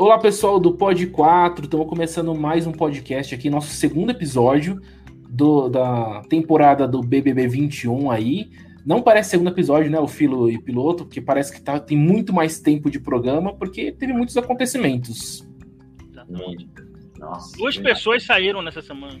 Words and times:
Olá, 0.00 0.16
pessoal 0.16 0.60
do 0.60 0.74
Pod 0.74 1.04
4. 1.08 1.64
Estamos 1.64 1.88
começando 1.88 2.32
mais 2.32 2.68
um 2.68 2.72
podcast 2.72 3.34
aqui, 3.34 3.50
nosso 3.50 3.70
segundo 3.70 4.10
episódio 4.10 4.80
do, 5.28 5.68
da 5.68 6.22
temporada 6.30 6.86
do 6.86 7.00
BBB 7.00 7.48
21 7.48 8.08
aí. 8.08 8.48
Não 8.86 9.02
parece 9.02 9.30
segundo 9.30 9.50
episódio, 9.50 9.90
né, 9.90 9.98
o 9.98 10.06
Filo 10.06 10.48
e 10.48 10.56
Piloto, 10.56 11.04
porque 11.04 11.20
parece 11.20 11.52
que 11.52 11.60
tá, 11.60 11.80
tem 11.80 11.98
muito 11.98 12.32
mais 12.32 12.60
tempo 12.60 12.88
de 12.88 13.00
programa, 13.00 13.52
porque 13.52 13.90
teve 13.90 14.12
muitos 14.12 14.36
acontecimentos. 14.36 15.44
Exatamente. 16.12 16.68
Nossa, 17.18 17.56
Duas 17.56 17.76
pessoas 17.76 18.22
saíram 18.22 18.62
nessa 18.62 18.80
semana. 18.80 19.18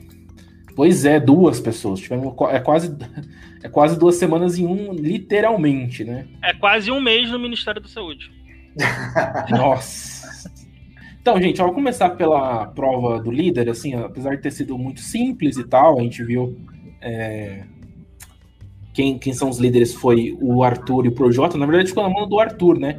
Pois 0.76 1.04
é, 1.04 1.18
duas 1.18 1.58
pessoas. 1.58 1.98
Tivemos, 1.98 2.32
é, 2.52 2.60
quase, 2.60 2.96
é 3.64 3.68
quase 3.68 3.98
duas 3.98 4.14
semanas 4.14 4.56
em 4.56 4.64
um, 4.64 4.92
literalmente, 4.92 6.04
né? 6.04 6.28
É 6.40 6.54
quase 6.54 6.88
um 6.92 7.00
mês 7.00 7.32
no 7.32 7.38
Ministério 7.40 7.82
da 7.82 7.88
Saúde. 7.88 8.30
Nossa. 9.50 10.17
Então, 11.28 11.42
gente, 11.42 11.58
vamos 11.58 11.74
começar 11.74 12.08
pela 12.16 12.68
prova 12.68 13.20
do 13.20 13.30
líder, 13.30 13.68
assim, 13.68 13.92
apesar 13.92 14.34
de 14.34 14.40
ter 14.40 14.50
sido 14.50 14.78
muito 14.78 15.00
simples 15.00 15.58
e 15.58 15.64
tal, 15.64 15.98
a 15.98 16.02
gente 16.02 16.24
viu 16.24 16.56
é, 17.02 17.64
quem, 18.94 19.18
quem 19.18 19.34
são 19.34 19.50
os 19.50 19.58
líderes 19.58 19.92
foi 19.92 20.38
o 20.40 20.62
Arthur 20.62 21.04
e 21.04 21.10
o 21.10 21.12
Projota. 21.12 21.58
Na 21.58 21.66
verdade, 21.66 21.90
ficou 21.90 22.02
na 22.02 22.08
mão 22.08 22.26
do 22.26 22.40
Arthur, 22.40 22.78
né? 22.78 22.96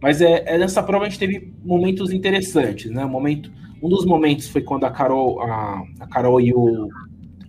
Mas 0.00 0.20
é, 0.20 0.44
é, 0.46 0.58
nessa 0.58 0.80
prova 0.80 1.06
a 1.06 1.08
gente 1.08 1.18
teve 1.18 1.52
momentos 1.64 2.12
interessantes, 2.12 2.88
né? 2.88 3.04
Um, 3.04 3.08
momento, 3.08 3.50
um 3.82 3.88
dos 3.88 4.04
momentos 4.04 4.46
foi 4.46 4.62
quando 4.62 4.84
a 4.84 4.90
Carol, 4.92 5.42
a, 5.42 5.82
a 5.98 6.06
Carol 6.06 6.40
e 6.40 6.54
o 6.54 6.88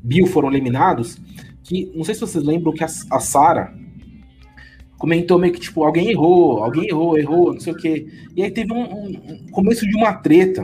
Bill 0.01 0.25
foram 0.25 0.49
eliminados. 0.49 1.15
Que 1.63 1.91
não 1.93 2.03
sei 2.03 2.15
se 2.15 2.21
vocês 2.21 2.43
lembram 2.43 2.73
que 2.73 2.83
a, 2.83 2.87
a 2.87 3.19
Sara 3.19 3.71
comentou 5.03 5.37
meio 5.37 5.51
que 5.51 5.59
tipo 5.59 5.83
alguém 5.83 6.11
errou, 6.11 6.63
alguém 6.63 6.87
errou, 6.87 7.17
errou, 7.17 7.53
não 7.53 7.59
sei 7.59 7.73
o 7.73 7.75
quê. 7.75 8.07
E 8.37 8.41
aí 8.41 8.49
teve 8.49 8.71
um, 8.71 8.83
um 8.83 9.47
começo 9.51 9.85
de 9.85 9.97
uma 9.97 10.13
treta 10.13 10.63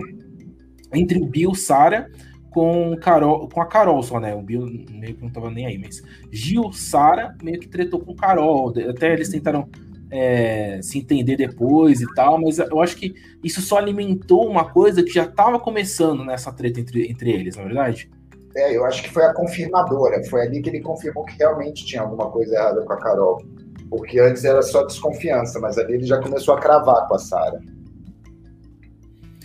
entre 0.94 1.22
o 1.22 1.26
Bill, 1.26 1.54
Sara 1.54 2.10
com, 2.50 2.96
Carol, 3.02 3.50
com 3.50 3.62
a 3.62 3.66
Carol 3.66 4.02
só, 4.02 4.18
né? 4.18 4.34
O 4.34 4.42
Bill 4.42 4.66
meio 4.92 5.16
que 5.16 5.22
não 5.22 5.30
tava 5.30 5.52
nem 5.52 5.66
aí, 5.66 5.78
mas 5.78 6.02
Gil, 6.32 6.72
Sara 6.72 7.36
meio 7.44 7.60
que 7.60 7.68
tretou 7.68 8.00
com 8.00 8.16
Carol. 8.16 8.74
Até 8.90 9.12
eles 9.12 9.28
tentaram 9.28 9.68
é, 10.10 10.80
se 10.82 11.00
entender 11.00 11.36
depois 11.36 12.00
e 12.00 12.08
tal, 12.14 12.40
mas 12.40 12.60
eu 12.60 12.80
acho 12.80 12.96
que 12.96 13.14
isso 13.44 13.60
só 13.62 13.78
alimentou 13.78 14.50
uma 14.50 14.72
coisa 14.72 15.04
que 15.04 15.12
já 15.12 15.24
estava 15.24 15.60
começando 15.60 16.24
nessa 16.24 16.50
treta 16.54 16.80
entre, 16.80 17.12
entre 17.12 17.30
eles, 17.30 17.58
na 17.58 17.64
é 17.64 17.66
verdade? 17.66 18.10
É, 18.56 18.74
eu 18.74 18.86
acho 18.86 19.04
que 19.04 19.10
foi 19.10 19.26
a 19.26 19.34
confirmadora. 19.34 20.24
Foi 20.30 20.44
ali 20.44 20.62
que 20.62 20.70
ele 20.70 20.80
confirmou 20.80 21.26
que 21.26 21.38
realmente 21.38 21.86
tinha 21.86 22.02
alguma 22.02 22.32
coisa 22.32 22.56
errada 22.56 22.86
com 22.86 22.94
a 22.94 22.98
Carol. 22.98 23.44
Porque 23.90 24.20
antes 24.20 24.46
era 24.46 24.62
só 24.62 24.84
desconfiança, 24.86 25.60
mas 25.60 25.78
ali 25.78 25.96
ele 25.96 26.06
já 26.06 26.22
começou 26.22 26.54
a 26.54 26.60
cravar 26.60 27.08
com 27.08 27.16
a 27.16 27.20
Sara. 27.20 27.60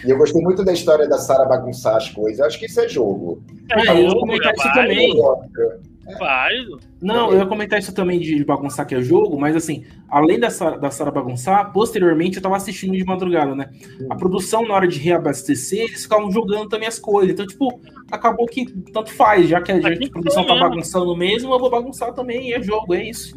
E 0.05 0.11
eu 0.11 0.19
gostei 0.19 0.43
muito 0.43 0.63
da 0.63 0.73
história 0.73 1.09
da 1.09 1.17
Sara 1.17 1.47
bagunçar 1.47 1.97
as 1.97 2.11
coisas. 2.11 2.39
Eu 2.39 2.47
acho 2.47 2.59
que 2.59 2.67
isso 2.67 2.81
é 2.81 2.89
jogo. 2.89 3.43
É, 3.71 3.91
eu 3.91 4.09
ia 4.09 4.11
comentar 4.11 4.53
isso 4.53 4.73
também. 4.75 5.15
É. 5.19 6.19
Válido. 6.19 6.81
Não, 7.01 7.33
eu 7.33 7.39
ia 7.39 7.47
comentar 7.47 7.79
isso 7.79 7.95
também 7.95 8.21
de 8.21 8.45
bagunçar 8.45 8.87
que 8.87 8.95
é 8.95 9.01
jogo, 9.01 9.39
mas 9.39 9.57
assim, 9.57 9.85
além 10.09 10.39
da 10.39 10.51
Sara, 10.51 10.79
da 10.79 10.91
Sara 10.91 11.11
bagunçar, 11.11 11.73
posteriormente 11.73 12.37
eu 12.37 12.43
tava 12.43 12.57
assistindo 12.57 12.93
de 12.95 13.05
madrugada, 13.05 13.55
né? 13.55 13.71
A 14.11 14.15
produção, 14.15 14.67
na 14.67 14.75
hora 14.75 14.87
de 14.87 14.99
reabastecer, 14.99 15.85
eles 15.85 16.03
ficavam 16.03 16.31
jogando 16.31 16.69
também 16.69 16.89
as 16.89 16.99
coisas. 16.99 17.33
Então, 17.33 17.47
tipo, 17.47 17.81
acabou 18.11 18.47
que 18.47 18.71
tanto 18.93 19.11
faz, 19.11 19.49
já 19.49 19.63
que 19.63 19.73
a, 19.73 19.81
gente, 19.81 20.09
a 20.09 20.11
produção 20.11 20.47
tá 20.47 20.55
bagunçando 20.55 21.17
mesmo, 21.17 21.53
eu 21.53 21.59
vou 21.59 21.71
bagunçar 21.71 22.13
também, 22.13 22.51
e 22.51 22.53
é 22.53 22.63
jogo, 22.63 22.95
é 22.95 23.09
isso. 23.09 23.35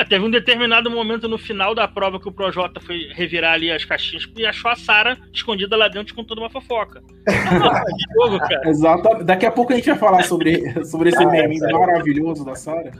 É, 0.00 0.04
teve 0.04 0.24
um 0.24 0.30
determinado 0.30 0.90
momento 0.90 1.28
no 1.28 1.36
final 1.36 1.74
da 1.74 1.86
prova 1.86 2.18
que 2.18 2.26
o 2.26 2.32
Projota 2.32 2.80
foi 2.80 3.10
revirar 3.12 3.52
ali 3.52 3.70
as 3.70 3.84
caixinhas 3.84 4.26
e 4.34 4.46
achou 4.46 4.70
a 4.70 4.74
Sara 4.74 5.18
escondida 5.30 5.76
lá 5.76 5.88
dentro 5.88 6.14
com 6.14 6.24
toda 6.24 6.40
uma 6.40 6.48
fofoca. 6.48 7.02
É 7.30 8.14
jogo, 8.14 8.38
cara. 8.38 8.68
Exato. 8.68 9.24
Daqui 9.24 9.44
a 9.44 9.50
pouco 9.50 9.72
a 9.72 9.76
gente 9.76 9.90
vai 9.90 9.98
falar 9.98 10.22
sobre, 10.22 10.84
sobre 10.84 11.10
esse 11.10 11.22
ah, 11.22 11.28
meme 11.28 11.58
é 11.62 11.72
maravilhoso 11.72 12.44
da 12.44 12.54
Sara. 12.54 12.90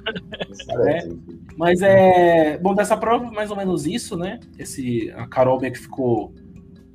É. 0.87 1.09
Mas 1.57 1.81
é. 1.81 2.59
Bom, 2.59 2.75
dessa 2.75 2.97
prova, 2.97 3.31
mais 3.31 3.51
ou 3.51 3.57
menos 3.57 3.87
isso, 3.87 4.17
né? 4.17 4.39
Esse, 4.59 5.13
a 5.17 5.27
Carol 5.27 5.61
meio 5.61 5.73
que 5.73 5.79
ficou 5.79 6.35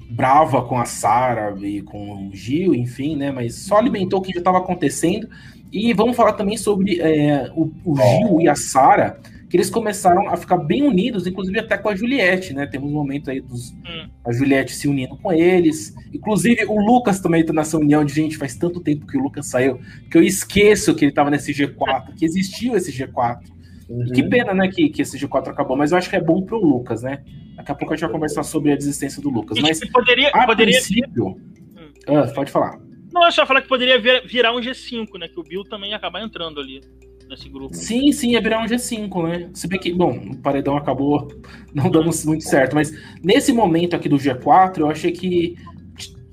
brava 0.09 0.61
com 0.63 0.79
a 0.79 0.85
Sara 0.85 1.55
e 1.59 1.81
com 1.81 2.27
o 2.27 2.31
Gil, 2.33 2.75
enfim, 2.75 3.15
né? 3.15 3.31
Mas 3.31 3.55
só 3.55 3.77
alimentou 3.77 4.19
o 4.19 4.21
que 4.21 4.33
já 4.33 4.39
estava 4.39 4.59
acontecendo. 4.59 5.27
E 5.71 5.93
vamos 5.93 6.15
falar 6.15 6.33
também 6.33 6.57
sobre 6.57 7.01
é, 7.01 7.49
o, 7.55 7.71
o 7.83 7.95
Gil 7.95 8.41
e 8.41 8.47
a 8.47 8.55
Sara 8.55 9.19
que 9.55 9.57
eles 9.57 9.69
começaram 9.69 10.27
a 10.27 10.35
ficar 10.35 10.57
bem 10.57 10.83
unidos, 10.83 11.25
inclusive 11.25 11.57
até 11.57 11.77
com 11.77 11.87
a 11.87 11.95
Juliette, 11.95 12.53
né? 12.53 12.67
Temos 12.67 12.91
um 12.91 12.93
momento 12.93 13.31
aí 13.31 13.39
dos 13.39 13.71
hum. 13.71 14.09
a 14.25 14.33
Juliette 14.33 14.75
se 14.75 14.85
unindo 14.85 15.15
com 15.15 15.31
eles. 15.31 15.95
Inclusive 16.13 16.65
o 16.65 16.77
Lucas 16.77 17.21
também 17.21 17.45
tá 17.45 17.53
nessa 17.53 17.77
união 17.77 18.03
de 18.03 18.13
gente, 18.13 18.37
faz 18.37 18.57
tanto 18.57 18.81
tempo 18.81 19.07
que 19.07 19.17
o 19.17 19.21
Lucas 19.21 19.47
saiu, 19.47 19.79
que 20.11 20.17
eu 20.17 20.21
esqueço 20.21 20.93
que 20.93 21.05
ele 21.05 21.13
tava 21.13 21.31
nesse 21.31 21.53
G4, 21.53 22.15
que 22.17 22.25
existiu 22.25 22.75
esse 22.75 22.91
G4. 22.91 23.39
Uhum. 23.87 24.05
Que 24.07 24.23
pena, 24.23 24.53
né, 24.53 24.67
que, 24.67 24.89
que 24.89 25.03
esse 25.03 25.17
G4 25.17 25.47
acabou, 25.47 25.77
mas 25.77 25.93
eu 25.93 25.97
acho 25.97 26.09
que 26.09 26.17
é 26.17 26.21
bom 26.21 26.41
pro 26.41 26.57
Lucas, 26.57 27.01
né? 27.01 27.23
Daqui 27.55 27.71
a 27.71 27.75
pouco 27.75 27.93
a 27.93 27.95
gente 27.95 28.03
vai 28.03 28.11
conversar 28.11 28.43
sobre 28.43 28.73
a 28.73 28.75
desistência 28.75 29.21
do 29.21 29.29
Lucas. 29.29 29.57
Mas 29.61 29.79
poderia, 29.89 30.31
a 30.33 30.45
poderia... 30.45 30.73
princípio. 30.73 31.27
Hum. 31.27 31.93
Ah, 32.07 32.27
pode 32.35 32.51
falar. 32.51 32.77
Não, 33.13 33.25
é 33.25 33.31
só 33.31 33.45
falar 33.45 33.61
que 33.61 33.69
poderia 33.69 34.01
virar 34.25 34.53
um 34.53 34.59
G5, 34.59 35.17
né? 35.17 35.29
Que 35.29 35.39
o 35.39 35.43
Bill 35.43 35.63
também 35.63 35.91
ia 35.91 35.95
acabar 35.95 36.21
entrando 36.21 36.59
ali 36.59 36.81
nesse 37.29 37.49
grupo. 37.49 37.75
Sim, 37.75 38.11
sim, 38.11 38.31
ia 38.31 38.41
virar 38.41 38.63
um 38.63 38.67
G5, 38.67 39.23
né? 39.27 39.49
Se 39.53 39.67
bem 39.67 39.79
que, 39.79 39.93
bom, 39.93 40.17
o 40.31 40.37
paredão 40.37 40.77
acabou 40.77 41.27
não 41.73 41.89
dando 41.89 42.09
muito 42.25 42.43
certo, 42.43 42.75
mas 42.75 42.93
nesse 43.23 43.51
momento 43.51 43.95
aqui 43.95 44.09
do 44.09 44.17
G4, 44.17 44.79
eu 44.79 44.89
achei 44.89 45.11
que 45.11 45.55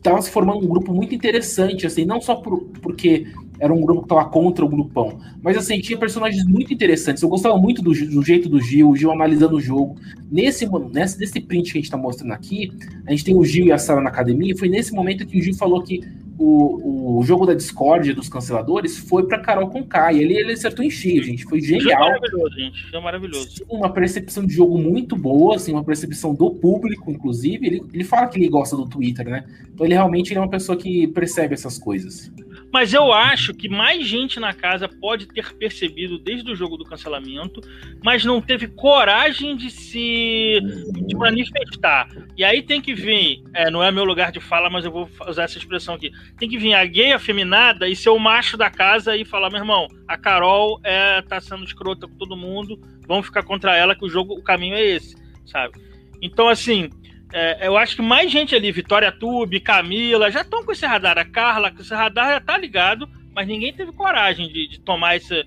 tava 0.03 0.21
se 0.21 0.31
formando 0.31 0.65
um 0.65 0.69
grupo 0.69 0.93
muito 0.93 1.15
interessante, 1.15 1.87
assim, 1.87 2.05
não 2.05 2.21
só 2.21 2.35
por, 2.35 2.65
porque 2.83 3.27
era 3.61 3.73
um 3.73 3.81
grupo 3.81 4.03
que 4.03 4.09
tava 4.09 4.25
contra 4.25 4.65
o 4.65 4.69
grupão, 4.69 5.21
mas 5.41 5.57
assim, 5.57 5.81
tinha 5.81 5.97
personagens 5.97 6.45
muito 6.45 6.75
interessantes. 6.75 7.23
Eu 7.23 7.29
gostava 7.29 7.57
muito 7.57 7.81
do, 7.81 7.93
do 7.93 8.23
jeito 8.23 8.49
do 8.49 8.61
Gil, 8.61 8.91
o 8.91 8.97
Gil 8.97 9.13
analisando 9.13 9.55
o 9.55 9.61
jogo. 9.61 9.97
Nesse, 10.29 10.69
nesse, 10.91 11.21
nesse 11.21 11.41
print 11.41 11.71
que 11.71 11.79
a 11.79 11.81
gente 11.81 11.91
tá 11.91 11.97
mostrando 11.97 12.33
aqui, 12.33 12.73
a 13.07 13.13
gente 13.13 13.25
tem 13.25 13.37
o 13.37 13.45
Gil 13.45 13.67
e 13.67 13.73
a 13.73 13.79
Sara 13.79 14.01
na 14.01 14.11
academia, 14.11 14.53
e 14.53 14.59
foi 14.59 14.69
nesse 14.69 14.93
momento 14.93 15.25
que 15.25 15.39
o 15.39 15.43
Gil 15.43 15.55
falou 15.55 15.81
que 15.81 16.01
o, 16.39 17.19
o 17.19 17.23
jogo 17.23 17.47
da 17.47 17.55
Discord 17.55 18.13
dos 18.13 18.29
canceladores 18.29 18.99
foi 18.99 19.27
para 19.27 19.39
Carol 19.39 19.69
com 19.69 19.85
K. 19.85 20.13
E 20.13 20.21
ele, 20.23 20.35
ele 20.35 20.53
acertou 20.53 20.85
em 20.85 20.91
cheio, 20.91 21.23
gente. 21.23 21.45
Foi 21.45 21.61
genial. 21.61 21.99
Foi 21.99 22.11
maravilhoso, 22.11 22.55
gente. 22.55 22.91
Foi 22.91 23.01
maravilhoso. 23.01 23.67
Uma 23.69 23.93
percepção 23.93 24.47
de 24.47 24.55
jogo 24.55 24.79
muito 24.79 25.17
boa, 25.17 25.57
assim, 25.57 25.73
uma 25.73 25.85
percepção 25.85 26.35
do 26.35 26.51
público, 26.51 27.11
inclusive. 27.11 27.67
Ele, 27.67 27.83
ele 27.93 28.05
fala 28.05 28.27
que 28.29 28.39
ele 28.39 28.49
gosta 28.49 28.77
do 28.77 28.89
Twitter, 28.89 29.29
né? 29.29 29.45
Então 29.73 29.87
ele 29.87 29.95
realmente 29.95 30.31
ele 30.33 30.39
é 30.39 30.43
uma 30.43 30.51
pessoa 30.51 30.77
que 30.77 31.07
percebe 31.09 31.55
essas 31.55 31.79
coisas. 31.79 32.31
Mas 32.73 32.95
eu 32.95 33.13
acho 33.13 33.53
que 33.53 33.69
mais 33.69 34.07
gente 34.07 34.41
na 34.41 34.55
casa 34.55 34.89
pode 34.89 35.27
ter 35.27 35.53
percebido 35.55 36.19
desde 36.19 36.51
o 36.51 36.57
jogo 36.57 36.79
do 36.79 36.85
cancelamento, 36.85 37.61
mas 38.03 38.25
não 38.25 38.41
teve 38.41 38.67
coragem 38.67 39.55
de 39.55 39.71
se 39.71 40.59
de 41.07 41.15
manifestar. 41.15 42.09
E 42.35 42.43
aí 42.43 42.63
tem 42.63 42.81
que 42.81 42.95
vir, 42.95 43.45
é, 43.53 43.71
não 43.71 43.83
é 43.83 43.93
meu 43.93 44.05
lugar 44.05 44.33
de 44.33 44.41
fala, 44.41 44.71
mas 44.71 44.87
eu 44.87 44.91
vou 44.91 45.09
usar 45.29 45.45
essa 45.45 45.59
expressão 45.59 45.95
aqui. 45.97 46.11
Tem 46.39 46.49
que 46.49 46.57
vir 46.57 46.73
a 46.73 46.85
gay 46.87 47.13
afeminada 47.13 47.87
e 47.87 47.95
ser 47.95 48.09
o 48.09 48.19
macho 48.19 48.57
da 48.57 48.71
casa 48.71 49.15
e 49.15 49.25
falar, 49.25 49.51
meu 49.51 49.61
irmão, 49.61 49.87
a 50.09 50.17
Carol 50.17 50.81
é, 50.83 51.21
tá 51.21 51.41
sendo 51.43 51.65
escrota 51.65 52.09
com 52.09 52.15
todo 52.15 52.35
mundo, 52.35 52.81
vamos 53.07 53.27
ficar 53.27 53.43
contra 53.43 53.77
ela 53.77 53.95
que 53.95 54.05
o 54.05 54.09
jogo, 54.09 54.33
o 54.33 54.43
caminho 54.43 54.77
é 54.77 54.83
esse, 54.83 55.15
sabe? 55.45 55.75
Então, 56.23 56.49
assim, 56.49 56.89
é, 57.33 57.67
eu 57.67 57.77
acho 57.77 57.97
que 57.97 58.03
mais 58.03 58.31
gente 58.31 58.55
ali, 58.55 58.71
Vitória 58.71 59.11
Tube, 59.11 59.61
Camila, 59.61 60.31
já 60.31 60.43
estão 60.43 60.65
com 60.65 60.73
esse 60.73 60.87
radar. 60.87 61.19
A 61.19 61.25
Carla, 61.25 61.71
com 61.71 61.81
esse 61.81 61.95
radar 61.95 62.35
já 62.35 62.41
tá 62.41 62.59
ligado, 62.59 63.09
mas 63.35 63.47
ninguém 63.47 63.73
teve 63.73 63.93
coragem 63.93 64.49
de, 64.49 64.69
de 64.69 64.81
tomar 64.81 65.17
esse, 65.17 65.45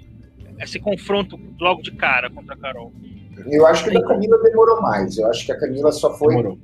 esse 0.60 0.80
confronto 0.80 1.40
logo 1.60 1.82
de 1.82 1.92
cara 1.92 2.30
contra 2.30 2.56
a 2.56 2.58
Carol. 2.58 2.92
Eu 3.48 3.68
acho 3.68 3.84
que 3.84 3.92
da 3.92 4.02
Camila 4.04 4.42
demorou 4.42 4.82
mais. 4.82 5.18
Eu 5.18 5.30
acho 5.30 5.46
que 5.46 5.52
a 5.52 5.60
Camila 5.60 5.92
só 5.92 6.18
foi 6.18 6.36
demorou. 6.36 6.58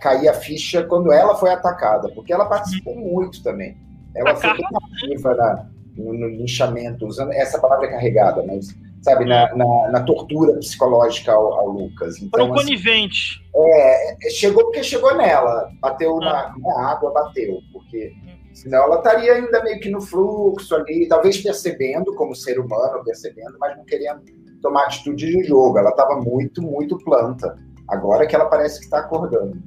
cair 0.00 0.28
a 0.28 0.34
ficha 0.34 0.84
quando 0.84 1.12
ela 1.12 1.34
foi 1.34 1.50
atacada, 1.50 2.08
porque 2.10 2.32
ela 2.32 2.46
participou 2.46 2.94
muito 2.94 3.42
também. 3.42 3.76
Ela 4.14 4.32
a 4.32 4.36
foi 4.36 4.50
ativa 4.50 5.68
no, 5.96 6.12
no 6.12 6.28
linchamento, 6.28 7.06
usando 7.06 7.32
essa 7.32 7.58
palavra 7.58 7.86
é 7.86 7.90
carregada, 7.90 8.44
mas 8.46 8.74
sabe, 9.04 9.26
na, 9.26 9.54
na, 9.54 9.90
na 9.92 10.02
tortura 10.02 10.54
psicológica 10.58 11.32
ao, 11.32 11.52
ao 11.52 11.68
Lucas. 11.68 12.16
Então, 12.16 12.30
Foi 12.30 12.48
um 12.48 12.54
assim, 12.54 12.64
conivente. 12.64 13.44
É, 13.54 14.26
é, 14.26 14.30
chegou 14.30 14.64
porque 14.64 14.82
chegou 14.82 15.14
nela, 15.14 15.70
bateu 15.80 16.16
na, 16.16 16.54
na, 16.58 16.90
água, 16.90 17.12
bateu, 17.12 17.60
porque 17.72 18.12
senão 18.54 18.84
ela 18.84 18.96
estaria 18.96 19.34
ainda 19.34 19.62
meio 19.62 19.78
que 19.78 19.90
no 19.90 20.00
fluxo 20.00 20.74
ali, 20.74 21.06
talvez 21.06 21.36
percebendo 21.42 22.14
como 22.14 22.34
ser 22.34 22.58
humano, 22.58 23.04
percebendo, 23.04 23.56
mas 23.60 23.76
não 23.76 23.84
querendo 23.84 24.22
tomar 24.62 24.84
atitude 24.84 25.26
de 25.26 25.44
jogo. 25.44 25.78
Ela 25.78 25.90
estava 25.90 26.16
muito, 26.16 26.62
muito 26.62 26.96
planta. 26.98 27.58
Agora 27.88 28.26
que 28.26 28.34
ela 28.34 28.46
parece 28.46 28.78
que 28.78 28.86
está 28.86 29.00
acordando. 29.00 29.62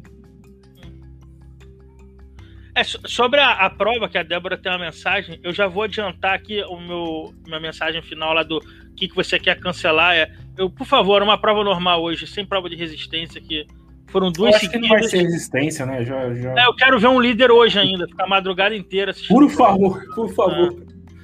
É, 2.74 2.84
sobre 2.84 3.40
a, 3.40 3.66
a, 3.66 3.70
prova, 3.72 4.08
que 4.08 4.20
a 4.20 4.24
Débora 4.24 4.56
tem 4.56 4.72
uma 4.72 4.78
mensagem, 4.78 5.40
eu 5.44 5.52
já 5.52 5.68
vou 5.68 5.82
adiantar 5.82 6.36
aqui 6.36 6.62
o 6.62 6.80
meu 6.80 7.34
minha 7.48 7.60
mensagem 7.60 8.04
final 8.04 8.34
lá 8.34 8.44
do 8.44 8.62
que, 8.98 9.08
que 9.08 9.16
você 9.16 9.40
quer 9.40 9.60
cancelar. 9.60 10.16
É, 10.16 10.32
eu, 10.58 10.70
por 10.70 10.86
favor, 10.86 11.22
uma 11.22 11.38
prova 11.38 11.64
normal 11.64 12.04
hoje, 12.04 12.28
sem 12.28 12.46
prova 12.46 12.70
de 12.70 12.76
resistência, 12.76 13.40
que 13.40 13.66
Foram 14.08 14.32
duas 14.32 14.52
eu 14.52 14.56
acho 14.56 14.66
seguidas. 14.66 14.82
que 14.82 14.94
não 14.94 15.00
vai 15.00 15.10
ser 15.10 15.22
resistência, 15.22 15.86
né? 15.86 16.06
Já, 16.06 16.34
já... 16.34 16.54
É, 16.58 16.66
eu 16.66 16.76
quero 16.76 17.00
ver 17.00 17.08
um 17.08 17.20
líder 17.20 17.52
hoje 17.52 17.78
ainda, 17.78 18.08
ficar 18.08 18.24
a 18.24 18.28
madrugada 18.28 18.76
inteira 18.76 19.12
assistindo. 19.12 19.38
Por 19.38 19.50
favor, 19.50 20.02
por 20.16 20.34
favor. 20.34 20.76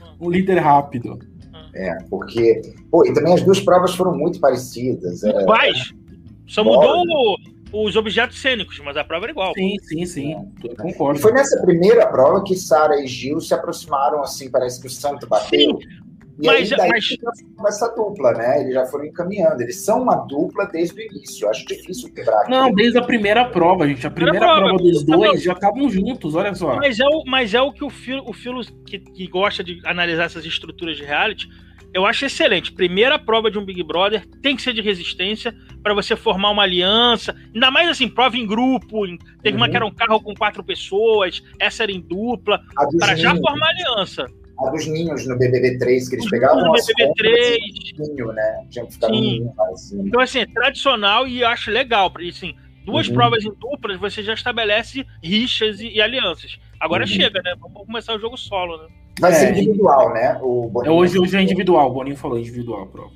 Ah. 0.02 0.14
Um 0.20 0.30
líder 0.30 0.60
rápido. 0.60 1.18
É, 1.74 1.98
porque. 2.10 2.62
Pô, 2.92 3.06
e 3.06 3.14
também 3.14 3.34
as 3.34 3.42
duas 3.42 3.60
provas 3.60 3.96
foram 3.96 4.16
muito 4.16 4.40
parecidas. 4.40 5.24
É, 5.24 5.44
Quais? 5.44 5.94
Só 6.46 6.64
mudou 6.64 7.38
os 7.72 7.96
objetos 7.96 8.40
cênicos, 8.40 8.80
mas 8.86 8.96
a 8.96 9.04
prova 9.04 9.26
era 9.26 9.32
igual. 9.32 9.54
Sim, 9.56 9.76
sim, 9.82 10.06
sim. 10.06 10.36
É. 10.64 10.76
Concordo. 10.76 11.18
E 11.18 11.22
foi 11.22 11.32
nessa 11.32 11.60
primeira 11.62 12.06
prova 12.06 12.44
que 12.44 12.56
Sara 12.56 13.02
e 13.02 13.08
Gil 13.08 13.40
se 13.42 13.54
aproximaram, 13.54 14.22
assim, 14.22 14.52
parece 14.52 14.80
que 14.80 14.88
o 14.88 14.90
santo 14.90 15.26
bateu. 15.26 15.50
Sim. 15.60 15.80
E 16.42 16.48
mas, 16.48 16.72
aí, 16.72 16.78
daí 16.78 16.90
mas... 16.90 17.18
essa 17.68 17.88
dupla, 17.90 18.32
né? 18.34 18.62
Eles 18.62 18.74
já 18.74 18.86
foram 18.86 19.06
encaminhando. 19.06 19.62
Eles 19.62 19.84
são 19.84 20.02
uma 20.02 20.16
dupla 20.16 20.66
desde 20.66 21.00
o 21.00 21.06
início. 21.06 21.46
Eu 21.46 21.50
acho 21.52 21.66
difícil 21.66 22.12
quebrar. 22.12 22.50
Não, 22.50 22.74
desde 22.74 22.98
a 22.98 23.04
primeira 23.04 23.46
prova, 23.46 23.88
gente. 23.88 24.06
A 24.08 24.12
primeira, 24.12 24.40
prova, 24.40 24.62
prova, 24.62 24.78
dos 24.78 25.04
dois 25.04 25.44
já 25.44 25.54
estavam 25.54 25.90
juntos, 25.90 26.34
olha 26.34 26.56
só. 26.56 26.76
Mas 26.76 27.00
é 27.00 27.06
o, 27.08 27.24
mas 27.26 27.54
é 27.54 27.62
o 27.62 27.72
que 27.72 27.84
o 27.84 27.90
Filo, 27.90 28.24
o 28.28 28.34
Filo 28.34 28.62
que, 28.86 29.00
que 29.00 29.28
gosta 29.28 29.64
de 29.64 29.80
analisar 29.86 30.24
essas 30.24 30.44
estruturas 30.46 30.98
de 30.98 31.04
reality, 31.04 31.48
eu 31.94 32.06
acho 32.08 32.26
excelente. 32.26 32.72
Primeira 32.72 33.20
prova 33.20 33.52
de 33.52 33.60
um 33.60 33.66
Big 33.66 33.84
Brother 33.84 34.26
tem 34.42 34.56
que 34.56 34.64
ser 34.64 34.74
de 34.74 34.82
resistência 34.82 35.56
para 35.84 35.94
você 35.94 36.16
formar 36.16 36.50
uma 36.50 36.64
aliança. 36.64 37.36
Ainda 37.54 37.70
mais 37.70 37.88
assim, 37.88 38.08
prova 38.08 38.36
em 38.36 38.48
grupo. 38.48 39.06
Teve 39.44 39.56
uhum. 39.56 39.58
uma 39.58 39.70
que 39.70 39.76
era 39.76 39.86
um 39.86 39.94
carro 39.94 40.20
com 40.20 40.34
quatro 40.34 40.64
pessoas, 40.64 41.44
essa 41.60 41.84
era 41.84 41.92
em 41.92 42.02
dupla, 42.02 42.60
para 43.00 43.16
já 43.16 43.36
formar 43.36 43.70
aliança. 43.70 44.26
A 44.66 44.70
dos 44.70 44.88
ninhos 44.88 45.28
no 45.28 45.38
BBB 45.38 45.78
3, 45.78 46.10
que 46.10 46.16
eles 46.16 46.30
pegavam 46.30 46.64
no 46.64 46.74
BBB 46.74 47.14
3. 47.16 47.60
Ninho, 48.00 48.28
né? 48.34 48.66
Tinha 48.70 48.86
que 48.86 48.94
ficar 48.94 49.08
Sim. 49.08 49.22
Ninho, 49.22 49.54
assim. 49.74 50.02
Então, 50.08 50.22
assim, 50.22 50.40
é 50.40 50.46
tradicional 50.46 51.28
e 51.28 51.42
eu 51.42 51.48
acho 51.48 51.72
legal. 51.72 52.12
Assim, 52.30 52.56
duas 52.86 53.08
uhum. 53.08 53.14
provas 53.14 53.44
em 53.44 53.54
duplas, 53.54 54.00
você 54.00 54.24
já 54.24 54.34
estabelece 54.34 55.06
rixas 55.24 55.80
e, 55.80 55.90
e 55.90 56.02
alianças. 56.02 56.60
Agora 56.80 57.04
uhum. 57.04 57.08
chega, 57.08 57.42
né? 57.42 57.56
Vamos 57.60 57.86
começar 57.86 58.16
o 58.16 58.20
jogo 58.20 58.38
solo, 58.38 58.78
né? 58.78 58.88
Vai 59.20 59.32
é, 59.32 59.36
ser 59.36 59.52
individual, 59.52 60.14
né? 60.14 60.40
O 60.42 60.70
Boninho 60.70 60.92
é, 60.92 60.96
hoje, 60.96 61.20
hoje 61.20 61.38
é 61.38 61.42
individual, 61.42 61.90
o 61.90 61.94
Boninho 61.94 62.18
falou 62.18 62.40
individual 62.40 62.84
a 62.84 62.88
prova. 62.88 63.12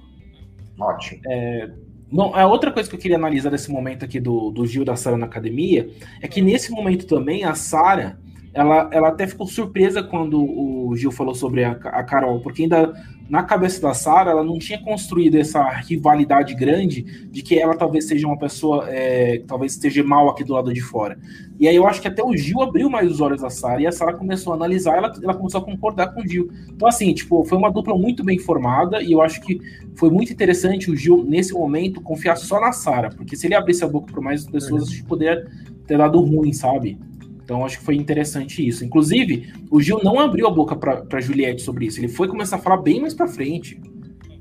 Ótimo. 0.79 1.21
É, 1.27 1.69
não, 2.11 2.33
a 2.33 2.45
outra 2.45 2.71
coisa 2.71 2.89
que 2.89 2.95
eu 2.95 2.99
queria 2.99 3.17
analisar 3.17 3.49
desse 3.49 3.69
momento 3.69 4.05
aqui 4.05 4.19
do, 4.19 4.51
do 4.51 4.65
Gil 4.65 4.85
da 4.85 4.95
Sara 4.95 5.17
na 5.17 5.25
academia 5.25 5.89
é 6.21 6.27
que 6.27 6.41
nesse 6.41 6.71
momento 6.71 7.05
também 7.05 7.43
a 7.43 7.53
Sara 7.53 8.17
ela, 8.57 8.89
ela 8.91 9.09
até 9.09 9.27
ficou 9.27 9.45
surpresa 9.45 10.01
quando 10.01 10.43
o 10.43 10.95
Gil 10.95 11.11
falou 11.11 11.35
sobre 11.35 11.63
a, 11.63 11.73
a 11.73 12.03
Carol, 12.03 12.39
porque 12.39 12.63
ainda 12.63 12.91
na 13.29 13.43
cabeça 13.43 13.79
da 13.79 13.93
Sara 13.93 14.31
ela 14.31 14.43
não 14.43 14.57
tinha 14.57 14.81
construído 14.81 15.35
essa 15.35 15.61
rivalidade 15.69 16.55
grande 16.55 17.03
de 17.29 17.43
que 17.43 17.59
ela 17.59 17.77
talvez 17.77 18.07
seja 18.07 18.25
uma 18.25 18.39
pessoa 18.39 18.89
é, 18.89 19.37
que 19.37 19.43
talvez 19.45 19.73
esteja 19.73 20.03
mal 20.03 20.27
aqui 20.27 20.43
do 20.43 20.53
lado 20.53 20.73
de 20.73 20.81
fora. 20.81 21.19
E 21.59 21.67
aí 21.67 21.75
eu 21.75 21.85
acho 21.85 22.01
que 22.01 22.07
até 22.07 22.23
o 22.23 22.35
Gil 22.35 22.59
abriu 22.63 22.89
mais 22.89 23.11
os 23.11 23.21
olhos 23.21 23.41
da 23.41 23.49
Sara 23.51 23.79
e 23.79 23.85
a 23.85 23.91
Sara 23.91 24.15
começou 24.15 24.53
a 24.53 24.55
analisar, 24.55 24.97
ela, 24.97 25.13
ela 25.21 25.35
começou 25.35 25.61
a 25.61 25.63
concordar 25.63 26.07
com 26.07 26.21
o 26.21 26.27
Gil. 26.27 26.49
Então 26.67 26.87
assim, 26.87 27.13
tipo, 27.13 27.43
foi 27.43 27.59
uma 27.59 27.69
dupla 27.69 27.95
muito 27.95 28.23
bem 28.23 28.39
formada 28.39 29.03
e 29.03 29.11
eu 29.11 29.21
acho 29.21 29.39
que 29.39 29.61
foi 29.95 30.09
muito 30.09 30.33
interessante 30.33 30.89
o 30.89 30.95
Gil 30.95 31.23
nesse 31.23 31.53
momento 31.53 32.01
confiar 32.01 32.37
só 32.37 32.59
na 32.59 32.71
Sara, 32.71 33.09
porque 33.09 33.35
se 33.35 33.45
ele 33.45 33.53
abrisse 33.53 33.83
a 33.83 33.87
boca 33.87 34.11
para 34.11 34.21
mais 34.21 34.47
pessoas, 34.47 34.83
acho 34.83 35.03
que 35.03 35.07
poderia 35.07 35.45
ter 35.85 35.99
dado 35.99 36.19
ruim, 36.21 36.53
sabe? 36.53 36.97
Então 37.47 37.65
acho 37.65 37.79
que 37.79 37.85
foi 37.85 37.95
interessante 37.95 38.67
isso. 38.67 38.83
Inclusive, 38.83 39.53
o 39.71 39.81
Gil 39.81 40.01
não 40.03 40.19
abriu 40.19 40.47
a 40.47 40.51
boca 40.51 40.75
para 40.75 41.21
Juliette 41.21 41.61
sobre 41.61 41.85
isso. 41.85 41.97
Ele 41.97 42.09
foi 42.09 42.27
começar 42.27 42.57
a 42.57 42.59
falar 42.59 42.75
bem 42.75 42.99
mais 42.99 43.13
para 43.13 43.25
frente. 43.25 43.79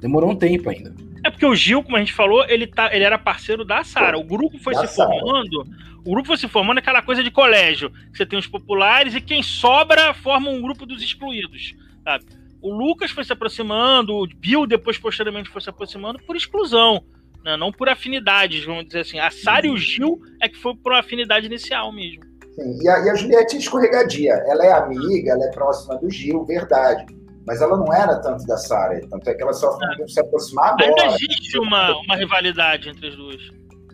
Demorou 0.00 0.32
um 0.32 0.34
tempo 0.34 0.68
ainda. 0.68 0.92
É 1.24 1.30
porque 1.30 1.46
o 1.46 1.54
Gil, 1.54 1.84
como 1.84 1.96
a 1.96 2.00
gente 2.00 2.12
falou, 2.12 2.44
ele, 2.48 2.66
tá, 2.66 2.92
ele 2.92 3.04
era 3.04 3.16
parceiro 3.16 3.64
da 3.64 3.84
Sara. 3.84 4.18
O 4.18 4.24
grupo 4.24 4.58
foi 4.58 4.74
da 4.74 4.88
se 4.88 4.96
Sarah. 4.96 5.08
formando. 5.08 5.64
O 6.04 6.10
grupo 6.10 6.26
foi 6.26 6.36
se 6.36 6.48
formando 6.48 6.78
aquela 6.78 7.00
coisa 7.00 7.22
de 7.22 7.30
colégio. 7.30 7.92
Você 8.12 8.26
tem 8.26 8.36
os 8.36 8.48
populares 8.48 9.14
e 9.14 9.20
quem 9.20 9.40
sobra 9.40 10.12
forma 10.12 10.50
um 10.50 10.60
grupo 10.60 10.84
dos 10.84 11.00
excluídos. 11.00 11.76
Sabe? 12.02 12.24
O 12.60 12.76
Lucas 12.76 13.12
foi 13.12 13.22
se 13.22 13.32
aproximando, 13.32 14.16
o 14.16 14.26
Bill 14.26 14.66
depois, 14.66 14.98
posteriormente, 14.98 15.48
foi 15.48 15.60
se 15.60 15.70
aproximando 15.70 16.18
por 16.26 16.34
exclusão. 16.34 17.04
Né? 17.44 17.56
Não 17.56 17.70
por 17.70 17.88
afinidades, 17.88 18.64
vamos 18.64 18.86
dizer 18.86 19.02
assim. 19.02 19.20
A 19.20 19.30
Sara 19.30 19.68
e 19.68 19.70
o 19.70 19.76
Gil 19.76 20.20
é 20.42 20.48
que 20.48 20.56
foi 20.56 20.74
por 20.74 20.92
afinidade 20.92 21.46
inicial 21.46 21.92
mesmo. 21.92 22.34
Sim, 22.56 22.78
e 22.82 22.88
a, 22.88 22.98
e 23.00 23.10
a 23.10 23.14
Juliette 23.14 23.56
é 23.56 23.58
escorregadia. 23.58 24.32
Ela 24.46 24.66
é 24.66 24.72
amiga, 24.72 25.32
ela 25.32 25.44
é 25.44 25.50
próxima 25.50 25.96
do 25.96 26.10
Gil, 26.10 26.44
verdade. 26.44 27.04
Mas 27.46 27.60
ela 27.60 27.76
não 27.76 27.92
era 27.92 28.16
tanto 28.16 28.44
da 28.46 28.56
Sara, 28.56 29.00
tanto 29.08 29.30
é 29.30 29.34
que 29.34 29.42
ela 29.42 29.52
só 29.52 29.78
foi 29.78 30.08
se 30.08 30.18
aproximar 30.18 30.70
agora. 30.70 30.88
Ainda 30.88 31.06
existe 31.14 31.58
uma, 31.58 31.96
uma 32.00 32.16
rivalidade 32.16 32.88
entre 32.88 33.08
as 33.08 33.14
duas. 33.14 33.40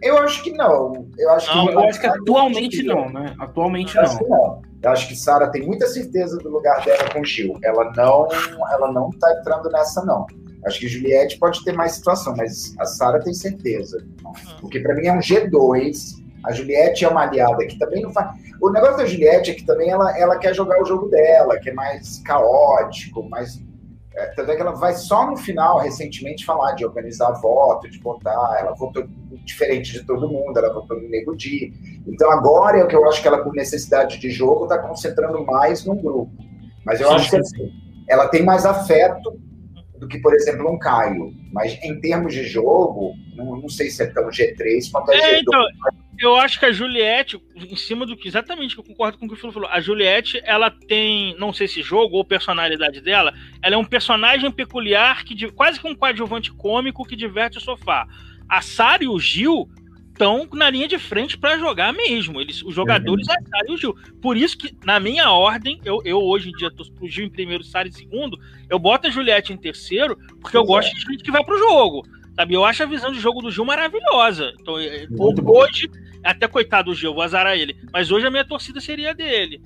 Eu 0.01 0.19
acho 0.19 0.43
que 0.43 0.53
não. 0.53 1.09
Eu 1.19 1.31
acho 1.31 1.55
não, 1.55 1.67
que, 1.67 1.75
eu 1.75 1.81
acho 1.81 2.01
que 2.01 2.07
atualmente 2.07 2.83
não, 2.83 3.11
né? 3.11 3.35
Atualmente 3.39 3.97
eu 3.97 4.03
não. 4.03 4.09
Acho 4.09 4.19
que 4.19 4.29
não. 4.29 4.63
Eu 4.83 4.91
acho 4.91 5.09
que 5.09 5.17
Sara 5.17 5.51
tem 5.51 5.63
muita 5.63 5.87
certeza 5.87 6.39
do 6.39 6.49
lugar 6.49 6.85
dela 6.85 7.09
com 7.13 7.21
o 7.21 7.25
Gil. 7.25 7.57
Ela 7.63 7.93
não, 7.95 8.29
ela 8.73 8.91
não 8.91 9.11
tá 9.11 9.33
entrando 9.39 9.71
nessa 9.71 10.05
não. 10.05 10.27
Acho 10.65 10.81
que 10.81 10.89
Juliette 10.89 11.39
pode 11.39 11.63
ter 11.65 11.73
mais 11.73 11.93
situação, 11.93 12.35
mas 12.37 12.75
a 12.79 12.85
Sara 12.85 13.21
tem 13.21 13.35
certeza. 13.35 14.05
Ah. 14.25 14.57
Porque 14.61 14.81
para 14.81 14.95
mim 14.95 15.07
é 15.07 15.13
um 15.13 15.19
G2 15.19 16.22
a 16.45 16.53
Juliette 16.53 17.05
é 17.05 17.09
uma 17.09 17.23
aliada 17.23 17.65
que 17.67 17.79
também 17.79 18.03
não 18.03 18.13
faz. 18.13 18.31
O 18.61 18.71
negócio 18.71 18.97
da 18.97 19.07
Juliette 19.07 19.51
é 19.51 19.55
que 19.55 19.65
também 19.65 19.91
ela, 19.91 20.17
ela 20.19 20.39
quer 20.39 20.55
jogar 20.55 20.81
o 20.81 20.85
jogo 20.85 21.09
dela, 21.09 21.59
que 21.59 21.71
é 21.71 21.73
mais 21.73 22.19
caótico, 22.25 23.23
mais. 23.29 23.63
É, 24.15 24.27
tanto 24.27 24.51
é 24.51 24.57
que 24.57 24.61
ela 24.61 24.73
vai 24.73 24.93
só 24.95 25.31
no 25.31 25.37
final, 25.37 25.79
recentemente, 25.79 26.45
falar 26.45 26.73
de 26.73 26.85
organizar 26.85 27.33
voto, 27.41 27.89
de 27.89 27.99
votar. 27.99 28.59
Ela 28.61 28.75
votou 28.75 29.05
diferente 29.45 29.93
de 29.93 30.05
todo 30.05 30.29
mundo, 30.29 30.57
ela 30.57 30.73
votou 30.73 31.01
no 31.01 31.09
Nego 31.09 31.35
Di. 31.37 31.73
Então 32.07 32.31
agora 32.31 32.79
é 32.79 32.85
o 32.85 32.89
que 32.89 32.97
eu 32.97 33.09
acho 33.09 33.23
que 33.23 33.29
ela, 33.29 33.43
por 33.43 33.55
necessidade 33.55 34.19
de 34.19 34.31
jogo, 34.31 34.65
está 34.65 34.79
concentrando 34.79 35.45
mais 35.47 35.85
num 35.87 35.97
grupo. 35.97 36.33
Mas 36.85 37.01
eu 37.01 37.09
sim, 37.09 37.15
acho 37.15 37.31
que 37.31 37.37
assim, 37.37 37.73
ela 38.09 38.29
tem 38.29 38.45
mais 38.45 38.67
afeto 38.67 39.41
do 39.99 40.09
que, 40.09 40.19
por 40.19 40.35
exemplo, 40.35 40.71
um 40.71 40.79
Caio. 40.79 41.33
Mas 41.53 41.79
em 41.83 42.01
termos 42.01 42.35
de 42.35 42.45
jogo, 42.45 43.15
não, 43.37 43.57
não 43.57 43.69
sei 43.69 43.89
se 43.89 44.03
é 44.03 44.07
tão 44.07 44.29
G3 44.29 44.91
quanto 44.91 45.13
é, 45.13 45.17
é 45.17 45.39
G2. 45.39 45.41
Então, 45.41 45.65
eu 46.25 46.37
acho 46.37 46.59
que 46.59 46.67
a 46.67 46.73
Juliette, 46.73 47.41
em 47.55 47.75
cima 47.75 48.07
do 48.07 48.17
que 48.17 48.29
exatamente 48.29 48.79
eu 48.79 48.85
concordo 48.85 49.19
com 49.19 49.27
o 49.27 49.29
que 49.29 49.35
o 49.35 49.37
Filo 49.37 49.53
falou, 49.53 49.69
a 49.69 49.81
Juliette, 49.81 50.41
ela 50.45 50.71
tem, 50.71 51.37
não 51.39 51.53
sei 51.53 51.67
se 51.67 51.83
jogo 51.83 52.17
ou 52.17 52.25
personalidade 52.25 53.01
dela, 53.01 53.35
ela 53.61 53.75
é 53.75 53.79
um 53.79 53.85
personagem 53.85 54.51
peculiar 54.51 55.25
que 55.25 55.51
quase 55.51 55.81
que 55.81 55.87
um 55.87 55.95
coadjuvante 55.95 56.53
cômico 56.53 57.05
que 57.05 57.17
diverte 57.17 57.59
o 57.59 57.61
sofá. 57.61 58.07
A 58.49 58.61
Sara 58.61 59.03
e 59.03 59.09
o 59.09 59.19
Gil 59.19 59.69
estão 60.13 60.47
na 60.53 60.71
linha 60.71 60.87
de 60.87 60.99
frente 60.99 61.37
para 61.37 61.59
jogar 61.59 61.93
mesmo. 61.93 62.41
Eles, 62.41 62.63
os 62.63 62.75
jogadores 62.75 63.27
uhum. 63.27 63.35
a 63.35 63.49
Sara 63.49 63.67
e 63.69 63.75
o 63.75 63.79
Gil. 63.79 63.97
Por 64.21 64.37
isso 64.37 64.57
que, 64.57 64.77
na 64.85 65.01
minha 65.01 65.31
ordem, 65.31 65.81
eu, 65.85 66.01
eu 66.05 66.19
hoje 66.19 66.51
em 66.51 66.53
dia 66.53 66.71
tô 66.71 66.85
pro 66.93 67.09
Gil 67.09 67.27
em 67.27 67.31
primeiro, 67.31 67.65
Sara 67.65 67.89
em 67.89 67.93
segundo, 67.93 68.39
eu 68.71 68.79
boto 68.79 69.09
a 69.09 69.11
Juliette 69.11 69.53
em 69.53 69.57
terceiro, 69.57 70.17
porque 70.41 70.57
eu 70.57 70.65
gosto 70.65 70.95
de 70.95 71.01
gente 71.01 71.25
que 71.25 71.33
vai 71.33 71.45
pro 71.45 71.59
jogo. 71.59 72.07
Sabe, 72.35 72.55
eu 72.55 72.65
acho 72.65 72.83
a 72.83 72.87
visão 72.87 73.13
de 73.13 73.21
jogo 73.21 73.43
do 73.43 73.51
Gil 73.51 73.65
maravilhosa. 73.65 74.53
Então, 74.61 74.79
é, 74.79 75.07
hoje, 75.45 75.91
até 76.25 76.49
coitado 76.49 76.91
do 76.91 76.97
Gil, 76.97 77.13
vou 77.13 77.23
azarar 77.23 77.57
ele. 77.57 77.77
Mas 77.93 78.11
hoje 78.11 78.27
a 78.27 78.31
minha 78.31 78.45
torcida 78.45 78.81
seria 78.81 79.15
dele. 79.15 79.61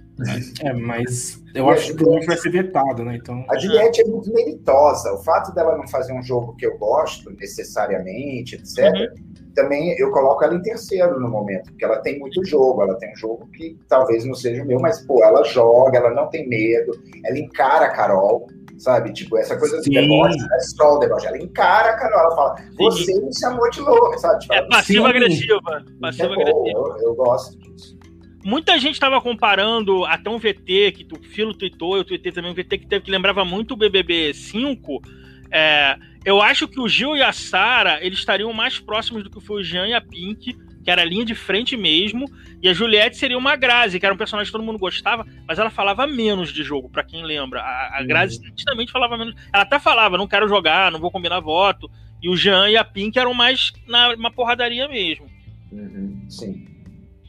É, 0.62 0.72
mas 0.72 1.42
eu 1.54 1.68
acho 1.70 1.88
que 1.88 1.94
provavelmente 1.94 2.26
vai 2.26 2.36
ser 2.36 2.50
vetado, 2.50 3.04
né? 3.04 3.16
Então... 3.16 3.44
A 3.48 3.58
Juliette 3.58 4.00
é 4.00 4.04
muito 4.04 4.32
meritosa. 4.32 5.12
O 5.12 5.22
fato 5.22 5.54
dela 5.54 5.76
não 5.76 5.86
fazer 5.86 6.12
um 6.12 6.22
jogo 6.22 6.56
que 6.56 6.66
eu 6.66 6.76
gosto, 6.78 7.30
necessariamente, 7.30 8.56
etc., 8.56 8.78
uhum. 8.78 9.52
também 9.54 9.94
eu 9.98 10.10
coloco 10.10 10.42
ela 10.42 10.54
em 10.54 10.62
terceiro 10.62 11.20
no 11.20 11.28
momento, 11.28 11.70
porque 11.70 11.84
ela 11.84 11.98
tem 11.98 12.18
muito 12.18 12.44
jogo, 12.44 12.82
ela 12.82 12.94
tem 12.94 13.12
um 13.12 13.16
jogo 13.16 13.46
que 13.52 13.78
talvez 13.88 14.24
não 14.24 14.34
seja 14.34 14.62
o 14.62 14.66
meu, 14.66 14.80
mas, 14.80 15.04
pô, 15.06 15.22
ela 15.22 15.44
joga, 15.44 15.98
ela 15.98 16.10
não 16.10 16.28
tem 16.28 16.48
medo, 16.48 16.98
ela 17.24 17.38
encara 17.38 17.86
a 17.86 17.90
Carol 17.90 18.48
sabe? 18.78 19.12
Tipo, 19.12 19.38
essa 19.38 19.56
coisa 19.56 19.76
do 19.76 19.82
deboche, 19.82 20.36
é 20.52 20.60
só 20.60 20.96
o 20.96 20.98
deboche. 20.98 21.26
Ela 21.26 21.38
encara 21.38 21.90
a 21.90 21.96
Carol, 21.96 22.20
ela 22.20 22.36
fala, 22.36 22.56
você 22.76 23.04
Sim. 23.04 23.26
me 23.26 23.38
chamou 23.38 23.70
de 23.70 23.80
louco, 23.80 24.18
sabe? 24.18 24.40
Tipo, 24.40 24.54
é 24.54 24.62
passiva-agressiva. 24.68 25.84
Passiva-agressiva. 26.00 26.68
É 26.68 26.72
eu, 26.72 26.96
eu 27.02 27.14
gosto 27.14 27.58
disso. 27.58 27.96
Muita 28.44 28.78
gente 28.78 28.94
estava 28.94 29.20
comparando 29.20 30.04
até 30.04 30.30
um 30.30 30.38
VT, 30.38 30.92
que 30.92 31.06
o 31.12 31.22
Filo 31.22 31.52
tweetou, 31.52 31.96
eu 31.96 32.04
tweetei 32.04 32.30
também 32.30 32.50
um 32.50 32.54
VT 32.54 32.78
que 32.78 32.86
teve 32.86 33.04
que 33.04 33.10
lembrava 33.10 33.44
muito 33.44 33.72
o 33.72 33.76
BBB 33.76 34.32
5. 34.32 35.02
É, 35.50 35.96
eu 36.24 36.40
acho 36.40 36.68
que 36.68 36.80
o 36.80 36.88
Gil 36.88 37.16
e 37.16 37.22
a 37.22 37.32
Sara 37.32 37.98
eles 38.04 38.20
estariam 38.20 38.52
mais 38.52 38.78
próximos 38.78 39.24
do 39.24 39.30
que 39.30 39.40
foi 39.40 39.62
o 39.62 39.64
Jean 39.64 39.88
e 39.88 39.94
a 39.94 40.00
Pink 40.00 40.56
que 40.86 40.90
era 40.92 41.02
a 41.02 41.04
linha 41.04 41.24
de 41.24 41.34
frente 41.34 41.76
mesmo, 41.76 42.26
e 42.62 42.68
a 42.68 42.72
Juliette 42.72 43.16
seria 43.16 43.36
uma 43.36 43.56
Grazi, 43.56 43.98
que 43.98 44.06
era 44.06 44.14
um 44.14 44.16
personagem 44.16 44.46
que 44.46 44.56
todo 44.56 44.64
mundo 44.64 44.78
gostava, 44.78 45.26
mas 45.44 45.58
ela 45.58 45.68
falava 45.68 46.06
menos 46.06 46.52
de 46.52 46.62
jogo, 46.62 46.88
para 46.88 47.02
quem 47.02 47.24
lembra. 47.24 47.60
A, 47.60 47.98
a 47.98 48.00
uhum. 48.00 48.06
Grazi 48.06 48.40
nitidamente 48.40 48.92
falava 48.92 49.18
menos. 49.18 49.34
Ela 49.52 49.64
até 49.64 49.80
falava, 49.80 50.16
não 50.16 50.28
quero 50.28 50.46
jogar, 50.46 50.92
não 50.92 51.00
vou 51.00 51.10
combinar 51.10 51.40
voto. 51.40 51.90
E 52.22 52.28
o 52.28 52.36
Jean 52.36 52.70
e 52.70 52.76
a 52.76 52.84
Pink 52.84 53.18
eram 53.18 53.34
mais 53.34 53.72
na 53.88 54.14
uma 54.14 54.30
porradaria 54.30 54.86
mesmo. 54.86 55.26
Uhum. 55.72 56.24
Sim. 56.28 56.68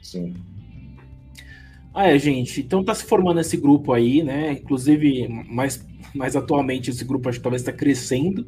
Sim. 0.04 0.36
Ah, 1.96 2.10
é, 2.10 2.20
gente. 2.20 2.62
Então 2.62 2.84
tá 2.84 2.94
se 2.94 3.06
formando 3.06 3.40
esse 3.40 3.58
grupo 3.58 3.92
aí, 3.92 4.22
né? 4.22 4.52
Inclusive, 4.52 5.28
mais, 5.50 5.84
mais 6.14 6.36
atualmente, 6.36 6.92
esse 6.92 7.04
grupo 7.04 7.28
acho 7.28 7.40
que 7.40 7.44
talvez 7.44 7.64
está 7.64 7.74
crescendo 7.74 8.48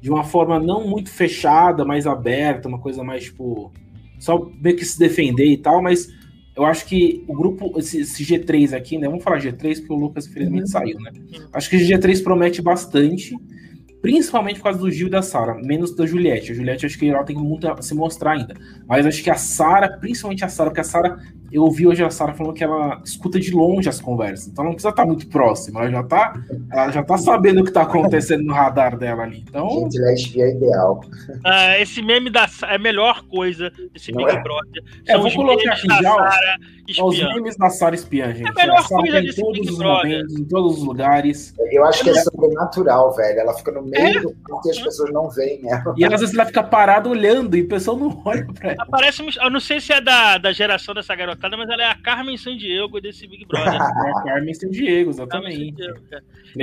de 0.00 0.10
uma 0.10 0.24
forma 0.24 0.58
não 0.58 0.88
muito 0.88 1.08
fechada, 1.08 1.84
mais 1.84 2.04
aberta, 2.04 2.66
uma 2.66 2.80
coisa 2.80 3.04
mais 3.04 3.24
tipo 3.24 3.72
só 4.20 4.48
meio 4.60 4.76
que 4.76 4.84
se 4.84 4.98
defender 4.98 5.46
e 5.46 5.56
tal, 5.56 5.82
mas 5.82 6.12
eu 6.54 6.64
acho 6.64 6.84
que 6.84 7.24
o 7.26 7.34
grupo, 7.34 7.72
esse, 7.78 8.00
esse 8.00 8.22
G3 8.22 8.76
aqui, 8.76 8.98
né? 8.98 9.08
Vamos 9.08 9.24
falar 9.24 9.38
G3, 9.38 9.78
porque 9.78 9.92
o 9.92 9.96
Lucas 9.96 10.26
infelizmente 10.26 10.62
uhum. 10.62 10.66
saiu, 10.66 11.00
né? 11.00 11.10
Acho 11.52 11.70
que 11.70 11.76
o 11.76 11.80
G3 11.80 12.22
promete 12.22 12.60
bastante, 12.60 13.34
principalmente 14.02 14.56
por 14.56 14.64
causa 14.64 14.78
do 14.78 14.90
Gil 14.90 15.06
e 15.06 15.10
da 15.10 15.22
Sara, 15.22 15.54
menos 15.54 15.94
da 15.94 16.04
Juliette. 16.04 16.52
A 16.52 16.54
Juliette 16.54 16.86
acho 16.86 16.98
que 16.98 17.08
ela 17.08 17.24
tem 17.24 17.36
muito 17.36 17.66
a 17.66 17.80
se 17.80 17.94
mostrar 17.94 18.32
ainda. 18.32 18.54
Mas 18.86 19.06
acho 19.06 19.22
que 19.22 19.30
a 19.30 19.36
Sara, 19.36 19.88
principalmente 19.88 20.44
a 20.44 20.48
Sara, 20.48 20.70
porque 20.70 20.80
a 20.80 20.84
Sara 20.84 21.18
eu 21.52 21.62
ouvi 21.62 21.86
hoje 21.86 22.02
a 22.04 22.10
Sara 22.10 22.34
falando 22.34 22.54
que 22.54 22.64
ela 22.64 23.00
escuta 23.04 23.38
de 23.38 23.50
longe 23.52 23.88
as 23.88 24.00
conversas, 24.00 24.48
então 24.48 24.64
não 24.64 24.72
precisa 24.72 24.90
estar 24.90 25.04
muito 25.04 25.26
próxima, 25.28 25.80
ela 25.80 25.90
já 25.90 26.00
está 26.00 26.34
ela 26.72 26.90
já 26.90 27.02
tá 27.02 27.18
sabendo 27.18 27.60
o 27.60 27.64
que 27.64 27.70
está 27.70 27.82
acontecendo 27.82 28.44
no 28.44 28.52
radar 28.52 28.96
dela 28.96 29.22
ali. 29.22 29.44
Então... 29.48 29.68
Gente, 29.68 29.98
ela 29.98 30.10
é 30.10 30.14
espia 30.14 30.48
ideal. 30.48 31.00
Ah, 31.44 31.78
esse 31.78 32.02
meme 32.02 32.30
da 32.30 32.48
é 32.68 32.74
a 32.74 32.78
melhor 32.78 33.22
coisa 33.24 33.70
desse 33.92 34.12
Big 34.12 34.30
é? 34.30 34.42
Brother. 34.42 34.82
É, 35.06 35.18
vou 35.18 35.32
colocar 35.32 35.72
aqui 35.72 35.88
já 36.02 36.56
os 37.04 37.18
memes 37.18 37.56
da 37.56 37.70
Sara 37.70 37.94
espiã, 37.94 38.32
gente. 38.32 38.46
É 38.46 38.50
a 38.50 38.52
melhor 38.66 38.86
coisa 38.86 39.20
desse 39.20 39.42
Big 39.52 39.76
Brother. 39.76 40.10
Momentos, 40.10 40.36
em 40.36 40.44
todos 40.44 40.78
os 40.78 40.84
lugares. 40.84 41.54
Eu 41.70 41.84
acho 41.84 42.02
que 42.02 42.10
é 42.10 42.14
sobrenatural, 42.14 43.14
velho. 43.14 43.40
Ela 43.40 43.54
fica 43.54 43.72
no 43.72 43.82
meio 43.82 44.18
é? 44.18 44.20
do 44.20 44.34
quarto 44.44 44.68
e 44.68 44.70
as 44.70 44.78
pessoas 44.78 45.12
não 45.12 45.28
veem 45.30 45.60
ela. 45.70 45.94
E 45.96 46.04
às 46.04 46.20
vezes 46.20 46.34
ela 46.34 46.46
fica 46.46 46.62
parada 46.62 47.08
olhando 47.08 47.56
e 47.56 47.62
o 47.62 47.68
pessoal 47.68 47.96
não 47.96 48.20
olha 48.24 48.46
pra 48.54 48.72
ela. 48.72 48.82
Aparece, 48.82 49.24
eu 49.40 49.50
não 49.50 49.60
sei 49.60 49.80
se 49.80 49.92
é 49.92 50.00
da, 50.00 50.38
da 50.38 50.52
geração 50.52 50.94
dessa 50.94 51.14
garota 51.14 51.39
mas 51.40 51.68
ela 51.68 51.82
é 51.82 51.86
a 51.86 51.94
Carmen 51.94 52.36
Sandiego 52.36 53.00
desse 53.00 53.26
Big 53.26 53.46
Brother. 53.48 53.74
é 53.74 54.10
a 54.10 54.22
Carmen 54.22 54.54
Sandiego, 54.54 55.10
exatamente. 55.10 55.74
Diego, 55.76 56.00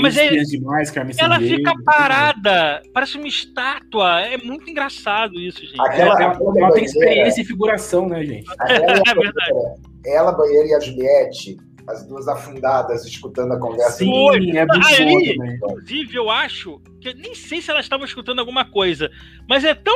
mas 0.01 0.17
é, 0.17 0.29
demais, 0.29 0.91
Carmen 0.91 1.15
ela 1.17 1.39
fica 1.39 1.73
parada, 1.83 2.81
parece 2.93 3.17
uma 3.17 3.27
estátua. 3.27 4.21
É 4.21 4.37
muito 4.37 4.69
engraçado 4.69 5.39
isso, 5.39 5.61
gente. 5.65 5.79
Aquela, 5.79 6.21
ela, 6.21 6.33
ela, 6.33 6.59
ela 6.59 6.71
tem 6.71 6.83
experiência 6.83 7.41
e 7.41 7.45
figuração, 7.45 8.07
né, 8.07 8.23
gente? 8.23 8.49
é 8.67 9.13
verdade. 9.13 9.81
Ela, 10.05 10.31
Banheira 10.31 10.67
e 10.67 10.73
a 10.73 10.79
Juliette 10.79 11.57
as 11.87 12.05
duas 12.05 12.27
afundadas 12.27 13.05
escutando 13.05 13.53
a 13.53 13.59
conversa. 13.59 13.99
Sim, 13.99 14.57
é 14.57 14.65
muito 14.65 14.87
Ali, 14.87 15.37
inclusive, 15.55 16.15
eu 16.15 16.29
acho 16.29 16.81
nem 17.13 17.35
sei 17.35 17.61
se 17.61 17.69
elas 17.71 17.85
estavam 17.85 18.05
escutando 18.05 18.39
alguma 18.39 18.65
coisa, 18.65 19.09
mas 19.47 19.63
é 19.63 19.73
tão 19.73 19.95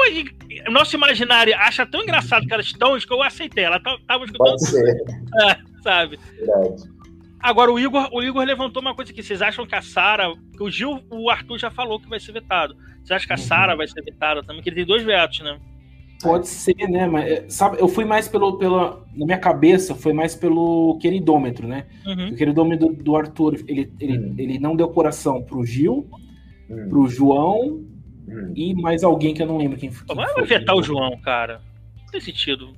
o 0.68 0.72
nosso 0.72 0.96
imaginário 0.96 1.56
acha 1.56 1.86
tão 1.86 2.02
engraçado 2.02 2.46
que 2.46 2.54
elas 2.54 2.66
estão 2.66 2.98
que 3.00 3.14
eu 3.14 3.24
aceitei. 3.24 3.64
Elas 3.64 3.82
estavam 4.00 4.26
escutando. 4.26 4.50
Pode 4.50 4.66
ser. 4.66 4.96
É, 5.44 5.58
sabe? 5.82 6.20
Verdade. 6.38 6.84
Agora, 7.42 7.72
o 7.72 7.80
Igor, 7.80 8.08
o 8.12 8.22
Igor 8.22 8.44
levantou 8.44 8.82
uma 8.82 8.94
coisa 8.94 9.12
que 9.12 9.24
vocês 9.24 9.42
acham 9.42 9.66
que 9.66 9.74
a 9.74 9.82
Sara. 9.82 10.32
O 10.60 10.70
Gil, 10.70 11.02
o 11.10 11.30
Arthur 11.30 11.58
já 11.58 11.72
falou 11.72 12.00
que 12.00 12.08
vai 12.08 12.20
ser 12.20 12.34
vetado. 12.34 12.76
Vocês 12.98 13.12
acham 13.12 13.28
que 13.28 13.34
a 13.34 13.36
uhum. 13.36 13.42
Sara 13.42 13.76
vai 13.76 13.88
ser 13.88 14.04
vetada 14.04 14.44
também? 14.44 14.62
Que 14.62 14.70
ele 14.70 14.76
tem 14.78 14.86
dois 14.86 15.04
vetos, 15.04 15.40
né? 15.40 15.60
Pode 16.22 16.48
ser, 16.48 16.76
né? 16.88 17.08
Mas, 17.08 17.32
é, 17.32 17.46
sabe, 17.50 17.78
eu 17.80 17.88
fui 17.88 18.06
mais 18.06 18.28
pelo. 18.28 18.60
Pela, 18.60 19.04
na 19.16 19.26
minha 19.26 19.40
cabeça, 19.40 19.96
foi 19.96 20.14
mais 20.14 20.36
pelo 20.36 21.00
queridômetro, 21.00 21.68
né? 21.68 21.88
Uhum. 22.06 22.30
O 22.30 22.36
queridômetro 22.36 22.90
do, 22.90 23.04
do 23.04 23.16
Arthur, 23.16 23.56
ele, 23.68 23.92
ele, 24.00 24.18
uhum. 24.18 24.36
ele 24.38 24.60
não 24.60 24.76
deu 24.76 24.90
coração 24.90 25.42
pro 25.42 25.66
Gil, 25.66 26.08
uhum. 26.72 26.90
pro 26.90 27.08
João 27.08 27.60
uhum. 28.28 28.54
e 28.56 28.74
mais 28.74 29.04
alguém 29.04 29.34
que 29.34 29.42
eu 29.42 29.48
não 29.48 29.58
lembro 29.58 29.78
quem, 29.78 29.92
foi. 29.92 30.16
Vai 30.16 30.32
afetar 30.40 30.76
o 30.76 30.84
João, 30.84 31.18
cara 31.18 31.62
tem 32.12 32.22
sentido. 32.22 32.74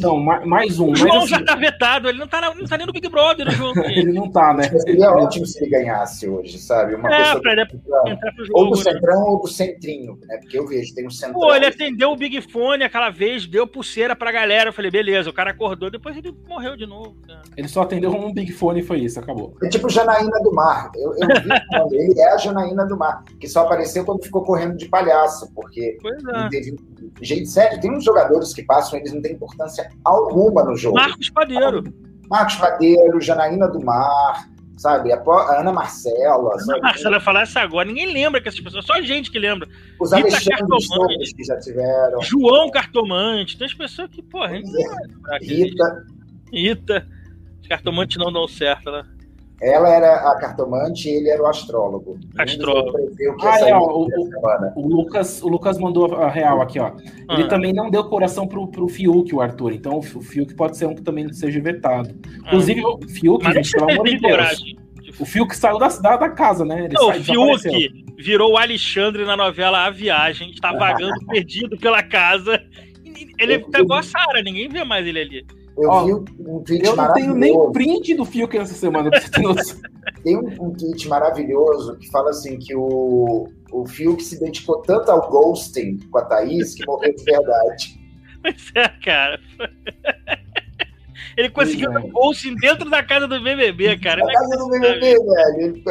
Não, 0.00 0.18
mais 0.18 0.78
um. 0.80 0.92
O 0.92 0.96
João 0.96 1.18
assim, 1.18 1.28
já 1.28 1.44
tá 1.44 1.54
vetado, 1.54 2.08
ele 2.08 2.18
não 2.18 2.26
tá, 2.26 2.40
não 2.54 2.64
tá 2.64 2.76
nem 2.76 2.86
no 2.86 2.92
Big 2.92 3.08
Brother, 3.08 3.48
o 3.48 3.50
João. 3.50 3.72
ele 3.84 4.12
não 4.12 4.30
tá, 4.30 4.54
né? 4.54 4.64
Seria 4.64 5.10
ótimo 5.12 5.46
se 5.46 5.62
ele 5.62 5.70
ganhasse 5.70 6.28
hoje, 6.28 6.58
sabe? 6.58 6.94
Uma 6.94 7.12
é, 7.12 7.18
pessoa 7.18 7.42
pra 7.42 7.52
ele 7.52 7.62
entrar 7.62 8.32
pro 8.32 8.44
jogo, 8.44 8.58
ou 8.58 8.70
do 8.70 8.76
né? 8.76 8.82
Centrão 8.82 9.22
ou 9.24 9.40
do 9.42 9.48
Centrinho, 9.48 10.18
né? 10.26 10.38
Porque 10.38 10.58
eu 10.58 10.66
vejo, 10.66 10.94
tem 10.94 11.06
um 11.06 11.10
Centrão. 11.10 11.40
Pô, 11.40 11.54
ele 11.54 11.66
atendeu 11.66 12.10
o 12.10 12.16
Big 12.16 12.40
Fone 12.40 12.82
aquela 12.82 13.10
vez, 13.10 13.46
deu 13.46 13.66
pulseira 13.66 14.16
pra 14.16 14.32
galera. 14.32 14.70
Eu 14.70 14.72
falei, 14.72 14.90
beleza, 14.90 15.28
o 15.28 15.34
cara 15.34 15.50
acordou, 15.50 15.90
depois 15.90 16.16
ele 16.16 16.34
morreu 16.48 16.76
de 16.76 16.86
novo. 16.86 17.14
Cara. 17.26 17.42
Ele 17.56 17.68
só 17.68 17.82
atendeu 17.82 18.10
um 18.10 18.32
Big 18.32 18.52
Fone 18.52 18.80
e 18.80 18.84
foi 18.84 19.00
isso, 19.00 19.20
acabou. 19.20 19.54
É 19.62 19.68
tipo 19.68 19.88
Janaína 19.88 20.40
do 20.42 20.52
Mar. 20.52 20.90
Eu, 20.94 21.14
eu 21.18 21.88
vi 21.88 21.98
ele 21.98 22.20
é 22.20 22.32
a 22.32 22.36
Janaína 22.36 22.86
do 22.86 22.96
Mar, 22.96 23.22
que 23.38 23.48
só 23.48 23.64
apareceu 23.64 24.04
quando 24.04 24.22
ficou 24.22 24.42
correndo 24.44 24.76
de 24.76 24.88
palhaço, 24.88 25.52
porque 25.54 25.98
pois 26.00 26.22
é. 26.24 26.48
teve 26.48 26.76
gente 27.20 27.48
sério. 27.48 27.80
Tem 27.80 27.90
uns 27.90 28.04
jogadores 28.04 28.54
que 28.54 28.62
passam, 28.62 28.77
eles 28.96 29.12
não 29.12 29.22
têm 29.22 29.32
importância 29.32 29.90
alguma 30.04 30.64
no 30.64 30.76
jogo. 30.76 30.96
Marcos 30.96 31.30
Padeiro. 31.30 31.84
Marcos 32.28 32.56
Padeiro, 32.56 33.20
Janaína 33.20 33.68
do 33.68 33.80
Mar, 33.84 34.48
sabe? 34.76 35.12
A 35.12 35.20
Ana 35.60 35.72
Marcela. 35.72 36.52
Ana 36.52 36.64
sabe? 36.64 36.80
Marcela 36.80 37.20
falar 37.20 37.42
essa 37.42 37.60
agora, 37.60 37.88
ninguém 37.88 38.12
lembra 38.12 38.40
que 38.40 38.48
essas 38.48 38.60
pessoas, 38.60 38.84
só 38.84 38.94
a 38.94 39.02
gente 39.02 39.30
que 39.30 39.38
lembra. 39.38 39.68
Os 40.00 40.12
Rita 40.12 40.36
Alexandres 40.36 41.32
que 41.32 41.44
já 41.44 41.58
tiveram. 41.58 42.22
João 42.22 42.70
Cartomante, 42.70 43.56
tem 43.56 43.66
as 43.66 43.74
pessoas 43.74 44.10
que, 44.10 44.22
porra, 44.22 44.56
é. 44.56 44.62
Rita. 45.40 46.06
Rita. 46.52 47.08
Os 47.60 47.68
cartomantes 47.68 48.16
não 48.16 48.32
dão 48.32 48.46
certo, 48.46 48.90
né? 48.90 49.04
Ela 49.60 49.88
era 49.88 50.30
a 50.30 50.38
cartomante 50.38 51.08
e 51.08 51.16
ele 51.16 51.28
era 51.28 51.42
o 51.42 51.46
astrólogo. 51.46 52.16
Astrólogo. 52.38 52.96
Ah, 53.42 53.58
é, 53.68 53.76
o, 53.76 54.08
o, 54.76 54.88
Lucas, 54.88 55.42
o 55.42 55.48
Lucas 55.48 55.78
mandou 55.78 56.14
a 56.14 56.28
real 56.28 56.60
aqui, 56.60 56.78
ó. 56.78 56.92
Ele 57.30 57.42
ah. 57.42 57.48
também 57.48 57.72
não 57.72 57.90
deu 57.90 58.04
coração 58.04 58.46
pro, 58.46 58.68
pro 58.68 58.86
Fiuk, 58.86 59.34
o 59.34 59.40
Arthur. 59.40 59.72
Então 59.72 59.98
o 59.98 60.02
Fiuk 60.02 60.54
pode 60.54 60.76
ser 60.76 60.86
um 60.86 60.94
que 60.94 61.02
também 61.02 61.32
seja 61.32 61.60
vetado. 61.60 62.14
Inclusive, 62.46 62.82
ah. 62.82 62.88
o 62.88 63.08
Fiuk, 63.08 63.44
Mas 63.44 63.54
gente, 63.54 63.72
pelo 63.72 63.90
amor 63.90 64.06
de 64.06 64.18
Deus. 64.18 64.76
O 65.18 65.24
Fiuk 65.24 65.56
saiu 65.56 65.78
da, 65.78 65.88
da, 65.88 66.16
da 66.16 66.28
casa, 66.28 66.64
né? 66.64 66.84
Ele 66.84 66.94
não, 66.94 67.08
sai, 67.08 67.18
o 67.18 67.24
Fiuk 67.24 68.04
virou 68.18 68.52
o 68.52 68.56
Alexandre 68.56 69.24
na 69.24 69.36
novela 69.36 69.86
A 69.86 69.90
Viagem, 69.90 70.50
está 70.50 70.72
vagando 70.72 71.18
perdido 71.26 71.76
pela 71.78 72.02
casa. 72.02 72.62
Ele 73.38 73.58
pegou 73.58 73.96
a 73.96 74.02
Sara, 74.02 74.42
ninguém 74.42 74.68
vê 74.68 74.84
mais 74.84 75.04
ele 75.04 75.20
ali. 75.20 75.46
Eu 75.78 75.90
Ó, 75.90 76.04
vi 76.04 76.12
um 76.12 76.62
tweet 76.64 76.84
eu 76.84 76.96
não 76.96 77.12
tenho 77.12 77.34
nem 77.34 77.72
print 77.72 78.14
do 78.14 78.24
Fiuk 78.24 78.58
nessa 78.58 78.74
semana, 78.74 79.10
Tem 80.24 80.36
um, 80.36 80.48
um, 80.60 80.72
tweet 80.72 81.06
maravilhoso 81.06 81.96
que 81.98 82.10
fala 82.10 82.30
assim 82.30 82.58
que 82.58 82.74
o, 82.74 83.48
o 83.70 83.86
Fiuk 83.86 84.22
se 84.22 84.40
dedicou 84.40 84.82
tanto 84.82 85.10
ao 85.10 85.30
ghosting 85.30 85.98
com 86.10 86.18
a 86.18 86.24
Thaís 86.24 86.74
que 86.74 86.84
morreu 86.84 87.14
de 87.14 87.24
verdade. 87.24 87.98
Pois 88.40 88.70
é, 88.76 88.88
cara. 89.04 89.40
Ele 91.36 91.50
conseguiu 91.50 91.90
é. 91.98 92.08
ghosting 92.08 92.54
dentro 92.54 92.88
da 92.88 93.02
casa 93.02 93.26
do 93.26 93.42
BBB, 93.42 93.98
cara. 93.98 94.24
Na 94.24 94.32
casa 94.32 94.56
do 94.58 94.68
BBB, 94.70 95.16
velho. 95.18 95.82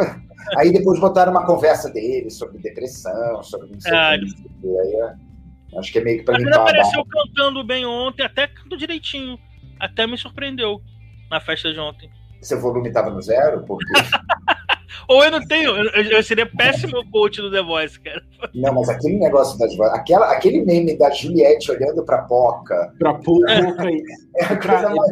Aí 0.55 0.71
depois 0.71 0.97
botaram 0.97 1.33
uma 1.33 1.45
conversa 1.45 1.89
dele 1.91 2.29
sobre 2.29 2.59
depressão, 2.59 3.43
sobre 3.43 3.69
não 3.69 3.81
sei 3.81 3.93
ah, 3.93 4.17
que. 4.17 4.65
Aí, 4.65 4.95
é, 4.95 5.77
acho 5.77 5.91
que 5.91 5.99
é 5.99 6.03
meio 6.05 6.19
que 6.19 6.23
pra 6.23 6.37
limpar. 6.37 6.51
Ele 6.51 6.57
apareceu 6.57 7.05
cantando 7.05 7.63
bem 7.65 7.85
ontem, 7.85 8.23
até 8.23 8.47
cantou 8.47 8.77
direitinho 8.77 9.37
até 9.79 10.07
me 10.07 10.17
surpreendeu 10.17 10.81
na 11.29 11.39
festa 11.39 11.71
de 11.71 11.79
ontem. 11.79 12.09
Seu 12.41 12.59
volume 12.59 12.89
estava 12.89 13.09
no 13.09 13.21
zero? 13.21 13.63
Porque... 13.65 13.85
Ou 15.09 15.23
eu 15.23 15.31
não 15.31 15.45
tenho, 15.47 15.71
eu, 15.71 16.03
eu 16.03 16.23
seria 16.23 16.45
péssimo 16.45 17.09
coach 17.09 17.41
do 17.41 17.49
The 17.49 17.61
Voice, 17.61 17.99
cara. 17.99 18.21
Não, 18.53 18.73
mas 18.73 18.89
aquele 18.89 19.17
negócio 19.17 19.57
das 19.57 19.79
aquela, 19.93 20.31
aquele 20.31 20.65
meme 20.65 20.97
da 20.97 21.09
Juliette 21.11 21.71
olhando 21.71 22.03
pra 22.03 22.23
Poca. 22.23 22.93
Pra 22.99 23.13
Poca 23.13 23.51
aí. 23.83 24.03
É 24.35 24.45
a 24.45 24.57
coisa 24.57 24.89
mais 24.89 25.11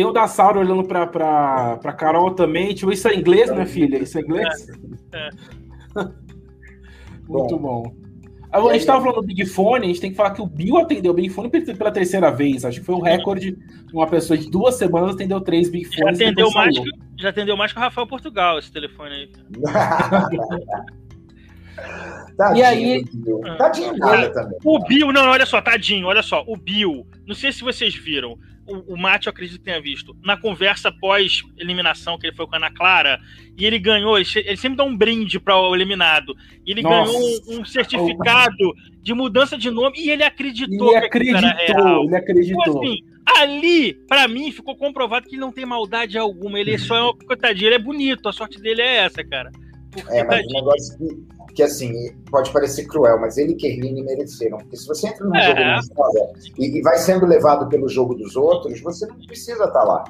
tem 0.00 0.06
o 0.06 0.12
da 0.12 0.26
Saura 0.26 0.60
olhando 0.60 0.84
pra, 0.84 1.06
pra, 1.06 1.76
pra 1.76 1.92
Carol 1.92 2.30
também. 2.34 2.72
Tipo, 2.74 2.90
isso 2.90 3.06
é 3.06 3.14
inglês, 3.14 3.50
né, 3.50 3.66
filha? 3.66 3.98
Isso 3.98 4.16
é 4.16 4.22
inglês? 4.22 4.68
É. 5.12 5.28
é. 5.28 5.30
Muito 7.28 7.58
bom. 7.58 7.82
bom. 7.82 7.94
A 8.52 8.60
gente 8.60 8.78
estava 8.78 9.00
falando 9.00 9.20
do 9.20 9.26
Big 9.26 9.46
Fone, 9.46 9.84
a 9.84 9.88
gente 9.88 10.00
tem 10.00 10.10
que 10.10 10.16
falar 10.16 10.32
que 10.32 10.42
o 10.42 10.46
Bill 10.46 10.78
atendeu 10.78 11.12
o 11.12 11.14
Big 11.14 11.30
Fone 11.30 11.48
pela 11.48 11.92
terceira 11.92 12.32
vez. 12.32 12.64
Acho 12.64 12.80
que 12.80 12.86
foi 12.86 12.96
o 12.96 13.00
recorde 13.00 13.52
de 13.52 13.94
uma 13.94 14.08
pessoa 14.08 14.36
de 14.36 14.50
duas 14.50 14.74
semanas 14.74 15.14
atendeu 15.14 15.40
três 15.40 15.70
Big 15.70 15.84
Fones. 15.84 16.18
Já 16.18 16.26
atendeu, 16.26 16.50
mais 16.50 16.76
que, 16.76 16.90
já 17.16 17.28
atendeu 17.28 17.56
mais 17.56 17.72
que 17.72 17.78
o 17.78 17.82
Rafael 17.82 18.08
Portugal 18.08 18.58
esse 18.58 18.72
telefone 18.72 19.14
aí. 19.14 19.30
tadinho, 22.36 22.58
e 22.58 22.62
aí. 22.64 23.04
Tadinho 23.56 23.96
nada 23.96 24.32
também. 24.32 24.58
O 24.64 24.80
Bill, 24.80 25.12
não, 25.12 25.30
olha 25.30 25.46
só, 25.46 25.62
tadinho, 25.62 26.08
olha 26.08 26.22
só. 26.22 26.42
O 26.46 26.56
Bill, 26.56 27.06
não 27.26 27.36
sei 27.36 27.52
se 27.52 27.62
vocês 27.62 27.94
viram 27.94 28.36
o, 28.70 28.94
o 28.94 28.98
Mate, 28.98 29.26
eu 29.26 29.30
acredito 29.30 29.58
que 29.58 29.64
tenha 29.64 29.80
visto, 29.80 30.16
na 30.22 30.36
conversa 30.36 30.92
pós-eliminação 30.92 32.18
que 32.18 32.26
ele 32.26 32.36
foi 32.36 32.46
com 32.46 32.54
a 32.54 32.58
Ana 32.58 32.70
Clara, 32.70 33.20
e 33.56 33.64
ele 33.64 33.78
ganhou, 33.78 34.18
ele, 34.18 34.26
ele 34.36 34.56
sempre 34.56 34.76
dá 34.76 34.84
um 34.84 34.96
brinde 34.96 35.38
para 35.38 35.56
o 35.56 35.74
eliminado, 35.74 36.34
e 36.66 36.70
ele 36.70 36.82
Nossa. 36.82 37.12
ganhou 37.12 37.30
um, 37.48 37.60
um 37.60 37.64
certificado 37.64 38.54
oh. 38.60 39.02
de 39.02 39.14
mudança 39.14 39.58
de 39.58 39.70
nome, 39.70 39.98
e 39.98 40.10
ele 40.10 40.22
acreditou 40.22 40.96
ele 40.96 41.06
acreditou. 41.06 42.04
Ele 42.04 42.16
acreditou. 42.16 42.62
Então, 42.62 42.82
assim, 42.82 43.04
ali, 43.38 43.94
para 44.08 44.28
mim, 44.28 44.52
ficou 44.52 44.76
comprovado 44.76 45.28
que 45.28 45.34
ele 45.34 45.40
não 45.40 45.52
tem 45.52 45.66
maldade 45.66 46.16
alguma, 46.16 46.58
ele 46.58 46.78
só 46.78 47.10
é 47.10 47.12
coitadinho, 47.26 47.68
ele 47.68 47.76
é 47.76 47.78
bonito, 47.78 48.28
a 48.28 48.32
sorte 48.32 48.60
dele 48.60 48.82
é 48.82 48.96
essa, 48.96 49.24
cara. 49.24 49.50
É, 50.08 50.22
mas 50.22 50.46
o 50.46 50.52
negócio 50.52 50.98
que 50.98 51.40
que 51.54 51.62
assim, 51.62 51.92
pode 52.30 52.50
parecer 52.52 52.86
cruel, 52.86 53.20
mas 53.20 53.36
ele 53.36 53.52
e 53.52 53.56
Kerline 53.56 54.02
mereceram. 54.02 54.58
Porque 54.58 54.76
se 54.76 54.86
você 54.86 55.08
entra 55.08 55.26
num 55.26 55.34
é. 55.34 55.42
jogo 55.42 55.60
na 55.60 55.78
história 55.78 56.30
e, 56.58 56.78
e, 56.78 56.82
vai 56.82 56.98
sendo 56.98 57.26
levado 57.26 57.68
pelo 57.68 57.88
jogo 57.88 58.14
dos 58.14 58.36
outros, 58.36 58.80
você 58.80 59.06
não 59.06 59.16
precisa 59.16 59.64
estar 59.64 59.70
tá 59.70 59.82
lá. 59.82 60.04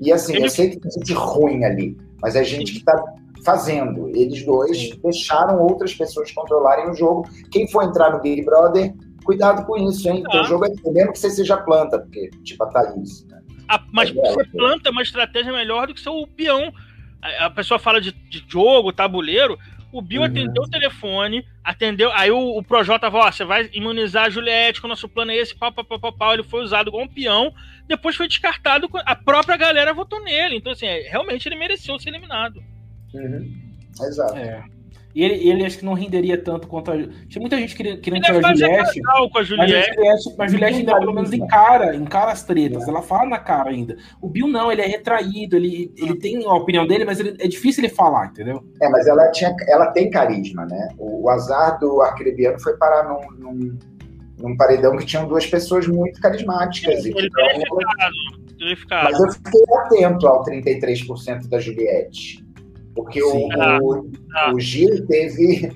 E 0.00 0.12
assim, 0.12 0.34
ele... 0.34 0.46
eu 0.46 0.50
sei 0.50 0.70
que 0.70 0.80
tem 0.80 0.90
gente 0.90 1.12
ruim 1.12 1.64
ali, 1.64 1.96
mas 2.20 2.36
é 2.36 2.44
gente 2.44 2.72
que 2.72 2.78
está 2.78 3.02
fazendo. 3.44 4.08
Eles 4.08 4.44
dois 4.44 4.76
Sim. 4.76 5.00
deixaram 5.02 5.60
outras 5.60 5.94
pessoas 5.94 6.30
controlarem 6.32 6.90
o 6.90 6.94
jogo. 6.94 7.28
Quem 7.50 7.70
for 7.70 7.84
entrar 7.84 8.10
no 8.10 8.20
Big 8.20 8.44
Brother 8.44 8.92
cuidado 9.24 9.64
com 9.64 9.76
isso, 9.76 10.08
hein? 10.08 10.22
Ah. 10.26 10.30
Teu 10.30 10.44
jogo 10.44 10.64
é 10.66 10.90
mesmo 10.90 11.12
que 11.12 11.18
você 11.18 11.30
seja 11.30 11.56
planta, 11.56 11.98
porque, 11.98 12.30
tipo, 12.42 12.62
a 12.64 12.66
Thaís. 12.68 13.24
Né? 13.26 13.40
A, 13.68 13.80
mas 13.92 14.10
é 14.10 14.32
ser 14.34 14.50
planta 14.50 14.88
é 14.88 14.92
uma 14.92 15.02
estratégia 15.02 15.52
melhor 15.52 15.86
do 15.86 15.94
que 15.94 16.00
ser 16.00 16.10
o 16.10 16.26
peão. 16.26 16.72
A, 17.22 17.46
a 17.46 17.50
pessoa 17.50 17.78
fala 17.78 18.00
de, 18.00 18.12
de, 18.12 18.44
jogo, 18.48 18.92
tabuleiro. 18.92 19.58
O 19.92 20.00
Bill 20.00 20.20
uhum. 20.20 20.26
atendeu 20.28 20.62
o 20.62 20.70
telefone, 20.70 21.44
atendeu. 21.64 22.12
Aí 22.12 22.30
o, 22.30 22.56
o 22.56 22.62
Projota 22.62 23.10
falou: 23.10 23.26
ó, 23.26 23.32
você 23.32 23.44
vai 23.44 23.68
imunizar 23.72 24.26
a 24.26 24.30
Juliette, 24.30 24.80
que 24.80 24.86
o 24.86 24.88
nosso 24.88 25.08
plano 25.08 25.32
é 25.32 25.36
esse, 25.36 25.54
pau, 25.54 25.72
pau, 25.72 25.84
pau, 25.84 25.98
pau, 25.98 26.12
pau. 26.12 26.32
Ele 26.32 26.44
foi 26.44 26.62
usado 26.62 26.90
como 26.90 27.04
um 27.04 27.08
peão, 27.08 27.52
depois 27.88 28.14
foi 28.14 28.28
descartado, 28.28 28.88
a 29.04 29.16
própria 29.16 29.56
galera 29.56 29.92
votou 29.92 30.22
nele. 30.22 30.56
Então, 30.56 30.72
assim, 30.72 30.86
é, 30.86 31.08
realmente 31.08 31.48
ele 31.48 31.56
mereceu 31.56 31.98
ser 31.98 32.10
eliminado. 32.10 32.62
Uhum. 33.12 33.70
Exato. 34.00 34.36
É. 34.36 34.64
E 35.14 35.24
ele, 35.24 35.48
ele 35.48 35.66
acho 35.66 35.78
que 35.78 35.84
não 35.84 35.92
renderia 35.92 36.38
tanto 36.40 36.68
quanto 36.68 36.92
a. 36.92 36.96
Tinha 37.28 37.40
muita 37.40 37.56
gente 37.56 37.74
querendo, 37.74 38.00
querendo 38.00 38.22
tirar 38.22 38.50
a 38.50 38.54
Juliette. 38.54 39.00
Com 39.32 39.38
a 39.38 39.42
Juliette. 39.42 39.96
Mas 40.38 40.52
a 40.52 40.56
Juliette, 40.56 40.78
ainda 40.78 40.98
pelo 40.98 41.12
menos 41.12 41.32
encara, 41.32 41.96
encara 41.96 42.30
as 42.30 42.44
tretas. 42.44 42.86
Ela 42.86 43.02
fala 43.02 43.28
na 43.28 43.38
cara 43.38 43.70
ainda. 43.70 43.96
O 44.22 44.28
Bill 44.28 44.46
não, 44.46 44.70
ele 44.70 44.82
é 44.82 44.86
retraído, 44.86 45.56
ele, 45.56 45.92
ele 45.96 46.14
tem 46.14 46.44
a 46.44 46.54
opinião 46.54 46.86
dele, 46.86 47.04
mas 47.04 47.18
ele, 47.18 47.36
é 47.40 47.48
difícil 47.48 47.82
ele 47.82 47.92
falar, 47.92 48.26
entendeu? 48.26 48.62
É, 48.80 48.88
mas 48.88 49.06
ela, 49.06 49.30
tinha, 49.32 49.54
ela 49.68 49.86
tem 49.86 50.10
carisma, 50.10 50.64
né? 50.66 50.88
O, 50.96 51.24
o 51.24 51.28
azar 51.28 51.78
do 51.80 52.00
Arcrebiano 52.02 52.60
foi 52.60 52.76
parar 52.76 53.08
num, 53.08 53.30
num, 53.36 53.78
num, 54.38 54.56
paredão 54.56 54.96
que 54.96 55.06
tinham 55.06 55.26
duas 55.26 55.44
pessoas 55.44 55.88
muito 55.88 56.20
carismáticas. 56.20 57.04
Ele 57.04 57.26
então, 57.26 57.44
Mas 59.02 59.18
eu 59.18 59.32
fiquei 59.32 59.62
atento 59.78 60.28
ao 60.28 60.44
33% 60.44 61.48
da 61.48 61.58
Juliette. 61.58 62.44
Porque 62.94 63.22
o, 63.22 63.48
o, 63.48 64.10
ah. 64.34 64.52
o, 64.52 64.60
Gil 64.60 65.06
teve 65.06 65.72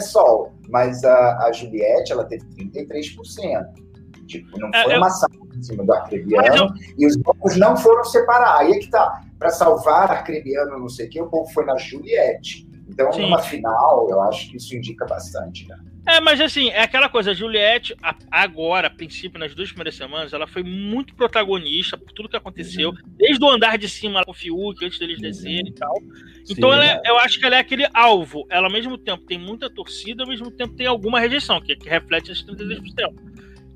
sol, 0.00 0.52
mas 0.68 1.04
a, 1.04 1.46
a 1.46 1.52
Juliette 1.52 2.12
ela 2.12 2.24
teve 2.24 2.44
33%. 2.56 3.66
Tipo, 4.26 4.58
não 4.60 4.70
é, 4.72 4.84
foi 4.84 4.96
uma 4.96 5.08
eu... 5.08 5.58
em 5.58 5.62
cima 5.62 5.84
do 5.84 5.92
Arcrebiano 5.92 6.56
eu... 6.56 6.68
e 6.98 7.06
os 7.06 7.16
blocos 7.16 7.56
não 7.56 7.76
foram 7.76 8.04
separar. 8.04 8.58
Aí 8.58 8.72
é 8.72 8.78
que 8.78 8.88
tá. 8.88 9.24
Para 9.38 9.50
salvar 9.50 10.10
Arcrebiano, 10.10 10.78
não 10.78 10.88
sei 10.88 11.06
o 11.06 11.10
que, 11.10 11.20
o 11.20 11.28
povo 11.28 11.50
foi 11.52 11.64
na 11.64 11.76
Juliette. 11.76 12.68
Então, 12.88 13.12
Sim. 13.12 13.22
numa 13.22 13.38
final, 13.38 14.08
eu 14.10 14.20
acho 14.22 14.50
que 14.50 14.56
isso 14.58 14.76
indica 14.76 15.06
bastante, 15.06 15.66
né? 15.68 15.78
É, 16.06 16.18
mas 16.20 16.40
assim, 16.40 16.68
é 16.70 16.80
aquela 16.82 17.08
coisa, 17.08 17.30
a 17.30 17.34
Juliette, 17.34 17.94
agora, 18.30 18.86
a 18.86 18.90
princípio, 18.90 19.38
nas 19.38 19.54
duas 19.54 19.68
primeiras 19.68 19.94
semanas, 19.94 20.32
ela 20.32 20.46
foi 20.46 20.62
muito 20.62 21.14
protagonista 21.14 21.96
por 21.96 22.10
tudo 22.12 22.28
que 22.28 22.36
aconteceu, 22.36 22.90
uhum. 22.90 22.96
desde 23.16 23.44
o 23.44 23.48
andar 23.48 23.76
de 23.76 23.88
cima 23.88 24.24
com 24.24 24.30
o 24.30 24.34
Fiuk, 24.34 24.84
antes 24.84 24.98
deles 24.98 25.16
uhum. 25.16 25.22
descerem 25.22 25.68
e 25.68 25.74
tal. 25.74 25.94
Então, 26.48 26.72
ela 26.72 26.84
é, 26.84 27.00
eu 27.04 27.18
acho 27.18 27.38
que 27.38 27.44
ela 27.44 27.56
é 27.56 27.58
aquele 27.60 27.86
alvo. 27.92 28.46
Ela, 28.50 28.66
ao 28.66 28.72
mesmo 28.72 28.96
tempo, 28.96 29.24
tem 29.24 29.38
muita 29.38 29.68
torcida, 29.68 30.22
ao 30.22 30.28
mesmo 30.28 30.50
tempo, 30.50 30.74
tem 30.74 30.86
alguma 30.86 31.20
rejeição, 31.20 31.60
que, 31.60 31.76
que 31.76 31.88
reflete 31.88 32.32
esses 32.32 32.44
33%. 32.44 32.80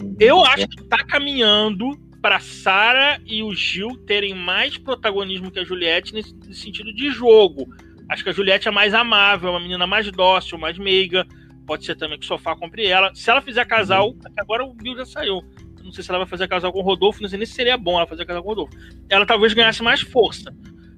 Uhum. 0.03 0.17
Eu 0.19 0.45
acho 0.45 0.67
que 0.67 0.83
tá 0.85 1.05
caminhando 1.05 1.91
para 2.23 2.41
Sara 2.41 3.21
e 3.27 3.43
o 3.43 3.55
Gil 3.55 3.99
terem 4.07 4.35
mais 4.35 4.79
protagonismo 4.79 5.51
que 5.51 5.59
a 5.59 5.65
Juliette 5.65 6.15
nesse, 6.15 6.35
nesse 6.35 6.63
sentido 6.63 6.93
de 6.93 7.11
jogo. 7.11 7.69
Acho 8.09 8.25
que 8.25 8.31
a 8.31 8.33
Juliette 8.33 8.67
é 8.67 8.71
mais 8.71 8.95
amável, 8.95 9.49
é 9.49 9.53
uma 9.53 9.61
menina 9.61 9.87
mais 9.87 10.11
dócil, 10.11 10.59
mais 10.59 10.79
meiga 10.79 11.27
Pode 11.67 11.85
ser 11.85 11.97
também 11.97 12.19
que 12.19 12.25
o 12.25 12.29
sofá 12.29 12.55
compre 12.55 12.87
ela. 12.87 13.15
Se 13.15 13.31
ela 13.31 13.41
fizer 13.41 13.65
casal, 13.65 14.09
uhum. 14.09 14.21
agora 14.37 14.65
o 14.65 14.75
Bill 14.75 14.97
já 14.97 15.07
saiu. 15.07 15.43
Não 15.83 15.93
sei 15.93 16.03
se 16.03 16.11
ela 16.11 16.21
vai 16.21 16.29
fazer 16.29 16.49
casal 16.49 16.73
com 16.73 16.79
o 16.79 16.83
Rodolfo, 16.83 17.21
não 17.21 17.29
sei 17.29 17.39
nem 17.39 17.47
se 17.47 17.53
seria 17.53 17.77
bom 17.77 17.97
ela 17.97 18.07
fazer 18.07 18.25
casal 18.25 18.43
com 18.43 18.49
o 18.49 18.53
Rodolfo. 18.53 18.77
Ela 19.09 19.27
talvez 19.27 19.53
ganhasse 19.53 19.83
mais 19.83 20.01
força. 20.01 20.55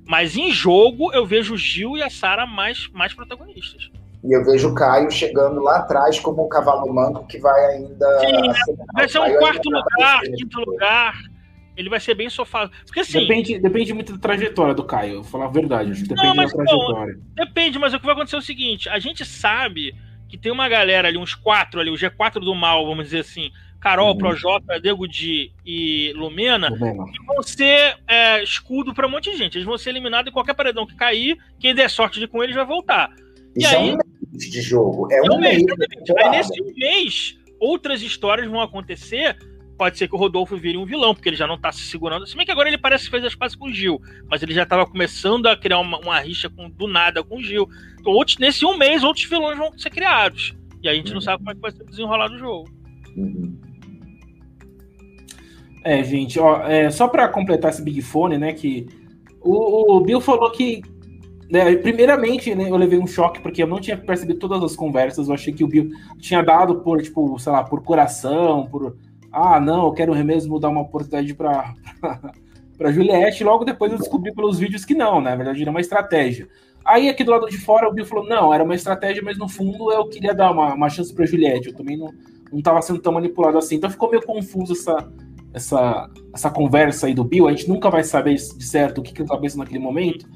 Mas 0.07 0.37
em 0.37 0.53
jogo, 0.53 1.13
eu 1.13 1.27
vejo 1.27 1.55
o 1.55 1.59
Gil 1.59 1.97
e 1.97 2.03
a 2.03 2.09
Sara 2.09 2.47
mais, 2.47 2.89
mais 2.93 3.13
protagonistas. 3.13 3.91
E 4.25 4.33
eu 4.33 4.45
vejo 4.45 4.71
o 4.71 4.75
Caio 4.75 5.11
chegando 5.11 5.61
lá 5.61 5.79
atrás 5.79 6.19
como 6.21 6.45
um 6.45 6.49
cavalo 6.49 6.93
manco 6.93 7.27
que 7.27 7.39
vai 7.39 7.75
ainda. 7.75 8.21
Sim, 8.21 8.77
vai 8.95 9.09
ser 9.09 9.21
um 9.21 9.37
quarto 9.39 9.69
lugar, 9.69 10.21
quinto 10.23 10.61
lugar. 10.61 11.15
Ele 11.77 11.91
vai 11.91 12.01
ser 12.01 12.15
bem 12.15 12.31
sofá. 12.31 12.71
Porque 12.87 13.01
assim. 13.01 13.21
Depende, 13.21 13.59
depende 13.59 13.93
muito 13.93 14.13
da 14.13 14.19
trajetória 14.19 14.75
do 14.75 14.85
Caio, 14.85 15.17
vou 15.17 15.25
falar 15.25 15.47
a 15.47 15.51
verdade. 15.51 15.91
Acho 15.91 16.03
que 16.03 16.09
depende 16.09 16.29
não, 16.29 16.35
mas, 16.35 16.53
da 16.53 16.57
trajetória. 16.57 17.15
Não, 17.15 17.45
depende, 17.45 17.79
mas 17.79 17.93
o 17.93 17.99
que 17.99 18.07
vai 18.07 18.15
acontecer 18.15 18.37
é 18.37 18.39
o 18.39 18.43
seguinte: 18.43 18.89
a 18.89 18.99
gente 18.99 19.25
sabe 19.25 19.95
que 20.37 20.43
tem 20.43 20.53
uma 20.53 20.69
galera 20.69 21.09
ali, 21.09 21.17
uns 21.17 21.35
quatro 21.35 21.81
ali, 21.81 21.91
o 21.91 21.95
G4 21.95 22.35
do 22.35 22.55
mal, 22.55 22.87
vamos 22.87 23.07
dizer 23.07 23.21
assim, 23.21 23.51
Carol, 23.81 24.13
uhum. 24.13 24.19
Projota, 24.19 24.79
Dego 24.79 25.09
Di 25.09 25.53
e 25.65 26.13
Lumena, 26.15 26.71
que 26.71 27.27
vão 27.27 27.43
ser 27.43 27.97
é, 28.07 28.43
escudo 28.43 28.93
para 28.93 29.07
um 29.07 29.11
monte 29.11 29.31
de 29.31 29.39
gente. 29.39 29.57
Eles 29.57 29.67
vão 29.67 29.79
ser 29.79 29.91
eliminados 29.91 30.31
em 30.31 30.33
qualquer 30.33 30.55
paredão 30.55 30.87
que 30.87 30.95
cair. 30.95 31.39
Quem 31.59 31.75
der 31.75 31.89
sorte 31.89 32.21
de 32.21 32.27
com 32.27 32.43
eles 32.43 32.55
vai 32.55 32.67
voltar. 32.67 33.11
Isso 33.55 33.73
e 33.73 33.77
aí, 33.77 33.91
é 33.91 33.95
um 33.95 33.97
mês 34.33 34.51
de 34.51 34.61
jogo. 34.61 35.09
É, 35.11 35.19
é 35.19 35.31
um, 35.31 35.39
mês. 35.39 35.63
mês 35.63 36.11
aí 36.19 36.31
nesse 36.31 36.63
mês, 36.75 37.39
outras 37.59 38.03
histórias 38.03 38.49
vão 38.49 38.61
acontecer 38.61 39.37
pode 39.77 39.99
ser 39.99 40.09
que 40.09 40.15
o 40.15 40.19
Rodolfo 40.19 40.57
vire 40.57 40.79
um 40.79 40.85
vilão, 40.85 41.15
porque 41.15 41.29
ele 41.29 41.37
já 41.37 41.47
não 41.47 41.59
tá 41.59 41.71
se 41.71 41.83
segurando. 41.83 42.27
Se 42.27 42.37
bem 42.37 42.45
que 42.45 42.53
agora 42.53 42.69
ele 42.69 42.79
parece 42.79 43.05
que 43.05 43.11
fez 43.11 43.25
as 43.25 43.35
pazes 43.35 43.57
com 43.57 43.67
o 43.67 43.73
Gil, 43.73 44.01
mas 44.29 44.43
ele 44.43 44.55
já 44.55 44.63
estava 44.63 44.87
começando 44.87 45.47
a 45.47 45.57
criar 45.57 45.79
uma, 45.79 45.99
uma 45.99 46.19
rixa 46.21 46.49
com, 46.49 46.69
do 46.69 46.87
nada 46.87 47.23
com 47.23 47.37
o 47.37 47.43
Gil. 47.43 47.69
Então, 48.01 48.13
outros, 48.13 48.39
nesse 48.39 48.65
um 48.65 48.77
mês, 48.77 49.03
outros 49.03 49.27
vilões 49.27 49.59
vão 49.59 49.77
ser 49.79 49.91
criados. 49.91 50.55
E 50.83 50.89
a 50.89 50.95
gente 50.95 51.09
uhum. 51.09 51.15
não 51.15 51.21
sabe 51.21 51.39
como 51.39 51.51
é 51.51 51.55
que 51.55 51.61
vai 51.61 51.71
ser 51.71 51.85
desenrolado 51.85 52.35
o 52.35 52.39
jogo. 52.39 52.71
Uhum. 53.17 53.59
É, 55.85 56.03
gente, 56.03 56.39
ó, 56.41 56.67
é, 56.67 56.91
só 56.91 57.07
para 57.07 57.29
completar 57.29 57.71
esse 57.71 57.83
Big 57.83 58.03
Fone, 58.03 58.39
né, 58.39 58.53
que 58.53 58.89
o, 59.41 59.97
o 59.97 60.01
Bill 60.01 60.21
falou 60.21 60.51
que 60.51 60.83
né, 61.51 61.77
primeiramente, 61.77 62.55
né, 62.55 62.69
eu 62.69 62.77
levei 62.77 62.99
um 62.99 63.07
choque 63.07 63.41
porque 63.41 63.63
eu 63.63 63.67
não 63.67 63.81
tinha 63.81 63.97
percebido 63.97 64.39
todas 64.39 64.63
as 64.63 64.75
conversas. 64.75 65.29
Eu 65.29 65.35
achei 65.35 65.53
que 65.53 65.63
o 65.63 65.69
Bill 65.69 65.91
tinha 66.19 66.43
dado 66.43 66.81
por, 66.81 67.01
tipo, 67.01 67.39
sei 67.39 67.53
lá, 67.53 67.63
por 67.63 67.83
coração, 67.83 68.67
por 68.67 68.97
ah, 69.37 69.61
não, 69.61 69.87
eu 69.87 69.93
quero 69.93 70.15
mesmo 70.25 70.59
dar 70.59 70.69
uma 70.69 70.83
oportunidade 70.83 71.35
para 71.35 71.75
para 72.77 72.93
Juliette. 72.93 73.45
Logo 73.45 73.65
depois 73.65 73.93
eu 73.93 73.99
descobri 73.99 74.33
pelos 74.35 74.59
vídeos 74.59 74.85
que 74.85 74.95
não, 74.95 75.21
né? 75.21 75.31
na 75.31 75.37
verdade 75.37 75.63
era 75.63 75.71
uma 75.71 75.81
estratégia. 75.81 76.49
Aí 76.85 77.09
aqui 77.09 77.25
do 77.25 77.33
lado 77.33 77.47
de 77.47 77.59
fora 77.59 77.89
o 77.89 77.93
Bill 77.93 78.07
falou: 78.07 78.27
não, 78.27 78.53
era 78.53 78.65
uma 78.65 78.75
estratégia, 78.75 79.23
mas 79.23 79.39
no 79.39 79.49
fundo 79.49 79.93
eu 79.93 80.09
queria 80.09 80.35
dar 80.35 80.53
uma, 80.53 80.75
uma 80.75 80.89
chance 80.89 81.13
para 81.13 81.27
Juliette. 81.27 81.69
Eu 81.69 81.75
também 81.75 81.97
não 81.97 82.13
não 82.51 82.59
estava 82.59 82.81
sendo 82.83 83.01
tão 83.01 83.13
manipulado 83.13 83.59
assim. 83.59 83.77
Então 83.77 83.91
ficou 83.91 84.11
meio 84.11 84.25
confuso 84.25 84.73
essa, 84.73 85.13
essa, 85.53 86.11
essa 86.33 86.51
conversa 86.51 87.07
aí 87.07 87.15
do 87.15 87.25
Bill. 87.25 87.49
A 87.49 87.51
gente 87.51 87.69
nunca 87.69 87.91
vai 87.91 88.05
saber 88.05 88.35
de 88.35 88.65
certo 88.65 88.99
o 88.99 89.03
que, 89.03 89.13
que 89.13 89.19
ele 89.19 89.25
estava 89.25 89.41
pensando 89.41 89.61
naquele 89.61 89.79
momento. 89.79 90.27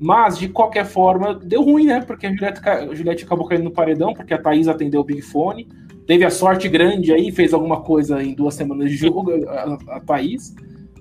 Mas, 0.00 0.38
de 0.38 0.48
qualquer 0.48 0.86
forma, 0.86 1.34
deu 1.34 1.62
ruim, 1.62 1.86
né? 1.86 2.00
Porque 2.00 2.26
a 2.26 2.30
Juliette, 2.30 2.68
a 2.68 2.94
Juliette 2.94 3.24
acabou 3.24 3.46
caindo 3.46 3.64
no 3.64 3.72
paredão, 3.72 4.14
porque 4.14 4.32
a 4.32 4.40
Thaís 4.40 4.68
atendeu 4.68 5.00
o 5.00 5.04
Big 5.04 5.20
Fone 5.22 5.68
teve 6.08 6.24
a 6.24 6.30
sorte 6.30 6.70
grande 6.70 7.12
aí, 7.12 7.30
fez 7.30 7.52
alguma 7.52 7.82
coisa 7.82 8.22
em 8.22 8.32
duas 8.32 8.54
semanas 8.54 8.90
de 8.90 8.96
jogo, 8.96 9.30
a, 9.46 9.96
a 9.96 10.00
Thaís. 10.00 10.54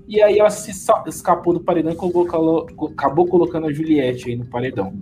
E 0.06 0.22
aí 0.22 0.38
ela 0.38 0.50
se 0.50 0.70
escapou 1.08 1.54
do 1.54 1.62
paredão 1.62 1.94
e 1.94 1.96
colocou, 1.96 2.68
acabou 2.90 3.26
colocando 3.26 3.68
a 3.68 3.74
Juliette 3.74 4.30
aí 4.30 4.36
no 4.36 4.46
paredão. 4.46 4.94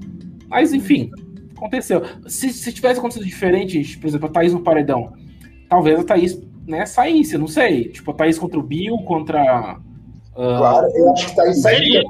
Mas 0.47 0.73
enfim, 0.73 1.09
aconteceu. 1.57 2.03
Se, 2.27 2.53
se 2.53 2.71
tivesse 2.71 2.99
acontecido 2.99 3.25
diferente, 3.25 3.97
por 3.97 4.07
exemplo, 4.07 4.29
a 4.29 4.31
Thaís 4.31 4.53
no 4.53 4.61
paredão, 4.61 5.11
talvez 5.67 5.99
a 5.99 6.03
Thaís 6.03 6.39
né, 6.67 6.85
saísse, 6.85 7.35
não 7.35 7.47
sei. 7.47 7.89
Tipo, 7.89 8.11
a 8.11 8.13
Thaís 8.13 8.37
contra 8.37 8.59
o 8.59 8.63
Bill, 8.63 8.97
contra. 9.07 9.79
Uh... 10.35 10.57
Claro, 10.57 10.87
eu 10.93 11.11
acho 11.13 11.25
que 11.25 11.31
a 11.31 11.43
Thaís 11.43 11.61
sairia. 11.63 12.03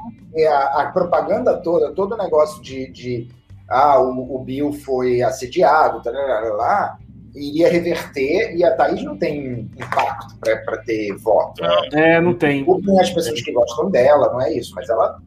A, 0.50 0.82
a, 0.82 0.92
propaganda 0.92 1.56
toda, 1.62 1.92
todo 1.92 2.12
o 2.12 2.18
negócio 2.18 2.62
de, 2.62 2.92
de 2.92 3.28
ah, 3.70 3.98
o, 4.02 4.36
o 4.36 4.44
Bill 4.44 4.70
foi 4.70 5.22
assediado, 5.22 6.02
tá, 6.02 6.10
lá, 6.10 6.20
lá, 6.20 6.40
lá 6.56 6.98
iria 7.36 7.68
reverter 7.68 8.56
e 8.56 8.64
a 8.64 8.74
Thaís 8.74 9.02
não 9.04 9.16
tem 9.16 9.70
impacto 9.76 10.36
para 10.40 10.78
ter 10.78 11.14
voto. 11.16 11.62
Né? 11.62 11.88
É, 11.92 12.20
não 12.20 12.34
tem. 12.34 12.64
Tem 12.64 13.00
as 13.00 13.10
pessoas 13.10 13.40
que 13.42 13.52
gostam 13.52 13.90
dela, 13.90 14.32
não 14.32 14.40
é 14.40 14.52
isso, 14.52 14.74
mas 14.74 14.88
ela 14.88 15.20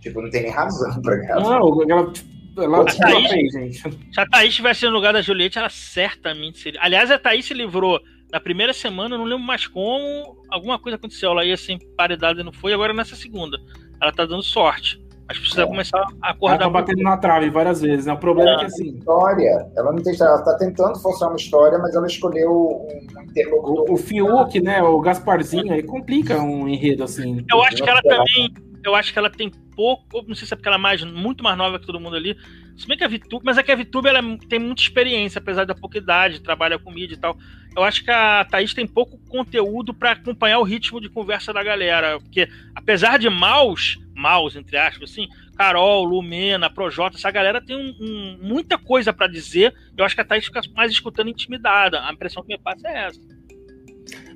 tipo, 0.00 0.20
não 0.20 0.30
tem 0.30 0.42
nem 0.42 0.52
razão 0.52 1.00
para 1.00 1.16
ganhar. 1.16 1.36
Não, 1.36 1.82
ela, 1.90 2.12
ela, 2.58 2.80
a 2.82 2.84
Thaís, 2.84 3.52
gente. 3.52 3.78
Se 3.78 4.20
a 4.20 4.26
Thaís 4.26 4.50
estivesse 4.50 4.84
no 4.84 4.92
lugar 4.92 5.12
da 5.12 5.22
Juliette, 5.22 5.58
ela 5.58 5.70
certamente 5.70 6.58
seria. 6.58 6.80
Aliás, 6.82 7.10
a 7.10 7.18
Thaís 7.18 7.46
se 7.46 7.54
livrou 7.54 8.00
na 8.32 8.40
primeira 8.40 8.72
semana, 8.72 9.14
eu 9.14 9.18
não 9.18 9.26
lembro 9.26 9.44
mais 9.44 9.66
como, 9.66 10.42
alguma 10.50 10.78
coisa 10.78 10.96
aconteceu. 10.96 11.30
Ela 11.30 11.44
ia 11.44 11.56
ser 11.56 11.72
emparedada 11.72 12.40
e 12.40 12.44
não 12.44 12.52
foi, 12.52 12.72
agora 12.72 12.92
nessa 12.92 13.14
segunda. 13.14 13.58
Ela 14.00 14.12
tá 14.12 14.24
dando 14.24 14.42
sorte. 14.42 15.01
Mas 15.32 15.38
precisa 15.38 15.62
é. 15.62 15.66
começar 15.66 16.06
a 16.20 16.30
acordar. 16.30 16.56
Ela 16.56 16.64
tá 16.64 16.70
batendo 16.70 17.02
na 17.02 17.16
trave 17.16 17.48
várias 17.48 17.80
vezes, 17.80 18.04
né? 18.04 18.12
O 18.12 18.18
problema 18.18 18.50
é, 18.50 18.54
é 18.54 18.58
que 18.58 18.64
assim. 18.66 18.98
História, 18.98 19.66
ela 19.74 19.92
não 19.92 20.02
tem 20.02 20.14
Ela 20.20 20.36
está 20.36 20.58
tentando 20.58 20.98
forçar 20.98 21.28
uma 21.28 21.36
história, 21.36 21.78
mas 21.78 21.94
ela 21.94 22.06
escolheu 22.06 22.52
um 22.52 23.22
interlocutor. 23.22 23.90
O, 23.90 23.94
o 23.94 23.96
Fiuk, 23.96 24.60
né? 24.60 24.82
O 24.82 25.00
Gasparzinho 25.00 25.72
aí 25.72 25.82
complica 25.82 26.38
um 26.42 26.68
enredo 26.68 27.02
assim. 27.02 27.44
Eu 27.50 27.62
acho 27.62 27.82
que 27.82 27.88
ela 27.88 28.02
também. 28.02 28.52
Eu 28.84 28.94
acho 28.94 29.12
que 29.12 29.18
ela 29.18 29.30
tem 29.30 29.50
pouco. 29.74 30.22
Não 30.28 30.34
sei 30.34 30.46
se 30.46 30.52
é 30.52 30.56
porque 30.56 30.68
ela 30.68 30.76
é 30.76 30.80
mais, 30.80 31.02
muito 31.02 31.42
mais 31.42 31.56
nova 31.56 31.78
que 31.78 31.86
todo 31.86 31.98
mundo 31.98 32.16
ali. 32.16 32.36
Se 32.76 32.86
bem 32.86 32.96
que 32.96 33.04
a 33.04 33.08
VTube, 33.08 33.44
mas 33.44 33.58
é 33.58 33.62
que 33.62 33.70
a 33.70 33.76
VTube 33.76 34.08
ela 34.08 34.20
tem 34.48 34.58
muita 34.58 34.82
experiência, 34.82 35.38
apesar 35.38 35.64
da 35.64 35.74
pouca 35.74 35.98
idade, 35.98 36.40
trabalha 36.40 36.78
com 36.78 36.90
mídia 36.90 37.14
e 37.14 37.18
tal. 37.18 37.36
Eu 37.76 37.82
acho 37.82 38.04
que 38.04 38.10
a 38.10 38.44
Thaís 38.44 38.74
tem 38.74 38.86
pouco 38.86 39.18
conteúdo 39.28 39.94
para 39.94 40.12
acompanhar 40.12 40.58
o 40.58 40.62
ritmo 40.62 41.00
de 41.00 41.08
conversa 41.08 41.52
da 41.52 41.62
galera. 41.62 42.18
Porque, 42.18 42.48
apesar 42.74 43.18
de 43.18 43.28
maus, 43.30 43.98
maus, 44.14 44.56
entre 44.56 44.76
aspas, 44.76 45.10
assim, 45.10 45.28
Carol, 45.56 46.04
Lumena, 46.04 46.68
Projota, 46.68 47.16
essa 47.16 47.30
galera 47.30 47.60
tem 47.60 47.76
um, 47.76 47.94
um, 48.00 48.38
muita 48.42 48.76
coisa 48.76 49.12
para 49.12 49.26
dizer. 49.26 49.74
Eu 49.96 50.04
acho 50.04 50.14
que 50.14 50.20
a 50.20 50.24
Thaís 50.24 50.44
fica 50.44 50.60
mais 50.74 50.90
escutando 50.90 51.28
intimidada. 51.28 52.02
A 52.04 52.12
impressão 52.12 52.42
que 52.42 52.48
me 52.54 52.58
passa 52.58 52.88
é 52.88 53.06
essa. 53.06 53.20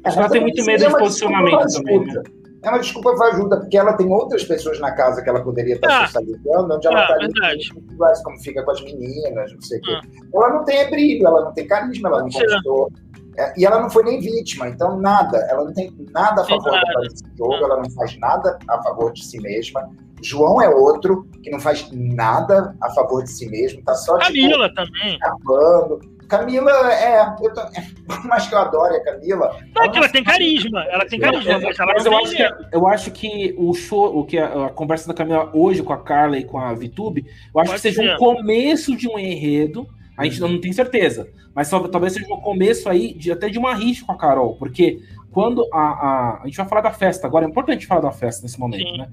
Acho 0.05 0.17
que 0.17 0.23
ela 0.23 0.31
tem 0.31 0.41
muito 0.41 0.65
medo 0.65 0.87
de 0.87 0.99
posicionamento 0.99 1.67
também. 1.73 2.07
Né? 2.07 2.23
É 2.67 2.69
uma 2.69 2.81
desculpa 2.81 3.11
ajuda, 3.27 3.59
porque 3.59 3.79
ela 3.79 3.93
tem 3.93 4.13
outras 4.13 4.43
pessoas 4.43 4.81
na 4.81 4.91
casa 4.91 5.23
que 5.23 5.29
ela 5.31 5.41
poderia 5.41 5.77
estar 5.77 6.03
ah, 6.03 6.07
socializando, 6.07 6.75
onde 6.75 6.87
ela 6.89 7.01
está 7.01 7.15
ah, 7.15 8.13
como 8.25 8.41
fica 8.41 8.61
com 8.65 8.73
as 8.73 8.83
meninas, 8.83 9.53
não 9.53 9.61
sei 9.61 9.79
o 9.79 9.83
ah. 9.85 10.01
quê. 10.03 10.09
Ela 10.35 10.49
não 10.51 10.65
tem 10.65 10.91
brilho, 10.91 11.29
ela 11.29 11.45
não 11.45 11.53
tem 11.53 11.65
carisma, 11.65 12.09
ela 12.09 12.23
não 12.23 12.29
conquistou. 12.29 12.91
É, 13.39 13.53
e 13.57 13.67
ela 13.67 13.81
não 13.81 13.91
foi 13.91 14.05
nem 14.05 14.21
vítima, 14.21 14.69
então 14.69 14.99
nada. 14.99 15.39
Ela 15.51 15.65
não 15.65 15.73
tem 15.73 15.93
nada 16.11 16.43
a 16.43 16.45
favor 16.45 16.81
desse 17.03 17.25
jogo, 17.37 17.55
ela 17.55 17.83
não 17.83 17.91
faz 17.91 18.19
nada 18.19 18.59
a 18.69 18.83
favor 18.83 19.13
de 19.13 19.25
si 19.25 19.41
mesma. 19.41 19.89
João 20.23 20.61
é 20.63 20.69
outro 20.69 21.29
que 21.43 21.51
não 21.51 21.61
faz 21.61 21.89
nada 21.93 22.75
a 22.81 22.91
favor 22.91 23.23
de 23.23 23.31
si 23.31 23.49
mesmo, 23.49 23.83
tá 23.83 23.95
só 23.95 24.19
Camila 24.19 24.69
tipo, 24.69 24.75
também. 24.75 25.19
Acabando. 25.23 26.17
Camila 26.29 26.93
é. 26.93 27.37
Eu 27.41 27.55
tô, 27.55 27.63
por 28.07 28.25
mais 28.25 28.47
que 28.47 28.55
eu 28.55 28.59
adore 28.59 28.97
a 28.97 29.05
Camila. 29.05 29.57
Não, 29.75 29.85
ela, 29.85 29.97
ela 29.97 30.09
tem 30.09 30.25
carisma. 30.25 30.85
Ela 30.85 31.07
tem 31.07 31.21
carisma. 31.21 31.53
É, 31.53 31.59
mas, 31.59 31.79
mas 31.79 32.07
eu, 32.07 32.17
acho 32.17 32.37
que, 32.37 32.55
eu 32.73 32.87
acho 32.87 33.11
que 33.11 33.55
o 33.57 33.75
show, 33.75 34.19
o 34.19 34.25
que 34.25 34.39
a, 34.39 34.67
a, 34.67 34.69
conversa 34.71 35.07
da 35.07 35.15
Camila 35.15 35.51
hoje 35.53 35.83
com 35.83 35.93
a 35.93 35.99
Carla 35.99 36.39
e 36.39 36.45
com 36.45 36.59
a 36.59 36.73
Vitube, 36.75 37.27
eu 37.55 37.61
acho 37.61 37.71
Pode 37.71 37.75
que 37.75 37.81
seja 37.81 38.03
ser. 38.03 38.15
um 38.15 38.19
começo 38.19 38.97
de 38.97 39.09
um 39.09 39.19
enredo. 39.19 39.89
A 40.17 40.25
gente 40.25 40.41
não 40.41 40.61
tem 40.61 40.73
certeza. 40.73 41.29
Mas 41.55 41.69
só, 41.69 41.87
talvez 41.89 42.15
seja 42.15 42.33
um 42.33 42.41
começo 42.41 42.89
aí 42.89 43.13
de, 43.15 43.31
até 43.31 43.49
de 43.49 43.59
uma 43.59 43.75
rixa 43.75 44.05
com 44.05 44.13
a 44.13 44.17
Carol. 44.17 44.57
Porque 44.57 45.01
quando 45.31 45.69
a, 45.73 45.81
a. 45.81 46.43
A 46.43 46.47
gente 46.47 46.57
vai 46.57 46.67
falar 46.67 46.81
da 46.81 46.93
festa 46.93 47.27
agora, 47.27 47.45
é 47.45 47.49
importante 47.49 47.87
falar 47.87 48.01
da 48.01 48.13
festa 48.13 48.43
nesse 48.43 48.59
momento, 48.59 48.89
Sim. 48.89 48.99
né? 48.99 49.09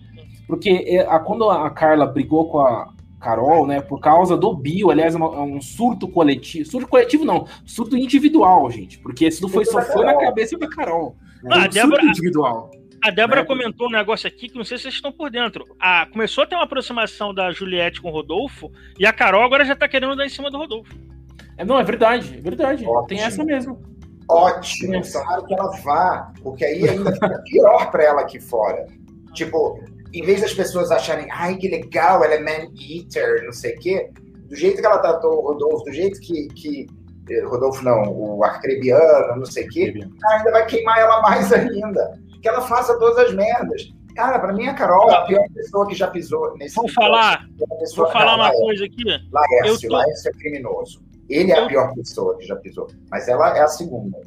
Porque 0.47 0.69
é, 0.69 1.01
a, 1.01 1.19
quando 1.19 1.49
a 1.49 1.69
Carla 1.69 2.05
brigou 2.05 2.49
com 2.49 2.59
a 2.59 2.93
Carol, 3.19 3.65
né, 3.65 3.81
por 3.81 3.99
causa 3.99 4.35
do 4.35 4.53
bio, 4.53 4.91
aliás, 4.91 5.15
é, 5.15 5.17
é 5.17 5.21
um 5.21 5.61
surto 5.61 6.07
coletivo. 6.07 6.69
Surto 6.69 6.87
coletivo 6.87 7.23
não, 7.25 7.47
surto 7.65 7.97
individual, 7.97 8.69
gente. 8.69 8.99
Porque 8.99 9.27
isso 9.27 9.41
não 9.41 9.49
foi 9.49 9.65
só 9.65 9.81
foi 9.81 10.05
na 10.05 10.17
cabeça 10.17 10.57
da 10.57 10.67
Carol. 10.67 11.15
Ah, 11.45 11.59
um 11.59 11.61
a 11.61 11.67
Débora, 11.67 12.03
individual. 12.05 12.71
A 13.03 13.09
Débora 13.09 13.41
né? 13.41 13.47
comentou 13.47 13.87
um 13.87 13.91
negócio 13.91 14.29
aqui 14.29 14.47
que 14.47 14.55
não 14.55 14.63
sei 14.63 14.77
se 14.77 14.83
vocês 14.83 14.95
estão 14.95 15.11
por 15.11 15.29
dentro. 15.29 15.65
Ah, 15.77 16.07
começou 16.09 16.45
a 16.45 16.47
ter 16.47 16.55
uma 16.55 16.63
aproximação 16.63 17.33
da 17.33 17.51
Juliette 17.51 18.01
com 18.01 18.07
o 18.07 18.11
Rodolfo 18.11 18.71
e 18.97 19.05
a 19.05 19.11
Carol 19.11 19.43
agora 19.43 19.65
já 19.65 19.75
tá 19.75 19.89
querendo 19.89 20.15
dar 20.15 20.25
em 20.25 20.29
cima 20.29 20.49
do 20.49 20.57
Rodolfo. 20.57 20.95
É, 21.57 21.65
não, 21.65 21.77
é 21.77 21.83
verdade, 21.83 22.37
é 22.37 22.41
verdade. 22.41 22.85
Ótimo. 22.85 23.07
Tem 23.07 23.19
essa 23.19 23.43
mesmo. 23.43 23.77
Ótimo, 24.29 25.01
tomara 25.01 25.45
que 25.45 25.53
ela 25.53 25.69
vá, 25.81 26.33
porque 26.41 26.63
aí 26.63 26.87
ainda 26.87 27.11
fica 27.11 27.43
pior 27.43 27.91
para 27.91 28.03
ela 28.05 28.21
aqui 28.21 28.39
fora. 28.39 28.87
Tipo, 29.33 29.83
em 30.13 30.23
vez 30.23 30.39
das 30.39 30.53
pessoas 30.53 30.89
acharem, 30.89 31.27
ai, 31.29 31.57
que 31.57 31.67
legal, 31.67 32.23
ela 32.23 32.35
é 32.35 32.39
man-eater, 32.39 33.43
não 33.43 33.51
sei 33.51 33.75
o 33.75 33.79
quê, 33.79 34.09
do 34.47 34.55
jeito 34.55 34.79
que 34.79 34.85
ela 34.85 34.99
tratou 34.99 35.39
o 35.39 35.41
Rodolfo, 35.41 35.83
do 35.83 35.91
jeito 35.91 36.21
que, 36.21 36.47
que 36.49 36.87
eh, 37.29 37.43
Rodolfo 37.43 37.83
não, 37.83 38.03
o 38.07 38.43
Arcrebiano, 38.45 39.35
não 39.35 39.45
sei 39.45 39.65
o 39.65 39.69
quê, 39.69 39.93
ainda 40.31 40.51
vai 40.51 40.65
queimar 40.67 40.99
ela 40.99 41.21
mais 41.21 41.51
ainda. 41.51 42.17
Que 42.43 42.49
ela 42.49 42.61
faça 42.61 42.99
todas 42.99 43.17
as 43.17 43.33
merdas. 43.33 43.91
Cara, 44.15 44.37
pra 44.37 44.53
mim 44.53 44.67
a 44.67 44.73
Carol 44.75 45.09
é 45.09 45.15
a 45.15 45.21
pior 45.21 45.43
pessoa 45.55 45.87
que 45.87 45.95
já 45.95 46.07
pisou 46.07 46.55
nesse 46.57 46.75
Vou 46.75 46.87
falar, 46.89 47.47
pessoa, 47.79 48.05
vou 48.05 48.13
falar 48.13 48.35
uma 48.35 48.43
Laércio, 48.43 48.61
coisa 48.61 48.85
aqui. 48.85 49.03
Laércio, 49.31 49.89
tô... 49.89 49.95
Laércio 49.95 50.29
é 50.29 50.33
criminoso. 50.33 51.03
Ele 51.29 51.51
é 51.51 51.59
a 51.59 51.65
pior 51.65 51.93
pessoa 51.95 52.37
que 52.37 52.45
já 52.45 52.55
pisou, 52.57 52.87
mas 53.09 53.27
ela 53.27 53.57
é 53.57 53.61
a 53.61 53.67
segunda. 53.67 54.19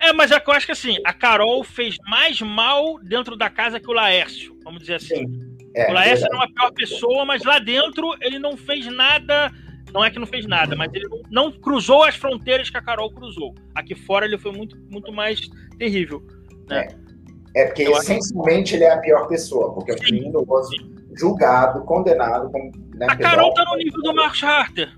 É, 0.00 0.12
mas 0.12 0.30
é 0.30 0.42
eu 0.44 0.52
acho 0.52 0.66
que 0.66 0.72
assim, 0.72 0.98
a 1.04 1.12
Carol 1.12 1.64
fez 1.64 1.96
mais 2.08 2.40
mal 2.42 2.98
dentro 2.98 3.36
da 3.36 3.48
casa 3.48 3.80
que 3.80 3.88
o 3.88 3.94
Laércio, 3.94 4.56
vamos 4.62 4.80
dizer 4.80 4.94
assim. 4.96 5.24
É, 5.74 5.90
o 5.90 5.94
Laércio 5.94 6.26
era 6.26 6.36
uma 6.36 6.52
pior 6.52 6.72
pessoa, 6.72 7.24
mas 7.24 7.44
lá 7.44 7.58
dentro 7.58 8.14
ele 8.20 8.38
não 8.38 8.56
fez 8.56 8.86
nada. 8.86 9.52
Não 9.94 10.04
é 10.04 10.10
que 10.10 10.18
não 10.18 10.26
fez 10.26 10.46
nada, 10.46 10.76
mas 10.76 10.92
ele 10.92 11.06
não, 11.30 11.50
cruzou 11.50 12.02
as 12.02 12.14
fronteiras 12.14 12.68
que 12.68 12.76
a 12.76 12.82
Carol 12.82 13.10
cruzou. 13.10 13.54
Aqui 13.74 13.94
fora 13.94 14.26
ele 14.26 14.36
foi 14.36 14.52
muito, 14.52 14.76
muito 14.90 15.10
mais 15.10 15.40
terrível. 15.78 16.22
Né? 16.68 16.88
É. 17.54 17.62
é 17.62 17.66
porque 17.66 17.82
eu 17.82 17.92
essencialmente 17.92 18.74
ele 18.74 18.84
é 18.84 18.92
a 18.92 18.98
pior 18.98 19.26
pessoa, 19.26 19.74
porque 19.74 19.92
é 19.92 19.94
um 19.94 19.98
criminoso, 19.98 20.70
julgado, 21.16 21.84
condenado. 21.84 22.50
Com, 22.50 22.70
né, 22.94 23.06
a 23.08 23.16
Carol 23.16 23.52
tá 23.54 23.64
no 23.64 23.76
nível 23.76 24.02
do 24.02 24.14
Mark 24.14 24.42
Harter. 24.42 24.88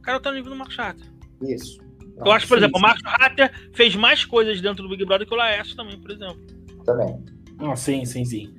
A 0.00 0.04
Carol 0.04 0.20
tá 0.20 0.30
no 0.30 0.36
nível 0.36 0.52
do 0.52 0.58
Mark 0.58 0.78
Harter. 0.78 1.06
Isso. 1.42 1.88
Eu 2.24 2.32
acho, 2.32 2.48
por 2.48 2.58
sim, 2.58 2.64
exemplo, 2.64 2.78
sim. 2.78 2.84
o 2.84 2.88
Marcos 2.88 3.02
Hatter 3.04 3.52
fez 3.72 3.94
mais 3.94 4.24
coisas 4.24 4.60
dentro 4.60 4.82
do 4.82 4.88
Big 4.88 5.04
Brother 5.04 5.26
que 5.26 5.34
o 5.34 5.36
Laércio 5.36 5.76
também, 5.76 5.98
por 5.98 6.10
exemplo. 6.10 6.40
Também. 6.84 7.24
Ah, 7.58 7.76
sim, 7.76 8.04
sim, 8.04 8.24
sim. 8.24 8.54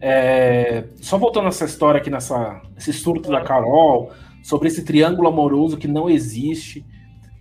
É, 0.00 0.84
só 0.96 1.18
voltando 1.18 1.44
nessa 1.44 1.64
história 1.64 2.00
aqui, 2.00 2.10
nessa, 2.10 2.60
esse 2.76 2.92
surto 2.92 3.30
da 3.30 3.40
Carol, 3.40 4.12
sobre 4.42 4.68
esse 4.68 4.84
triângulo 4.84 5.28
amoroso 5.28 5.76
que 5.76 5.88
não 5.88 6.08
existe. 6.08 6.84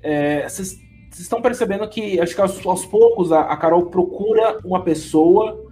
É, 0.02 0.48
vocês 0.48 0.80
é, 1.17 1.21
estão 1.21 1.41
percebendo 1.41 1.88
que, 1.88 2.19
acho 2.19 2.36
que 2.36 2.41
aos, 2.41 2.65
aos 2.65 2.86
poucos, 2.86 3.32
a, 3.32 3.41
a, 3.41 3.58
Carol 3.58 3.88
procura 3.88 4.60
uma 4.63 4.84
pessoa 4.84 5.65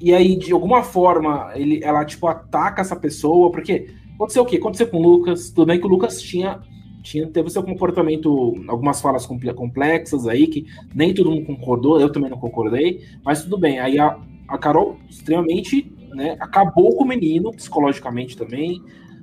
e 0.00 0.12
aí, 0.12 0.36
de 0.36 0.52
alguma 0.52 0.82
forma, 0.82 1.52
ele, 1.54 1.80
ela, 1.82 2.04
tipo, 2.04 2.26
ataca 2.26 2.80
essa 2.80 2.96
pessoa, 2.96 3.50
porque 3.50 3.90
aconteceu 4.14 4.42
o 4.42 4.46
quê? 4.46 4.56
Aconteceu 4.56 4.88
com 4.88 4.98
o 4.98 5.02
Lucas, 5.02 5.50
tudo 5.50 5.66
bem 5.66 5.78
que 5.78 5.86
o 5.86 5.88
Lucas 5.88 6.20
tinha 6.20 6.60
tinha, 7.02 7.26
teve 7.26 7.50
seu 7.50 7.62
comportamento, 7.62 8.54
algumas 8.68 9.00
falas 9.00 9.26
complexas 9.26 10.26
aí, 10.26 10.46
que 10.46 10.66
nem 10.94 11.12
todo 11.12 11.30
mundo 11.30 11.46
concordou, 11.46 12.00
eu 12.00 12.10
também 12.10 12.30
não 12.30 12.38
concordei, 12.38 13.02
mas 13.24 13.42
tudo 13.42 13.58
bem. 13.58 13.80
Aí 13.80 13.98
a, 13.98 14.18
a 14.48 14.56
Carol, 14.56 14.96
extremamente, 15.10 15.92
né, 16.10 16.36
acabou 16.40 16.94
com 16.94 17.04
o 17.04 17.08
menino, 17.08 17.50
psicologicamente 17.50 18.36
também. 18.36 18.80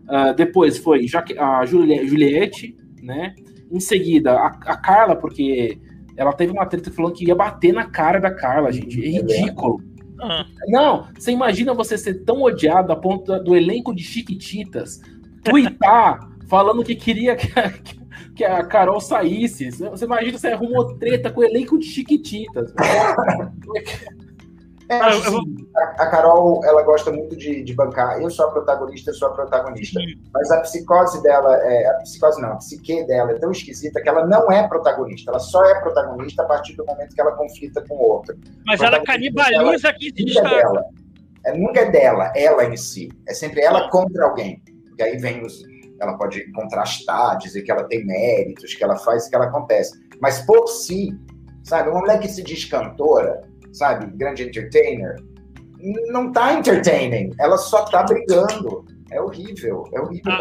Uh, 0.07 0.35
depois 0.35 0.77
foi 0.77 1.05
a 1.37 1.65
Juliette, 1.65 2.75
né? 3.01 3.33
Em 3.71 3.79
seguida, 3.79 4.33
a, 4.33 4.47
a, 4.47 4.77
Carla, 4.77 5.15
porque 5.15 5.79
ela 6.17 6.33
teve 6.33 6.51
uma 6.51 6.65
treta 6.65 6.91
falando 6.91 7.13
que 7.13 7.25
ia 7.25 7.35
bater 7.35 7.73
na 7.73 7.85
cara 7.85 8.19
da 8.19 8.31
Carla, 8.31 8.71
gente. 8.71 9.03
É 9.03 9.09
ridículo. 9.09 9.81
Uhum. 10.21 10.45
Não, 10.67 11.07
você 11.17 11.31
imagina 11.31 11.73
você 11.73 11.97
ser 11.97 12.25
tão 12.25 12.41
odiado 12.41 12.91
a 12.91 12.95
ponto 12.95 13.39
do 13.39 13.55
elenco 13.55 13.95
de 13.95 14.03
Chiquititas 14.03 14.99
twittar 15.43 16.29
falando 16.49 16.83
que 16.83 16.95
queria 16.95 17.35
que 17.35 17.57
a, 17.57 17.73
que 18.35 18.43
a 18.43 18.63
Carol 18.65 18.99
saísse. 18.99 19.71
Você 19.71 20.05
imagina 20.05 20.37
você 20.37 20.47
arrumou 20.49 20.97
treta 20.97 21.31
com 21.31 21.41
o 21.41 21.43
elenco 21.43 21.77
de 21.79 21.85
Chiquititas. 21.85 22.73
É, 24.89 24.99
assim, 25.01 25.69
a, 25.75 26.07
Carol, 26.07 26.65
ela 26.65 26.81
gosta 26.81 27.11
muito 27.11 27.37
de, 27.37 27.63
de, 27.63 27.73
bancar. 27.75 28.19
Eu 28.19 28.29
sou 28.31 28.47
a 28.47 28.51
protagonista, 28.51 29.11
eu 29.11 29.13
sou 29.13 29.27
a 29.27 29.33
protagonista. 29.33 29.99
Mas 30.33 30.49
a 30.49 30.61
psicose 30.61 31.21
dela, 31.21 31.55
é, 31.57 31.87
a 31.89 31.93
psicose 31.99 32.41
não, 32.41 32.53
a 32.53 32.55
psique 32.55 33.05
dela 33.05 33.31
é 33.31 33.35
tão 33.35 33.51
esquisita 33.51 34.01
que 34.01 34.09
ela 34.09 34.25
não 34.25 34.51
é 34.51 34.67
protagonista. 34.67 35.29
Ela 35.29 35.39
só 35.39 35.63
é 35.63 35.79
protagonista 35.79 36.41
a 36.41 36.45
partir 36.47 36.75
do 36.75 36.83
momento 36.85 37.13
que 37.13 37.21
ela 37.21 37.33
conflita 37.33 37.85
com 37.87 37.95
o 37.97 38.01
outro. 38.01 38.35
Mas 38.65 38.81
ela 38.81 38.99
canibaliza 39.03 39.89
aqui 39.89 40.05
se 40.05 40.25
destaca. 40.25 40.49
Dela. 40.49 40.83
É, 41.45 41.55
nunca 41.55 41.81
é 41.81 41.91
dela, 41.91 42.33
ela 42.35 42.65
em 42.65 42.75
si. 42.75 43.09
É 43.27 43.33
sempre 43.35 43.61
ela 43.61 43.89
contra 43.91 44.25
alguém. 44.25 44.59
E 44.97 45.03
aí 45.03 45.17
vem 45.17 45.45
os, 45.45 45.61
ela 46.01 46.17
pode 46.17 46.51
contrastar, 46.51 47.37
dizer 47.37 47.61
que 47.61 47.71
ela 47.71 47.83
tem 47.83 48.03
méritos, 48.03 48.73
que 48.73 48.83
ela 48.83 48.97
faz, 48.97 49.29
que 49.29 49.35
ela 49.35 49.45
acontece. 49.45 49.99
Mas 50.19 50.39
por 50.39 50.67
si, 50.67 51.11
sabe, 51.63 51.89
uma 51.89 51.99
mulher 51.99 52.19
que 52.19 52.27
se 52.27 52.41
diz 52.41 52.65
cantora, 52.65 53.47
sabe, 53.71 54.05
grande 54.17 54.43
entertainer, 54.43 55.15
não 56.11 56.31
tá 56.31 56.53
entertaining, 56.53 57.31
ela 57.39 57.57
só 57.57 57.85
tá 57.85 58.03
brigando. 58.03 58.85
É 59.11 59.19
horrível, 59.19 59.89
é 59.93 59.99
horrível. 59.99 60.33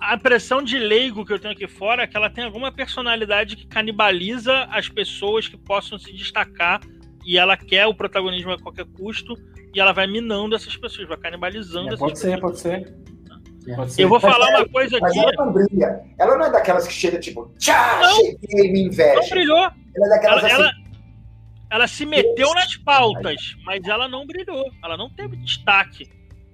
A, 0.00 0.12
a 0.12 0.14
impressão 0.14 0.62
de 0.62 0.78
leigo 0.78 1.24
que 1.24 1.32
eu 1.32 1.38
tenho 1.38 1.54
aqui 1.54 1.66
fora 1.66 2.02
é 2.02 2.06
que 2.06 2.16
ela 2.16 2.28
tem 2.28 2.44
alguma 2.44 2.70
personalidade 2.70 3.56
que 3.56 3.66
canibaliza 3.66 4.64
as 4.70 4.88
pessoas 4.88 5.48
que 5.48 5.56
possam 5.56 5.98
se 5.98 6.12
destacar 6.12 6.80
e 7.24 7.38
ela 7.38 7.56
quer 7.56 7.86
o 7.86 7.94
protagonismo 7.94 8.52
a 8.52 8.58
qualquer 8.58 8.84
custo 8.86 9.34
e 9.74 9.80
ela 9.80 9.92
vai 9.92 10.06
minando 10.06 10.54
essas 10.54 10.76
pessoas, 10.76 11.08
vai 11.08 11.16
canibalizando 11.16 11.88
é, 11.88 11.94
essas 11.94 11.98
pode 11.98 12.12
pessoas. 12.12 12.32
Ser, 12.32 12.40
pode 12.40 12.58
ser, 12.58 13.08
eu 13.98 14.08
vou 14.08 14.18
falar 14.18 14.48
uma 14.50 14.68
coisa 14.68 14.96
aqui. 14.96 15.18
Ela 15.18 15.32
não 15.38 15.52
brilha. 15.52 16.00
Ela 16.18 16.38
não 16.38 16.46
é 16.46 16.50
daquelas 16.50 16.86
que 16.86 16.92
chega 16.92 17.18
tipo, 17.18 17.52
tchá, 17.58 18.00
não, 18.00 18.16
cheguei, 18.16 18.72
me 18.72 18.84
inveja. 18.84 19.20
Não 19.20 19.28
brilhou. 19.28 19.58
Ela 19.58 20.06
é 20.06 20.08
daquelas 20.08 20.44
ela, 20.44 20.68
assim. 20.68 20.77
Ela, 21.70 21.86
se 21.86 22.06
meteu 22.06 22.54
nas 22.54 22.76
pautas, 22.76 23.56
mas 23.64 23.84
ela 23.84 24.08
não 24.08 24.26
brilhou. 24.26 24.70
Ela 24.82 24.96
não 24.96 25.10
teve 25.10 25.36
destaque. 25.36 26.08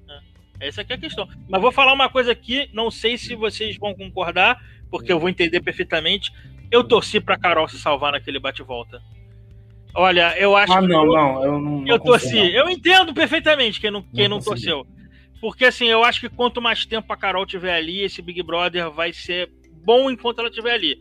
Né? 0.07 0.20
Essa 0.61 0.83
é 0.83 0.94
a 0.94 0.98
questão. 0.98 1.29
Mas 1.48 1.61
vou 1.61 1.70
falar 1.70 1.92
uma 1.92 2.09
coisa 2.09 2.33
aqui, 2.33 2.68
não 2.72 2.90
sei 2.90 3.16
se 3.16 3.35
vocês 3.35 3.77
vão 3.77 3.94
concordar, 3.94 4.61
porque 4.90 5.12
eu 5.12 5.20
vou 5.20 5.29
entender 5.29 5.61
perfeitamente. 5.61 6.33
Eu 6.70 6.83
torci 6.83 7.20
pra 7.20 7.38
Carol 7.38 7.68
se 7.68 7.79
salvar 7.79 8.12
naquele 8.12 8.40
bate-volta. 8.40 9.00
Olha, 9.94 10.37
eu 10.37 10.57
acho 10.57 10.72
ah, 10.72 10.79
que. 10.79 10.85
Ah, 10.85 10.88
não, 10.88 11.05
eu, 11.05 11.12
não. 11.12 11.44
Eu, 11.44 11.61
não 11.61 11.87
eu 11.87 11.98
torci. 12.00 12.53
Eu 12.53 12.68
entendo 12.68 13.14
perfeitamente 13.14 13.81
quem 13.81 13.90
não, 13.90 14.03
quem 14.03 14.29
não, 14.29 14.38
não 14.38 14.44
torceu. 14.44 14.85
Porque 15.40 15.66
assim, 15.66 15.87
eu 15.87 16.03
acho 16.03 16.20
que 16.20 16.29
quanto 16.29 16.61
mais 16.61 16.85
tempo 16.85 17.12
a 17.12 17.16
Carol 17.16 17.46
tiver 17.46 17.77
ali, 17.77 18.03
esse 18.03 18.20
Big 18.20 18.42
Brother 18.42 18.90
vai 18.90 19.12
ser 19.12 19.53
bom 19.85 20.11
enquanto 20.11 20.40
ela 20.40 20.48
estiver 20.48 20.72
ali. 20.72 20.98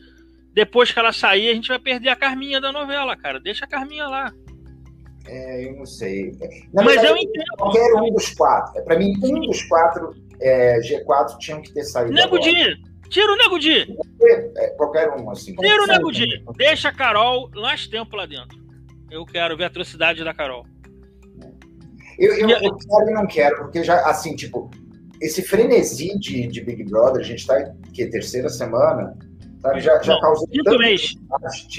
Depois 0.54 0.92
que 0.92 1.00
ela 1.00 1.12
sair, 1.12 1.50
a 1.50 1.54
gente 1.54 1.68
vai 1.68 1.80
perder 1.80 2.10
a 2.10 2.16
Carminha 2.16 2.62
da 2.62 2.72
novela, 2.72 3.18
cara. 3.18 3.40
Deixa 3.40 3.66
a 3.66 3.68
Carminha 3.68 4.08
lá. 4.08 4.32
É, 5.26 5.68
eu 5.68 5.76
não 5.76 5.86
sei. 5.86 6.32
Na 6.74 6.84
Mas 6.84 6.96
verdade, 6.96 7.08
eu 7.08 7.18
entendo. 7.18 7.46
Qualquer 7.58 7.94
um 7.96 8.14
dos 8.14 8.30
quatro. 8.34 8.78
É, 8.78 8.82
Para 8.84 9.00
mim, 9.00 9.14
um 9.24 9.42
dos 9.42 9.64
quatro 9.64 10.14
é, 10.42 10.80
G4 10.80 11.38
tinham 11.40 11.62
que 11.62 11.74
ter 11.74 11.84
saído. 11.86 12.14
Nego 12.14 12.38
Di! 12.38 12.78
Tira 13.10 13.32
o 13.32 13.38
Nego 13.38 13.58
Di! 13.58 13.98
É, 14.58 14.70
qualquer 14.72 15.10
um, 15.10 15.30
assim. 15.30 15.56
Tira 15.56 15.84
o 15.84 15.88
Nego 15.88 16.12
Di! 16.12 16.44
Deixa 16.58 16.90
a 16.90 16.94
Carol 16.94 17.50
mais 17.56 17.88
tempo 17.88 18.16
lá 18.16 18.26
dentro. 18.26 18.62
Eu 19.10 19.26
quero 19.26 19.56
ver 19.56 19.66
a 19.66 19.68
atrocidade 19.68 20.24
da 20.24 20.34
Carol. 20.34 20.66
Eu, 22.20 22.34
eu, 22.36 22.50
eu 22.50 22.78
quero 22.78 23.10
e 23.10 23.14
não 23.14 23.26
quero, 23.26 23.58
porque 23.58 23.84
já, 23.84 24.08
assim, 24.08 24.36
tipo, 24.36 24.70
esse 25.22 25.42
frenesi 25.42 26.18
de, 26.20 26.48
de 26.48 26.62
Big 26.62 26.84
Brother, 26.84 27.22
a 27.22 27.24
gente 27.24 27.46
tá, 27.46 27.74
que 27.94 28.06
terceira 28.08 28.50
semana, 28.50 29.18
sabe, 29.64 29.80
já, 29.80 30.02
já 30.02 30.20
causou 30.20 30.48
tanto 30.48 30.84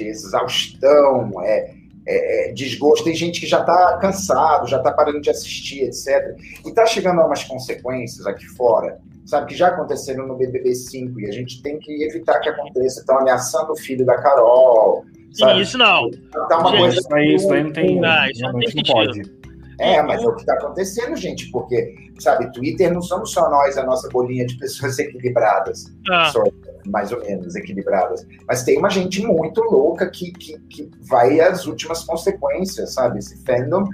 exaustão, 0.02 1.30
é, 1.42 1.74
é, 2.06 2.48
é, 2.48 2.52
desgosto. 2.52 3.04
Tem 3.04 3.14
gente 3.14 3.40
que 3.40 3.46
já 3.46 3.60
está 3.60 3.98
cansado, 3.98 4.66
já 4.66 4.78
está 4.78 4.90
parando 4.90 5.20
de 5.20 5.30
assistir, 5.30 5.84
etc. 5.84 6.36
E 6.64 6.70
está 6.70 6.86
chegando 6.86 7.20
a 7.20 7.26
umas 7.26 7.44
consequências 7.44 8.26
aqui 8.26 8.46
fora, 8.46 8.98
sabe, 9.26 9.48
que 9.48 9.54
já 9.54 9.68
aconteceram 9.68 10.26
no 10.26 10.36
BBB 10.36 10.74
5 10.74 11.20
e 11.20 11.28
a 11.28 11.32
gente 11.32 11.62
tem 11.62 11.78
que 11.78 12.02
evitar 12.02 12.40
que 12.40 12.48
aconteça. 12.48 13.00
Estão 13.00 13.18
ameaçando 13.18 13.72
o 13.72 13.76
filho 13.76 14.04
da 14.04 14.16
Carol. 14.20 15.04
Sabe? 15.32 15.62
Isso 15.62 15.76
não. 15.76 16.10
Tá 16.48 16.58
uma 16.58 16.70
gente, 16.70 16.80
coisa 16.80 17.20
isso 17.20 17.52
aí 17.52 17.64
não 17.64 17.72
tem. 17.72 18.00
Não, 18.00 18.26
isso 18.26 18.42
não, 18.42 18.58
tem 18.58 18.72
não 18.74 18.82
pode. 18.94 19.44
É, 19.80 20.00
mas 20.02 20.22
é 20.22 20.26
o 20.26 20.34
que 20.34 20.42
está 20.42 20.54
acontecendo, 20.54 21.16
gente, 21.16 21.50
porque, 21.50 21.94
sabe, 22.18 22.52
Twitter 22.52 22.92
não 22.92 23.00
somos 23.00 23.32
só 23.32 23.50
nós, 23.50 23.76
a 23.76 23.84
nossa 23.84 24.08
bolinha 24.08 24.46
de 24.46 24.56
pessoas 24.58 24.98
equilibradas, 25.00 25.92
ah. 26.10 26.30
só, 26.32 26.42
mais 26.86 27.12
ou 27.12 27.20
menos 27.20 27.56
equilibradas, 27.56 28.26
mas 28.46 28.62
tem 28.62 28.78
uma 28.78 28.90
gente 28.90 29.24
muito 29.26 29.62
louca 29.62 30.08
que, 30.08 30.32
que, 30.32 30.58
que 30.68 30.90
vai 31.08 31.40
às 31.40 31.66
últimas 31.66 32.04
consequências, 32.04 32.94
sabe? 32.94 33.18
Esse 33.18 33.42
fandom, 33.44 33.88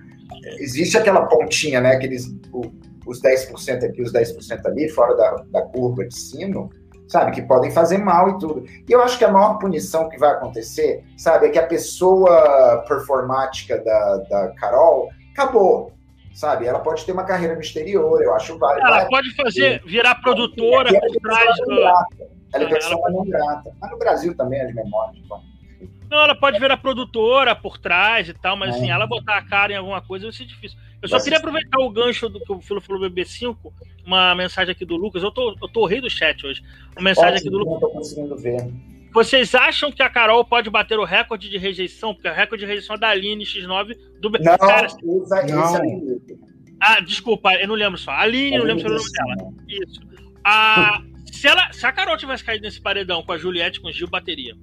existe 0.59 0.99
aquela 0.99 1.27
pontinha, 1.27 1.81
né, 1.81 1.93
aqueles, 1.93 2.27
o, 2.53 2.63
os 3.07 3.21
10% 3.21 3.85
aqui, 3.85 4.03
os 4.03 4.13
10% 4.13 4.67
ali, 4.67 4.89
fora 4.89 5.17
da, 5.17 5.45
da 5.51 5.63
curva 5.63 6.07
de 6.07 6.15
sino, 6.15 6.71
sabe, 7.11 7.33
que 7.33 7.43
podem 7.43 7.71
fazer 7.71 7.99
mal 7.99 8.31
e 8.31 8.39
tudo. 8.39 8.65
E 8.89 8.93
eu 8.93 9.03
acho 9.03 9.19
que 9.19 9.25
a 9.25 9.33
maior 9.33 9.59
punição 9.59 10.09
que 10.09 10.17
vai 10.17 10.31
acontecer, 10.31 11.05
sabe, 11.17 11.47
é 11.47 11.51
que 11.51 11.59
a 11.59 11.67
pessoa 11.67 12.85
performática 12.87 13.79
da, 13.79 14.17
da 14.31 14.49
Carol 14.55 15.09
acabou. 15.33 15.93
Sabe? 16.41 16.67
Ela 16.67 16.79
pode 16.79 17.05
ter 17.05 17.13
uma 17.13 17.25
carreira 17.25 17.55
no 17.55 17.61
exterior, 17.61 18.23
eu 18.23 18.33
acho 18.33 18.57
válido. 18.57 18.87
Ela 18.87 19.05
pode 19.05 19.31
fazer, 19.35 19.83
virar 19.85 20.15
produtora 20.15 20.91
por 20.99 21.21
trás 21.21 21.57
do. 21.59 21.73
Ela 22.55 22.65
é 22.65 22.67
pessoa 22.67 23.11
não 23.11 23.27
grata. 23.27 23.71
Mas 23.79 23.91
no 23.91 23.99
Brasil 23.99 24.35
também 24.35 24.59
é 24.59 24.65
de 24.65 24.73
memória. 24.73 25.21
Então. 25.23 25.43
Não, 26.11 26.23
ela 26.23 26.35
pode 26.35 26.59
virar 26.59 26.79
produtora 26.79 27.55
por 27.55 27.77
trás 27.77 28.27
e 28.31 28.33
tal, 28.33 28.57
mas 28.57 28.75
é. 28.75 28.79
assim, 28.79 28.91
ela 28.91 29.07
botar 29.07 29.37
a 29.37 29.45
cara 29.45 29.75
em 29.75 29.77
alguma 29.77 30.01
coisa 30.01 30.29
vai 30.29 30.33
ser 30.33 30.47
difícil. 30.47 30.79
Eu 31.03 31.11
só 31.11 31.21
queria 31.21 31.37
aproveitar 31.37 31.79
o 31.79 31.91
gancho 31.91 32.27
do 32.31 32.41
que 32.41 32.51
o 32.51 32.61
Filo 32.63 32.81
falou 32.81 33.03
BB5, 33.11 33.59
uma 34.07 34.35
mensagem 34.35 34.73
aqui 34.73 34.87
do 34.87 34.97
Lucas. 34.97 35.23
Eu 35.23 35.31
tô, 35.31 35.55
eu 35.61 35.69
tô 35.69 35.85
rei 35.85 36.01
do 36.01 36.09
chat 36.09 36.47
hoje. 36.47 36.63
Uma 36.97 37.05
mensagem 37.05 37.37
aqui 37.37 37.51
do 37.51 37.59
Lucas. 37.59 37.75
Não 37.75 37.81
tô 37.81 37.91
conseguindo 37.91 38.35
ver. 38.39 38.67
Vocês 39.13 39.55
acham 39.55 39.91
que 39.91 40.03
a 40.03 40.09
Carol 40.09 40.45
pode 40.45 40.71
bater 40.71 40.99
o 40.99 41.05
recorde 41.05 41.51
de 41.51 41.59
rejeição? 41.59 42.15
Porque 42.15 42.29
o 42.29 42.33
recorde 42.33 42.65
de 42.65 42.71
rejeição 42.71 42.97
é 42.97 42.99
da 42.99 43.09
Aline 43.09 43.45
X9 43.45 43.97
do 44.21 44.31
Não, 44.31 44.59
Cara, 44.59 44.87
usa, 45.03 45.43
não. 45.47 45.77
É 45.77 46.51
ah, 46.81 47.01
desculpa, 47.01 47.55
eu 47.55 47.69
não 47.69 47.75
lembro 47.75 47.99
só. 47.99 48.11
A 48.13 48.21
Aline, 48.21 48.57
eu 48.57 48.61
não 48.61 48.75
lembro 48.75 48.91
o 48.91 48.95
nome 48.95 49.11
dela. 49.13 49.53
Isso. 49.69 50.01
A, 50.43 51.03
se, 51.31 51.47
ela, 51.47 51.71
se 51.73 51.85
a 51.85 51.93
Carol 51.93 52.17
tivesse 52.17 52.43
caído 52.43 52.63
nesse 52.63 52.81
paredão 52.81 53.23
com 53.23 53.33
a 53.33 53.39
Juliette, 53.39 53.81
com 53.81 53.89
o 53.89 53.93
Gil, 53.93 54.09
bateria. 54.09 54.55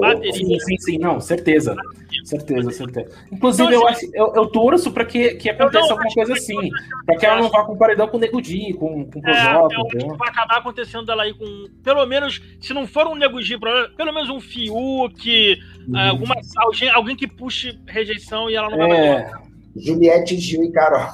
Bateria. 0.00 0.32
Sim, 0.32 0.58
sim, 0.60 0.78
sim, 0.78 0.98
não, 0.98 1.20
certeza. 1.20 1.76
Certeza, 2.24 2.70
certeza. 2.70 3.10
Inclusive, 3.30 3.68
então, 3.68 3.80
eu, 3.80 3.88
acho, 3.88 4.06
eu, 4.14 4.32
eu 4.34 4.46
torço 4.46 4.92
para 4.92 5.04
que, 5.04 5.34
que 5.34 5.50
aconteça 5.50 5.92
alguma 5.92 6.12
coisa 6.12 6.32
assim. 6.34 6.70
Para 7.04 7.16
que 7.16 7.26
ela 7.26 7.42
não 7.42 7.50
vá 7.50 7.64
com 7.64 7.76
paredão 7.76 8.08
com 8.08 8.16
o 8.16 8.20
Nego 8.20 8.40
Di, 8.40 8.72
com, 8.74 9.04
com 9.04 9.18
o 9.18 9.22
Projota. 9.22 9.74
É, 9.96 10.16
vai 10.16 10.28
acabar 10.28 10.58
acontecendo 10.58 11.04
dela 11.04 11.24
aí 11.24 11.34
com. 11.34 11.66
Pelo 11.82 12.06
menos, 12.06 12.40
se 12.60 12.72
não 12.72 12.86
for 12.86 13.06
um 13.06 13.14
Nego 13.14 13.42
Di, 13.42 13.58
pelo 13.58 14.12
menos 14.12 14.30
um 14.30 14.40
Fiuk, 14.40 15.58
uhum. 15.88 15.98
alguma, 15.98 16.36
alguém, 16.56 16.90
alguém 16.90 17.16
que 17.16 17.26
puxe 17.26 17.78
rejeição 17.86 18.48
e 18.48 18.54
ela 18.54 18.70
não 18.70 18.78
vai 18.78 18.90
é. 18.90 19.30
Juliette, 19.76 20.38
Gil 20.38 20.64
e 20.64 20.70
Carol. 20.70 21.08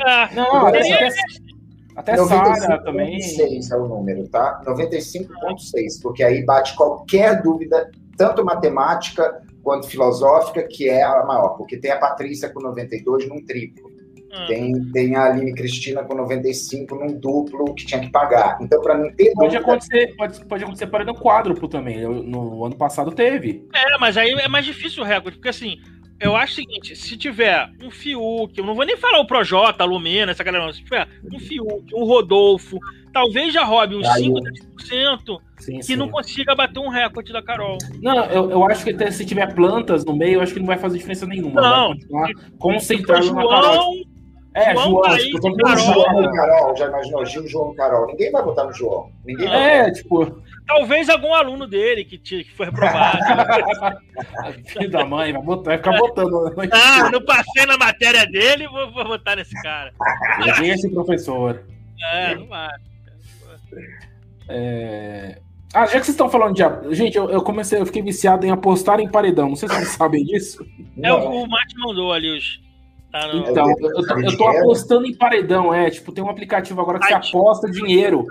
É, 0.00 0.34
não, 0.34 0.66
até, 0.66 0.80
até 1.98 2.16
Sara 2.16 2.80
também. 2.84 3.18
95,6 3.18 3.72
é 3.72 3.76
o 3.76 3.88
número, 3.88 4.28
tá? 4.28 4.62
95,6, 4.64 6.00
porque 6.00 6.22
aí 6.22 6.44
bate 6.44 6.76
qualquer 6.76 7.42
dúvida, 7.42 7.90
tanto 8.16 8.44
matemática 8.44 9.42
quanto 9.64 9.88
filosófica, 9.88 10.62
que 10.62 10.88
é 10.88 11.02
a 11.02 11.24
maior, 11.24 11.56
porque 11.56 11.76
tem 11.76 11.90
a 11.90 11.98
Patrícia 11.98 12.50
com 12.50 12.60
92 12.60 13.28
num 13.28 13.44
triplo. 13.44 13.88
Hum. 13.88 14.46
Tem, 14.46 14.92
tem 14.92 15.16
a 15.16 15.24
Aline 15.24 15.52
Cristina 15.54 16.04
com 16.04 16.14
95 16.14 16.94
num 16.94 17.18
duplo 17.18 17.74
que 17.74 17.84
tinha 17.84 18.00
que 18.00 18.10
pagar. 18.10 18.58
Então, 18.60 18.80
para 18.80 18.96
não 18.96 19.10
ter. 19.10 19.32
Pode 19.32 19.56
dúvida... 19.56 19.58
acontecer, 19.58 20.14
pode, 20.16 20.44
pode 20.44 20.62
acontecer 20.62 20.86
para 20.86 21.10
um 21.10 21.14
quádruplo 21.14 21.68
também. 21.68 22.02
No 22.02 22.64
ano 22.64 22.76
passado 22.76 23.10
teve. 23.10 23.66
É, 23.74 23.98
mas 23.98 24.16
aí 24.16 24.30
é 24.30 24.46
mais 24.46 24.64
difícil 24.64 25.02
o 25.02 25.06
recorde, 25.06 25.38
porque 25.38 25.48
assim, 25.48 25.78
eu 26.20 26.36
acho 26.36 26.52
o 26.52 26.56
seguinte: 26.56 26.96
se 26.96 27.16
tiver 27.16 27.70
um 27.82 27.90
Fiuk, 27.90 28.56
eu 28.58 28.64
não 28.64 28.74
vou 28.74 28.84
nem 28.84 28.96
falar 28.96 29.20
o 29.20 29.26
Projota, 29.26 29.82
a 29.82 29.86
Lumena, 29.86 30.32
essa 30.32 30.44
galera, 30.44 30.64
não. 30.64 30.72
Se 30.72 30.82
tiver 30.82 31.08
um 31.32 31.38
Fiuk, 31.38 31.94
um 31.94 32.04
Rodolfo, 32.04 32.78
talvez 33.12 33.52
já 33.52 33.64
roube 33.64 33.96
uns 33.96 34.08
5, 34.14 34.40
10% 34.40 35.40
sim, 35.58 35.76
que 35.78 35.82
sim. 35.82 35.96
não 35.96 36.08
consiga 36.08 36.54
bater 36.54 36.80
um 36.80 36.88
recorde 36.88 37.32
da 37.32 37.42
Carol. 37.42 37.78
Não, 38.00 38.24
eu, 38.26 38.50
eu 38.50 38.64
acho 38.64 38.84
que 38.84 38.90
até 38.90 39.10
se 39.10 39.24
tiver 39.24 39.54
plantas 39.54 40.04
no 40.04 40.16
meio, 40.16 40.34
eu 40.34 40.40
acho 40.42 40.52
que 40.52 40.60
não 40.60 40.66
vai 40.66 40.78
fazer 40.78 40.98
diferença 40.98 41.26
nenhuma. 41.26 41.60
Não. 41.60 41.94
Vai 42.10 42.32
concentrado 42.58 43.32
na 43.32 43.46
Carol. 43.46 43.94
É, 44.54 44.74
João, 44.74 44.90
João 44.90 45.02
tá 45.02 45.18
tipo, 45.18 45.56
Carol. 45.56 45.78
João 45.78 46.24
e 46.24 46.36
Carol, 46.36 46.76
já 46.76 46.86
imaginou? 46.86 47.24
Gil, 47.24 47.46
João 47.46 47.72
e 47.72 47.76
Carol. 47.76 48.06
Ninguém 48.06 48.32
vai 48.32 48.42
votar 48.42 48.66
no 48.66 48.72
João. 48.72 49.10
Ninguém 49.24 49.48
é, 49.48 49.90
tipo. 49.90 50.42
Talvez 50.68 51.08
algum 51.08 51.32
aluno 51.32 51.66
dele 51.66 52.04
que, 52.04 52.18
que 52.18 52.44
foi 52.54 52.66
reprovado. 52.66 53.18
Filho 54.68 54.90
da 54.90 55.02
mãe, 55.02 55.32
vai, 55.32 55.42
botar, 55.42 55.70
vai 55.70 55.78
ficar 55.78 55.96
botando. 55.96 56.54
Ah, 56.70 57.10
não 57.10 57.24
passei 57.24 57.64
na 57.64 57.78
matéria 57.78 58.26
dele, 58.26 58.68
vou, 58.68 58.92
vou 58.92 59.06
votar 59.06 59.38
nesse 59.38 59.54
cara. 59.62 59.94
Ninguém 60.38 60.70
é 60.70 60.74
esse 60.74 60.90
professor. 60.90 61.64
É, 62.12 62.34
não. 62.34 62.48
É... 64.50 65.38
Ah, 65.72 65.86
já 65.86 65.98
que 65.98 66.04
vocês 66.04 66.08
estão 66.08 66.28
falando 66.28 66.54
de. 66.54 66.94
Gente, 66.94 67.16
eu, 67.16 67.30
eu, 67.30 67.40
comecei, 67.40 67.80
eu 67.80 67.86
fiquei 67.86 68.02
viciado 68.02 68.44
em 68.44 68.50
apostar 68.50 69.00
em 69.00 69.10
paredão. 69.10 69.48
Não 69.48 69.56
sei 69.56 69.70
se 69.70 69.74
vocês 69.74 69.88
sabem 69.88 70.22
disso. 70.22 70.62
É, 71.02 71.10
o, 71.12 71.44
o 71.44 71.48
Mate 71.48 71.74
mandou 71.78 72.12
ali 72.12 72.36
os. 72.36 72.60
Tá 73.10 73.26
no... 73.26 73.38
Então, 73.38 73.70
eu, 73.80 73.90
eu, 73.90 74.20
eu, 74.22 74.36
tô 74.36 74.48
apostando 74.48 75.06
em 75.06 75.16
paredão, 75.16 75.72
é. 75.72 75.90
Tipo, 75.90 76.12
tem 76.12 76.22
um 76.22 76.28
aplicativo 76.28 76.78
agora 76.78 76.98
que 76.98 77.06
você 77.06 77.14
aposta 77.14 77.70
dinheiro 77.70 78.26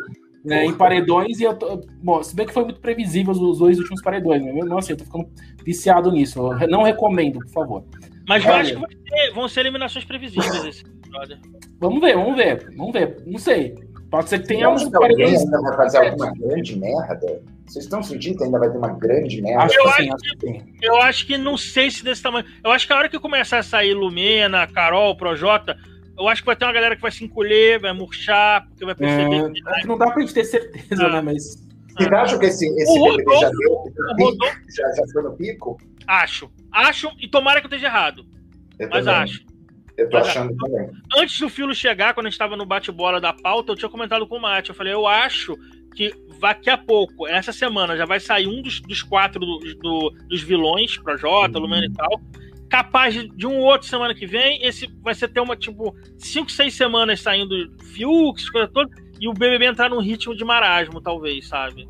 né, 0.47 0.65
em 0.65 0.73
paredões. 0.73 1.39
E 1.39 1.43
eu 1.43 1.53
tô. 1.53 1.81
Bom, 2.01 2.23
se 2.23 2.35
bem 2.35 2.45
que 2.45 2.53
foi 2.53 2.63
muito 2.63 2.79
previsível 2.79 3.33
os 3.33 3.59
dois 3.59 3.77
últimos 3.77 4.01
paredões, 4.01 4.41
né? 4.43 4.53
Nossa, 4.63 4.91
eu 4.91 4.97
tô 4.97 5.03
ficando 5.03 5.29
viciado 5.63 6.11
nisso. 6.11 6.39
Eu 6.61 6.67
não 6.67 6.83
recomendo, 6.83 7.39
por 7.39 7.51
favor. 7.51 7.83
Mas 8.27 8.45
eu 8.45 8.53
acho 8.53 8.75
que 8.75 8.95
ter, 8.97 9.33
vão 9.33 9.47
ser 9.47 9.61
eliminações 9.61 10.05
previsíveis 10.05 10.65
esse 10.65 10.83
brother. 11.09 11.37
Vamos 11.79 12.01
ver, 12.01 12.15
vamos 12.15 12.35
ver, 12.35 12.73
vamos 12.75 12.93
ver. 12.93 13.23
Não 13.25 13.39
sei. 13.39 13.75
Pode 14.09 14.29
ser 14.29 14.39
que 14.39 14.47
tenha 14.47 14.69
uns 14.69 14.87
paredões. 14.89 15.41
ainda 15.41 15.61
vai 15.61 15.75
fazer 15.75 15.97
alguma 15.97 16.31
grande 16.31 16.79
merda? 16.79 17.41
Vocês 17.65 17.83
estão 17.83 18.01
sentindo 18.01 18.37
que 18.37 18.43
ainda 18.45 18.57
vai 18.57 18.69
ter 18.69 18.77
uma 18.77 18.93
grande 18.93 19.41
merda? 19.41 19.63
Acho 19.63 19.77
eu, 19.77 19.89
acho 19.89 20.37
que, 20.37 20.63
eu 20.81 20.95
acho 21.01 21.27
que 21.27 21.37
não 21.37 21.57
sei 21.57 21.91
se 21.91 22.03
desse 22.03 22.23
tamanho. 22.23 22.45
Eu 22.63 22.71
acho 22.71 22.87
que 22.87 22.93
a 22.93 22.97
hora 22.97 23.09
que 23.09 23.19
começar 23.19 23.59
a 23.59 23.63
sair 23.63 23.93
Lumena, 23.93 24.65
Carol, 24.67 25.17
Projota, 25.17 25.77
eu 26.17 26.27
acho 26.27 26.41
que 26.41 26.45
vai 26.47 26.55
ter 26.55 26.65
uma 26.65 26.73
galera 26.73 26.95
que 26.95 27.01
vai 27.01 27.11
se 27.11 27.23
encolher, 27.23 27.79
vai 27.79 27.93
murchar, 27.93 28.67
porque 28.67 28.85
vai 28.85 28.95
perceber. 28.95 29.35
É, 29.35 29.51
que... 29.51 29.81
Que 29.81 29.87
não 29.87 29.97
dá 29.97 30.09
pra 30.11 30.21
gente 30.21 30.33
ter 30.33 30.43
certeza, 30.45 31.05
ah. 31.05 31.09
né? 31.09 31.21
Mas. 31.21 31.65
Vocês 31.95 32.11
ah. 32.11 32.21
acham 32.21 32.39
que 32.39 32.45
esse, 32.45 32.67
esse 32.67 32.99
Rodolfo, 32.99 33.39
já 33.39 33.49
deu? 33.49 34.37
Já, 34.69 34.91
já, 34.95 35.03
foi 35.13 35.23
no 35.23 35.35
pico? 35.35 35.77
Acho. 36.07 36.51
Acho, 36.71 37.11
e 37.19 37.27
tomara 37.27 37.59
que 37.59 37.67
eu 37.67 37.69
esteja 37.69 37.87
errado. 37.87 38.25
Eu 38.79 38.89
mas 38.89 39.05
também. 39.05 39.21
acho. 39.21 39.45
Eu 39.97 40.09
tô 40.09 40.17
achando 40.17 40.55
também. 40.57 40.91
Antes 41.17 41.39
do 41.39 41.49
Filo 41.49 41.73
chegar, 41.73 42.13
quando 42.13 42.27
a 42.27 42.29
gente 42.29 42.35
estava 42.35 42.55
no 42.55 42.65
bate-bola 42.65 43.19
da 43.19 43.33
pauta, 43.33 43.71
eu 43.71 43.75
tinha 43.75 43.89
comentado 43.89 44.27
com 44.27 44.37
o 44.37 44.41
Mate. 44.41 44.69
Eu 44.69 44.75
falei, 44.75 44.93
eu 44.93 45.07
acho 45.07 45.57
que 45.95 46.13
daqui 46.39 46.69
a 46.69 46.77
pouco, 46.77 47.27
essa 47.27 47.51
semana, 47.51 47.97
já 47.97 48.05
vai 48.05 48.19
sair 48.19 48.47
um 48.47 48.61
dos, 48.61 48.79
dos 48.81 49.01
quatro 49.01 49.39
do, 49.39 49.59
do, 49.81 50.13
dos 50.29 50.43
vilões, 50.43 50.97
Projota, 50.97 51.57
uhum. 51.57 51.63
Lumena 51.63 51.87
e 51.87 51.93
tal. 51.93 52.21
Capaz 52.69 53.13
de, 53.13 53.47
um 53.47 53.57
outro 53.59 53.87
semana 53.87 54.13
que 54.13 54.25
vem, 54.25 54.63
esse 54.65 54.87
vai 55.01 55.15
ser 55.15 55.29
ter 55.29 55.39
uma, 55.39 55.55
tipo, 55.55 55.95
cinco, 56.17 56.51
seis 56.51 56.73
semanas 56.73 57.21
saindo 57.21 57.55
Fiuk, 57.93 58.51
coisa 58.51 58.67
toda, 58.67 58.89
e 59.19 59.27
o 59.27 59.33
BBB 59.33 59.65
entrar 59.65 59.89
num 59.89 60.01
ritmo 60.01 60.35
de 60.35 60.43
marasmo, 60.43 61.01
talvez, 61.01 61.47
sabe? 61.47 61.87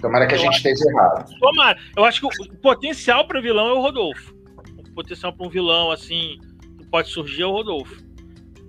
Tomara 0.00 0.26
que 0.26 0.34
eu 0.34 0.38
a 0.38 0.42
gente 0.42 0.56
esteja 0.56 0.84
errado. 0.90 1.30
Tomara. 1.38 1.78
Eu 1.96 2.04
acho 2.04 2.20
que 2.20 2.26
o, 2.26 2.52
o 2.52 2.56
potencial 2.58 3.26
para 3.26 3.40
vilão 3.40 3.68
é 3.68 3.72
o 3.72 3.80
Rodolfo. 3.80 4.34
O 4.78 4.94
potencial 4.94 5.32
para 5.32 5.46
um 5.46 5.50
vilão, 5.50 5.90
assim, 5.90 6.38
pode 6.90 7.08
surgir 7.08 7.42
é 7.42 7.46
o 7.46 7.52
Rodolfo. 7.52 7.96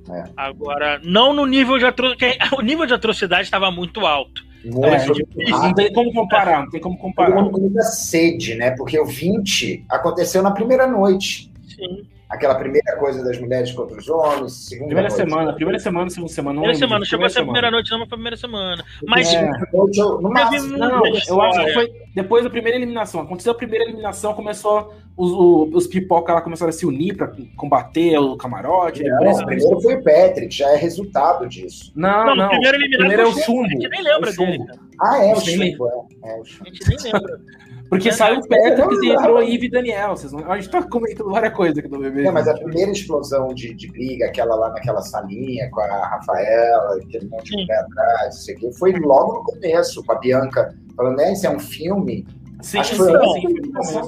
É. 0.09 0.23
Agora, 0.35 0.99
não 1.03 1.33
no 1.33 1.45
nível 1.45 1.77
de 1.77 1.85
atrocidade. 1.85 2.37
O 2.57 2.61
nível 2.61 2.85
de 2.85 2.93
atrocidade 2.93 3.43
estava 3.43 3.69
muito 3.71 4.05
alto. 4.05 4.43
Muito 4.63 4.85
é, 4.87 5.07
não 5.49 5.73
tem 5.73 5.93
como 5.93 6.13
comparar, 6.13 6.63
não 6.63 6.69
tem 6.69 6.81
como 6.81 6.97
comparar. 6.97 7.41
muita 7.41 7.81
sede, 7.83 8.55
né? 8.55 8.71
Porque 8.71 8.99
o 8.99 9.05
20 9.05 9.85
aconteceu 9.89 10.43
na 10.43 10.51
primeira 10.51 10.85
noite. 10.85 11.51
Sim 11.67 12.05
aquela 12.29 12.55
primeira 12.55 12.95
coisa 12.97 13.23
das 13.23 13.39
mulheres 13.39 13.71
contra 13.71 13.97
os 13.97 14.07
homens, 14.07 14.53
segunda 14.53 14.87
primeira 14.87 15.09
noite. 15.09 15.23
semana, 15.23 15.53
primeira 15.53 15.79
semana, 15.79 16.09
segunda 16.09 16.31
semana. 16.31 16.59
Primeira 16.59 16.77
semana, 16.77 17.05
chegou 17.05 17.25
a 17.25 17.29
ser 17.29 17.39
a 17.39 17.43
primeira 17.43 17.71
noite, 17.71 17.89
não, 17.89 17.97
foi 17.97 18.05
a 18.05 18.09
primeira 18.09 18.37
semana. 18.37 18.85
Mas 19.07 19.33
é. 19.33 19.51
eu, 19.73 20.21
no 20.21 20.29
máximo, 20.29 20.77
não, 20.77 21.01
eu 21.05 21.41
acho 21.41 21.65
que 21.65 21.73
foi 21.73 21.91
depois 22.13 22.43
da 22.43 22.49
primeira 22.49 22.77
eliminação. 22.77 23.21
Aconteceu 23.21 23.51
a 23.51 23.55
primeira 23.55 23.85
eliminação, 23.85 24.33
começou 24.33 24.93
os, 25.17 25.31
os, 25.31 25.75
os 25.75 25.87
pipoca 25.87 26.33
lá 26.33 26.41
começaram 26.41 26.69
a 26.69 26.73
se 26.73 26.85
unir 26.85 27.17
para 27.17 27.33
combater 27.57 28.17
o 28.19 28.37
camarote. 28.37 29.03
Não, 29.03 29.31
o 29.31 29.45
primeiro 29.45 29.81
foi 29.81 29.95
o 29.95 30.03
Patrick, 30.03 30.55
já 30.55 30.69
é 30.69 30.75
resultado 30.75 31.47
disso. 31.47 31.91
Não, 31.95 32.27
não, 32.27 32.35
não. 32.35 32.45
O 32.45 32.49
primeiro, 32.49 32.77
primeiro 32.77 33.21
é 33.23 33.25
o 33.25 33.31
chumbo. 33.33 33.65
A 33.65 33.69
gente 33.69 33.89
nem 33.89 34.03
lembra 34.03 34.29
é 34.29 34.33
dele. 34.33 34.65
Ah, 35.01 35.25
é 35.25 35.33
o 35.33 35.39
chumbo. 35.39 36.07
É, 36.23 36.31
é 36.31 36.39
o 36.39 36.45
chumbo. 36.45 36.69
A 36.69 36.73
gente 36.73 36.89
nem 36.89 37.11
lembra. 37.11 37.41
Porque 37.89 38.11
saiu 38.11 38.39
o 38.39 38.47
Patrick 38.47 39.05
e 39.05 39.11
entrou 39.11 39.37
a 39.37 39.43
Eve 39.43 39.65
e 39.65 39.69
Daniel. 39.69 40.15
Vocês 40.15 40.31
não... 40.31 40.51
A 40.51 40.59
gente 40.59 40.69
tá 40.69 40.83
comentando 40.83 41.31
várias 41.31 41.53
coisas 41.53 41.77
aqui 41.79 41.87
do 41.87 41.97
bebê. 41.97 42.25
É, 42.25 42.31
mas 42.31 42.47
a 42.47 42.53
primeira 42.53 42.91
explosão 42.91 43.53
de, 43.53 43.73
de 43.73 43.91
briga, 43.91 44.27
aquela 44.27 44.55
lá 44.55 44.69
naquela 44.69 45.01
salinha 45.01 45.69
com 45.71 45.81
a 45.81 46.07
Rafaela, 46.07 46.97
aquele 46.97 47.27
monte 47.27 47.49
de 47.49 47.57
mulher 47.57 47.79
atrás, 47.79 48.35
isso 48.35 48.51
aqui, 48.51 48.71
foi 48.77 48.93
logo 48.93 49.33
no 49.33 49.43
começo, 49.43 50.03
com 50.03 50.11
a 50.11 50.19
Bianca 50.19 50.75
falando, 50.95 51.17
né, 51.17 51.33
isso 51.33 51.47
é 51.47 51.49
um 51.49 51.59
filme. 51.59 52.27
Sim, 52.61 52.79
Acho 52.79 52.93
então, 52.95 53.33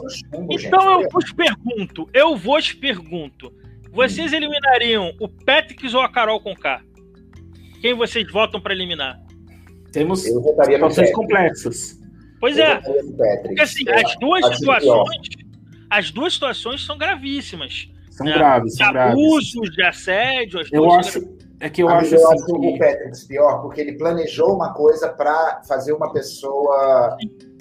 chumbo, 0.10 0.48
então 0.52 1.02
eu 1.02 1.10
vos 1.10 1.32
pergunto, 1.32 2.10
eu 2.14 2.36
vos 2.36 2.74
pergunto, 2.74 3.54
vocês 3.94 4.34
hum. 4.34 4.36
eliminariam 4.36 5.14
o 5.22 5.30
Patrick 5.30 5.88
ou 5.96 6.02
a 6.02 6.12
Carol 6.12 6.42
com 6.42 6.54
K? 6.54 6.82
Quem 7.82 7.94
vocês 7.94 8.30
votam 8.30 8.62
para 8.62 8.74
eliminar? 8.74 9.20
Temos 9.92 10.22
situações 10.22 11.12
complexas. 11.14 12.01
Pois 12.42 12.58
é. 12.58 12.82
Porque 12.82 13.62
assim, 13.62 13.88
as 13.90 14.16
duas 14.20 14.58
situações. 14.58 15.30
As 15.90 16.10
duas 16.10 16.34
situações 16.34 16.86
são 16.86 16.98
gravíssimas. 16.98 17.88
São 18.10 18.26
né? 18.26 18.34
graves, 18.34 18.76
são 18.76 18.88
abusos, 18.88 19.54
graves. 19.54 19.76
de 19.76 19.84
assédio. 19.84 20.60
As 20.60 20.72
eu 20.72 20.92
acho. 20.92 21.42
É 21.60 21.70
que 21.70 21.84
eu 21.84 21.90
acho, 21.90 22.16
eu 22.16 22.28
assim, 22.28 22.34
acho 22.34 22.46
que... 22.46 22.52
o 22.54 22.80
Patrick 22.80 23.28
pior, 23.28 23.62
porque 23.62 23.82
ele 23.82 23.94
planejou 23.94 24.56
uma 24.56 24.74
coisa 24.74 25.10
para 25.10 25.62
fazer 25.68 25.94
uma 25.94 26.12
pessoa. 26.12 27.16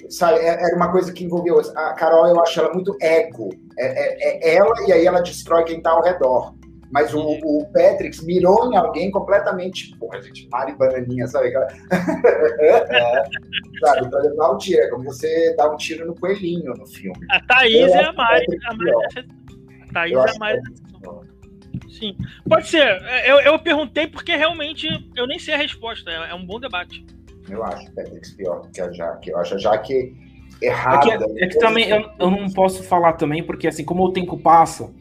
Sabe, 0.09 0.39
é, 0.39 0.47
era 0.47 0.75
uma 0.75 0.91
coisa 0.91 1.13
que 1.13 1.23
envolveu. 1.23 1.61
A 1.75 1.93
Carol, 1.93 2.25
eu 2.25 2.41
acho 2.41 2.59
ela 2.59 2.73
muito 2.73 2.97
ego. 2.99 3.49
É, 3.77 3.85
é, 3.85 4.49
é 4.49 4.55
ela 4.55 4.73
e 4.87 4.91
aí 4.91 5.05
ela 5.05 5.21
destrói 5.21 5.63
quem 5.65 5.77
está 5.77 5.91
ao 5.91 6.01
redor. 6.01 6.55
Mas 6.91 7.13
o, 7.13 7.21
o 7.21 7.65
Patrick 7.71 8.23
mirou 8.25 8.71
em 8.71 8.75
alguém 8.75 9.09
completamente. 9.09 9.95
Porra, 9.97 10.21
gente, 10.21 10.47
Mari 10.49 10.75
Bananinha, 10.75 11.25
sabe? 11.27 11.53
é, 11.89 13.23
sabe, 13.79 14.09
pra 14.09 14.19
levar 14.19 14.51
um 14.51 14.57
tiro. 14.57 14.81
É 14.81 14.89
como 14.89 15.05
você 15.05 15.55
dá 15.55 15.71
um 15.71 15.77
tiro 15.77 16.05
no 16.05 16.15
coelhinho 16.15 16.73
no 16.73 16.85
filme. 16.85 17.25
A 17.29 17.39
Thaís 17.45 17.91
é 17.91 18.03
a 18.03 18.13
Mari. 18.13 18.45
A, 18.65 18.73
Mari 18.73 18.91
a 19.89 19.93
Thaís 19.93 20.17
é 20.17 20.35
a 20.35 20.39
Mari. 20.39 20.61
Sim. 21.89 22.17
Pode 22.47 22.67
ser. 22.67 23.01
Eu, 23.25 23.39
eu 23.39 23.59
perguntei 23.59 24.07
porque 24.07 24.35
realmente 24.35 24.87
eu 25.15 25.25
nem 25.25 25.39
sei 25.39 25.53
a 25.53 25.57
resposta. 25.57 26.11
É, 26.11 26.31
é 26.31 26.35
um 26.35 26.45
bom 26.45 26.59
debate. 26.59 27.05
Eu 27.49 27.63
acho 27.63 27.87
o 27.87 27.95
Patrick 27.95 28.35
pior 28.35 28.69
que 28.73 28.81
a 28.81 28.91
Jaque. 28.91 29.29
Eu 29.29 29.37
acho 29.37 29.55
a 29.55 29.57
Jaque 29.57 30.13
errada. 30.61 31.13
É 31.13 31.17
que, 31.17 31.43
é 31.43 31.47
que 31.47 31.59
também 31.59 31.89
eu, 31.89 32.09
eu 32.19 32.29
não 32.29 32.49
posso 32.51 32.83
falar 32.83 33.13
também, 33.13 33.43
porque 33.43 33.67
assim, 33.67 33.85
como 33.85 34.03
o 34.03 34.11
tempo 34.11 34.37
passa 34.37 34.91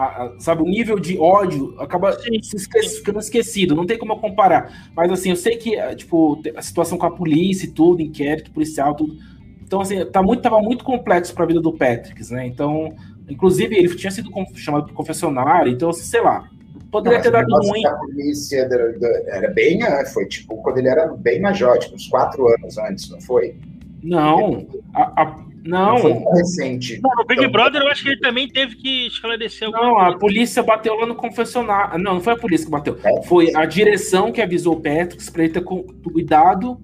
a, 0.00 0.24
a, 0.24 0.40
sabe, 0.40 0.62
o 0.62 0.66
nível 0.66 0.98
de 0.98 1.18
ódio 1.18 1.74
acaba 1.78 2.12
se 2.12 2.56
esquece, 2.56 2.96
ficando 2.96 3.18
esquecido, 3.18 3.74
não 3.74 3.84
tem 3.84 3.98
como 3.98 4.14
eu 4.14 4.16
comparar. 4.16 4.90
Mas 4.96 5.12
assim, 5.12 5.30
eu 5.30 5.36
sei 5.36 5.56
que, 5.56 5.76
eh, 5.76 5.94
tipo, 5.94 6.40
a 6.56 6.62
situação 6.62 6.96
com 6.96 7.04
a 7.04 7.10
polícia 7.10 7.66
e 7.66 7.70
tudo, 7.70 8.00
inquérito 8.00 8.50
policial, 8.50 8.94
tudo. 8.94 9.14
Então, 9.62 9.80
assim, 9.80 10.04
tá 10.06 10.22
muito, 10.22 10.42
tava 10.42 10.60
muito 10.60 10.82
complexo 10.84 11.34
para 11.34 11.44
a 11.44 11.46
vida 11.46 11.60
do 11.60 11.72
Patrick, 11.72 12.32
né? 12.32 12.46
Então, 12.46 12.94
inclusive, 13.28 13.76
ele 13.76 13.94
tinha 13.94 14.10
sido 14.10 14.30
chamado 14.54 14.86
para 14.86 14.94
confessionário, 14.94 15.70
então, 15.70 15.90
assim, 15.90 16.02
sei 16.02 16.22
lá, 16.22 16.48
poderia 16.90 17.18
não, 17.18 17.22
ter 17.22 17.30
dado 17.30 17.54
ruim. 17.54 17.84
A 17.84 17.94
polícia 17.94 18.58
era, 18.60 18.96
era 19.28 19.50
bem, 19.50 19.80
foi 20.12 20.26
tipo, 20.26 20.56
quando 20.62 20.78
ele 20.78 20.88
era 20.88 21.08
bem 21.08 21.40
major, 21.40 21.78
tipo, 21.78 21.94
uns 21.94 22.08
quatro 22.08 22.48
anos 22.48 22.78
antes, 22.78 23.10
não 23.10 23.20
foi? 23.20 23.54
Não, 24.02 24.66
a, 24.94 25.22
a 25.22 25.49
não. 25.64 25.98
Não 25.98 26.32
recente. 26.32 27.00
Não, 27.02 27.10
no 27.16 27.24
Big 27.24 27.40
então, 27.40 27.52
Brother 27.52 27.82
eu 27.82 27.88
acho 27.88 28.02
que 28.02 28.10
ele 28.10 28.20
também 28.20 28.48
teve 28.48 28.76
que 28.76 29.06
esclarecer 29.06 29.70
Não, 29.70 29.94
coisa. 29.94 30.10
a 30.10 30.18
polícia 30.18 30.62
bateu 30.62 30.94
lá 30.94 31.06
no 31.06 31.14
confessionário. 31.14 31.98
Não, 31.98 32.14
não 32.14 32.20
foi 32.20 32.32
a 32.32 32.36
polícia 32.36 32.66
que 32.66 32.72
bateu. 32.72 32.98
É. 33.02 33.22
Foi 33.22 33.54
a 33.54 33.64
direção 33.64 34.32
que 34.32 34.40
avisou 34.40 34.74
o 34.74 34.80
Patrick 34.80 35.30
para 35.30 35.44
ele 35.44 35.52
ter 35.52 35.62
cuidado 35.62 36.80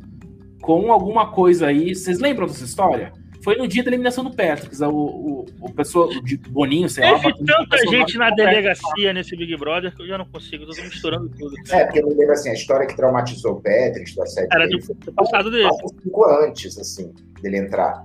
com 0.60 0.92
alguma 0.92 1.30
coisa 1.30 1.68
aí. 1.68 1.94
Vocês 1.94 2.18
lembram 2.18 2.46
dessa 2.46 2.64
história? 2.64 3.12
Foi 3.46 3.54
no 3.54 3.68
dia 3.68 3.84
da 3.84 3.90
eliminação 3.90 4.24
do 4.24 4.34
Patrick, 4.34 4.76
o, 4.82 4.90
o, 4.90 5.46
o 5.60 5.72
pessoa 5.72 6.08
de 6.24 6.36
Boninho, 6.36 6.88
sei 6.88 7.04
Teve 7.04 7.14
lá. 7.14 7.22
Teve 7.22 7.44
tanta 7.44 7.78
gente 7.86 8.18
na 8.18 8.30
delegacia 8.30 9.12
nesse 9.12 9.36
Big 9.36 9.56
Brother 9.56 9.94
que 9.94 10.02
eu 10.02 10.06
já 10.08 10.18
não 10.18 10.24
consigo, 10.24 10.64
eu 10.64 10.74
tô 10.74 10.82
misturando 10.82 11.28
tudo. 11.28 11.54
É, 11.70 11.84
porque 11.84 12.00
eu 12.00 12.08
me 12.08 12.14
lembro 12.14 12.32
assim, 12.32 12.50
a 12.50 12.54
história 12.54 12.84
que 12.88 12.96
traumatizou 12.96 13.52
o 13.52 13.62
Patrick, 13.62 14.16
da 14.16 14.26
série. 14.26 14.48
Era 14.50 14.66
do, 14.66 14.78
do 14.78 15.12
passado 15.12 15.48
dele. 15.48 15.68
Cinco 16.02 16.24
antes, 16.24 16.76
assim, 16.76 17.14
dele 17.40 17.58
entrar. 17.58 18.04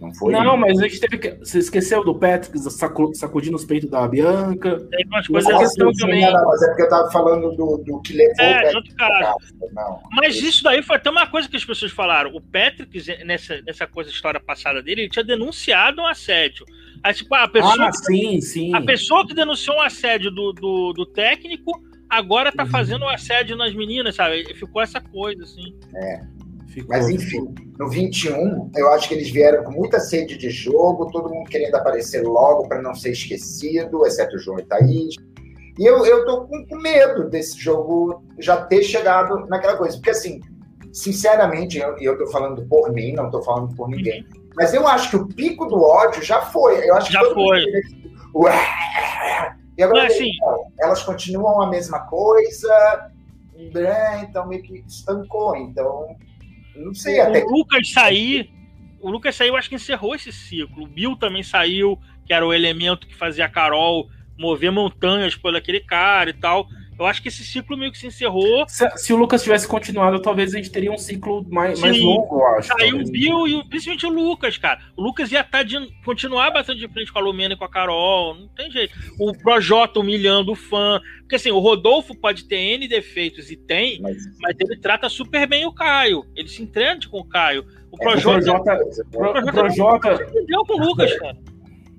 Não 0.00 0.14
foi? 0.14 0.32
Não, 0.32 0.56
mas 0.56 0.78
a 0.78 0.88
gente 0.88 1.00
teve 1.00 1.18
que. 1.18 1.30
Você 1.38 1.58
esqueceu 1.58 2.04
do 2.04 2.14
Patrick 2.14 2.58
sacudindo 3.14 3.56
os 3.56 3.64
peitos 3.64 3.88
da 3.90 4.06
Bianca? 4.06 4.80
Tem 4.90 5.06
umas 5.06 5.26
coisas 5.26 5.52
que 5.52 5.58
questão 5.58 5.92
também. 5.92 6.30
Não, 6.30 6.46
mas 6.46 6.62
é 6.62 6.66
porque 6.68 6.82
eu 6.82 6.88
tava 6.88 7.10
falando 7.10 7.50
do, 7.56 7.78
do 7.78 8.00
que 8.02 8.12
levou 8.12 8.44
é, 8.44 8.58
o 8.58 8.72
Patrick. 8.72 8.94
Casa. 8.94 9.34
Não, 9.72 10.02
mas 10.12 10.36
isso 10.36 10.62
daí 10.62 10.82
foi 10.82 10.96
até 10.96 11.10
uma 11.10 11.26
coisa 11.26 11.48
que 11.48 11.56
as 11.56 11.64
pessoas 11.64 11.92
falaram. 11.92 12.34
O 12.34 12.40
Patrick, 12.40 13.24
nessa, 13.24 13.60
nessa 13.62 13.86
coisa, 13.86 14.10
história 14.10 14.40
passada 14.40 14.82
dele, 14.82 15.02
ele 15.02 15.10
tinha 15.10 15.24
denunciado 15.24 16.00
um 16.00 16.06
assédio. 16.06 16.64
Aí, 17.02 17.12
tipo, 17.12 17.34
a 17.34 17.48
pessoa. 17.48 17.88
Ah, 17.88 17.92
sim, 17.92 18.40
sim. 18.40 18.74
A 18.74 18.80
pessoa 18.80 19.26
que 19.26 19.34
denunciou 19.34 19.76
um 19.76 19.82
assédio 19.82 20.30
do, 20.30 20.52
do, 20.52 20.92
do 20.92 21.06
técnico 21.06 21.72
agora 22.08 22.52
tá 22.52 22.64
uhum. 22.64 22.70
fazendo 22.70 23.04
um 23.04 23.08
assédio 23.08 23.56
nas 23.56 23.74
meninas, 23.74 24.14
sabe? 24.14 24.44
Ficou 24.54 24.80
essa 24.80 25.00
coisa, 25.00 25.42
assim. 25.42 25.74
É. 25.94 26.20
Ficou, 26.74 26.88
Mas 26.88 27.08
enfim, 27.08 27.54
no 27.78 27.88
21, 27.88 28.72
eu 28.74 28.90
acho 28.90 29.08
que 29.08 29.14
eles 29.14 29.30
vieram 29.30 29.62
com 29.62 29.70
muita 29.70 30.00
sede 30.00 30.36
de 30.36 30.50
jogo, 30.50 31.08
todo 31.12 31.32
mundo 31.32 31.48
querendo 31.48 31.76
aparecer 31.76 32.22
logo 32.24 32.66
para 32.66 32.82
não 32.82 32.92
ser 32.96 33.12
esquecido, 33.12 34.04
exceto 34.04 34.34
o 34.34 34.38
João 34.40 34.58
e 34.58 34.64
Thaís. 34.64 35.14
E 35.78 35.86
eu, 35.86 36.04
eu 36.04 36.24
tô 36.24 36.46
com, 36.46 36.66
com 36.66 36.76
medo 36.76 37.30
desse 37.30 37.56
jogo 37.56 38.24
já 38.40 38.56
ter 38.56 38.82
chegado 38.82 39.46
naquela 39.46 39.76
coisa. 39.76 39.96
Porque, 39.96 40.10
assim, 40.10 40.40
sinceramente, 40.92 41.78
e 41.78 41.80
eu, 41.80 41.96
eu 41.98 42.18
tô 42.18 42.26
falando 42.26 42.66
por 42.66 42.92
mim, 42.92 43.12
não 43.12 43.30
tô 43.30 43.40
falando 43.40 43.72
por 43.76 43.88
ninguém. 43.88 44.26
Mas 44.56 44.74
eu 44.74 44.86
acho 44.88 45.10
que 45.10 45.16
o 45.16 45.28
pico 45.28 45.66
do 45.66 45.80
ódio 45.80 46.24
já 46.24 46.42
foi. 46.42 46.88
Eu 46.88 46.96
acho 46.96 47.12
já 47.12 47.22
foi. 47.32 47.62
E 49.78 49.82
agora, 49.82 50.08
assim, 50.08 50.30
elas 50.80 51.04
continuam 51.04 51.62
a 51.62 51.68
mesma 51.68 52.00
coisa, 52.00 53.10
né, 53.72 54.24
então 54.28 54.48
meio 54.48 54.62
que 54.62 54.84
estancou. 54.88 55.56
Então, 55.56 56.16
sei 56.94 57.20
o, 57.20 57.22
até. 57.24 57.44
O 57.44 57.50
Lucas 57.50 57.90
sair. 57.90 58.50
O 59.00 59.10
Lucas 59.10 59.34
saiu, 59.36 59.56
acho 59.56 59.68
que 59.68 59.74
encerrou 59.74 60.14
esse 60.14 60.32
ciclo. 60.32 60.84
O 60.84 60.86
Bill 60.86 61.14
também 61.16 61.42
saiu, 61.42 61.98
que 62.24 62.32
era 62.32 62.46
o 62.46 62.54
elemento 62.54 63.06
que 63.06 63.14
fazia 63.14 63.44
a 63.44 63.48
Carol 63.48 64.08
mover 64.38 64.72
montanhas 64.72 65.36
por 65.36 65.54
aquele 65.54 65.80
cara 65.80 66.30
e 66.30 66.32
tal. 66.32 66.66
Eu 66.98 67.06
acho 67.06 67.20
que 67.20 67.28
esse 67.28 67.44
ciclo 67.44 67.76
meio 67.76 67.90
que 67.90 67.98
se 67.98 68.06
encerrou. 68.06 68.64
Se, 68.68 68.88
se 68.96 69.12
o 69.12 69.16
Lucas 69.16 69.42
tivesse 69.42 69.66
continuado, 69.66 70.22
talvez 70.22 70.54
a 70.54 70.56
gente 70.56 70.70
teria 70.70 70.92
um 70.92 70.98
ciclo 70.98 71.44
mais, 71.50 71.80
mais 71.80 72.00
longo, 72.00 72.36
eu 72.36 72.46
acho. 72.46 72.68
Saiu 72.68 73.00
o 73.00 73.04
Bill 73.04 73.48
e 73.48 73.68
principalmente 73.68 74.06
o 74.06 74.10
Lucas, 74.10 74.56
cara. 74.56 74.80
O 74.96 75.02
Lucas 75.02 75.32
ia 75.32 75.40
estar 75.40 75.58
tá 75.58 75.62
de, 75.64 75.76
continuar 76.04 76.50
bastante 76.52 76.78
de 76.78 76.88
frente 76.88 77.12
com 77.12 77.18
a 77.18 77.22
Lumena 77.22 77.54
e 77.54 77.56
com 77.56 77.64
a 77.64 77.68
Carol. 77.68 78.34
Não 78.34 78.48
tem 78.48 78.70
jeito. 78.70 78.94
O 79.18 79.32
Projota 79.32 79.98
humilhando 79.98 80.52
o 80.52 80.56
fã. 80.56 81.00
Porque 81.20 81.36
assim, 81.36 81.50
o 81.50 81.58
Rodolfo 81.58 82.14
pode 82.14 82.44
ter 82.44 82.56
N 82.56 82.86
defeitos 82.86 83.50
e 83.50 83.56
tem, 83.56 84.00
mas, 84.00 84.16
mas 84.40 84.56
ele 84.60 84.76
trata 84.78 85.08
super 85.08 85.48
bem 85.48 85.66
o 85.66 85.72
Caio. 85.72 86.24
Ele 86.36 86.48
se 86.48 86.62
entende 86.62 87.08
com 87.08 87.18
o 87.18 87.24
Caio. 87.24 87.64
O 87.90 87.96
Projota. 87.96 88.44
É, 88.44 88.54
o 88.54 89.10
Projota. 89.10 89.40
O 89.40 89.52
Projota. 89.52 90.16
Pro, 90.16 90.66
com 90.66 90.74
o 90.74 90.86
Lucas, 90.86 91.18
cara. 91.18 91.36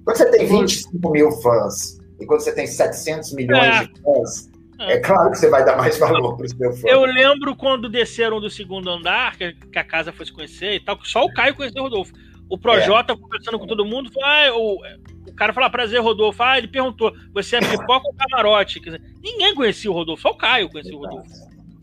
Quando 0.05 0.17
você 0.17 0.31
tem 0.31 0.45
25 0.45 1.09
mil 1.09 1.31
fãs 1.41 1.99
e 2.19 2.25
quando 2.25 2.41
você 2.41 2.53
tem 2.53 2.67
700 2.67 3.33
milhões 3.33 3.63
é. 3.63 3.85
de 3.85 4.01
fãs 4.01 4.54
é 4.79 4.99
claro 4.99 5.31
que 5.31 5.37
você 5.37 5.49
vai 5.49 5.63
dar 5.63 5.77
mais 5.77 5.97
valor 5.97 6.35
para 6.35 6.45
o 6.45 6.49
seu 6.49 6.73
fã. 6.73 6.87
Eu 6.87 7.05
lembro 7.05 7.55
quando 7.55 7.89
desceram 7.89 8.41
do 8.41 8.49
segundo 8.49 8.89
andar, 8.89 9.37
que, 9.37 9.55
a 9.75 9.83
casa 9.83 10.11
foi 10.11 10.25
se 10.25 10.33
conhecer 10.33 10.73
e 10.73 10.79
tal, 10.79 10.97
que 10.97 11.07
só 11.07 11.23
o 11.23 11.33
Caio 11.33 11.55
conheceu 11.55 11.81
o 11.81 11.85
Rodolfo. 11.85 12.13
O 12.49 12.57
Projota, 12.57 13.13
é. 13.13 13.15
conversando 13.15 13.57
com 13.57 13.65
todo 13.65 13.85
mundo, 13.85 14.11
falou, 14.11 14.29
ah, 14.29 14.53
o, 14.53 15.29
o 15.29 15.33
cara 15.33 15.53
falou, 15.53 15.67
ah, 15.67 15.71
prazer, 15.71 16.01
Rodolfo. 16.01 16.43
Ah, 16.43 16.57
ele 16.57 16.67
perguntou, 16.67 17.13
você 17.33 17.55
é 17.55 17.59
pipoca 17.59 18.07
ou 18.07 18.13
camarote? 18.13 18.79
Quer 18.79 18.91
dizer, 18.91 19.01
ninguém 19.21 19.55
conhecia 19.55 19.89
o 19.89 19.93
Rodolfo, 19.93 20.21
só 20.21 20.29
o 20.29 20.37
Caio 20.37 20.69
conhecia 20.69 20.95
o 20.95 20.99
Rodolfo. 20.99 21.31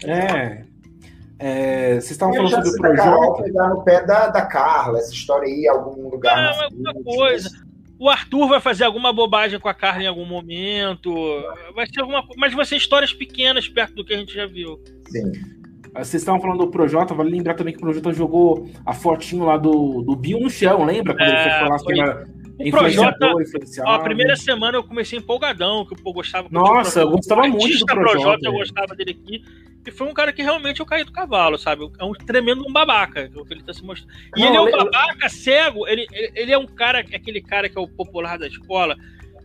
É. 0.05 0.65
é 1.39 1.95
vocês 1.95 2.13
estavam 2.13 2.35
falando 2.35 2.51
sobre 2.51 2.69
o 2.69 2.77
Projota. 2.77 3.43
pegar 3.43 3.69
no 3.69 3.83
pé 3.83 4.05
da, 4.05 4.29
da 4.29 4.43
Carla, 4.43 4.99
essa 4.99 5.13
história 5.13 5.49
aí, 5.49 5.67
algum 5.67 6.11
lugar. 6.11 6.37
Não, 6.37 6.63
é 6.63 6.65
outra 6.67 7.05
coisa. 7.05 7.51
O 8.03 8.09
Arthur 8.09 8.49
vai 8.49 8.61
fazer 8.61 8.83
alguma 8.83 9.13
bobagem 9.13 9.61
com 9.61 9.69
a 9.69 9.75
Carla 9.75 10.03
em 10.03 10.09
algum 10.09 10.25
momento. 10.25 11.15
Vai 11.73 11.87
ser 11.87 12.01
alguma 12.01 12.27
Mas 12.37 12.53
vai 12.53 12.65
ser 12.65 12.75
histórias 12.75 13.13
pequenas 13.13 13.69
perto 13.69 13.95
do 13.95 14.05
que 14.05 14.13
a 14.13 14.17
gente 14.17 14.35
já 14.35 14.45
viu. 14.45 14.81
Sim. 15.07 15.31
Vocês 15.95 16.15
estavam 16.15 16.41
falando 16.41 16.65
do 16.65 16.71
Projota, 16.71 17.15
vale 17.15 17.31
lembrar 17.31 17.55
também 17.55 17.73
que 17.73 17.79
o 17.79 17.83
Projota 17.83 18.13
jogou 18.13 18.69
a 18.85 18.93
fotinho 18.93 19.45
lá 19.45 19.57
do, 19.57 20.03
do 20.03 20.17
Bill 20.17 20.41
no 20.41 20.51
chão, 20.51 20.85
lembra? 20.85 21.15
Quando 21.15 21.29
é, 21.29 21.33
ele 21.33 21.43
foi 21.43 21.61
falar 21.61 21.79
foi... 21.79 21.95
que 21.95 22.01
era 22.01 22.27
o 22.69 22.71
Projota, 22.71 23.33
ó, 23.85 23.91
a 23.91 23.99
primeira 23.99 24.37
semana 24.37 24.79
eu 24.79 24.85
comecei 24.85 25.19
empolgadão, 25.19 25.85
que 25.85 25.95
eu 25.95 26.13
gostava. 26.13 26.49
Nossa, 26.51 27.01
eu 27.01 27.11
gostava 27.11 27.47
muito 27.49 27.79
do 27.79 27.87
Projota. 27.87 28.11
Projota 28.11 28.47
eu 28.47 28.53
gostava 28.53 28.95
dele 28.95 29.11
aqui. 29.11 29.45
E 29.85 29.91
foi 29.91 30.07
um 30.07 30.15
cara 30.15 30.33
que 30.33 30.43
realmente 30.43 30.79
eu 30.79 30.87
caí 30.87 31.03
do 31.03 31.11
cavalo, 31.11 31.59
sabe? 31.59 31.91
É 31.99 32.05
um 32.05 32.13
tremendo 32.13 32.65
um 32.67 32.73
babaca, 32.73 33.29
que 33.29 33.53
ele 33.53 33.63
tá 33.63 33.75
se 33.75 33.85
mostrando. 33.85 34.13
E 34.37 34.41
Não, 34.41 34.69
ele 34.69 34.77
é 34.77 34.81
um 34.81 34.85
babaca 34.85 35.29
cego, 35.29 35.89
ele, 35.89 36.07
ele 36.13 36.53
é 36.53 36.59
um 36.59 36.67
cara, 36.67 37.01
aquele 37.01 37.43
cara 37.43 37.69
que 37.69 37.77
é 37.77 37.81
o 37.81 37.89
popular 37.89 38.39
da 38.39 38.47
escola, 38.47 38.97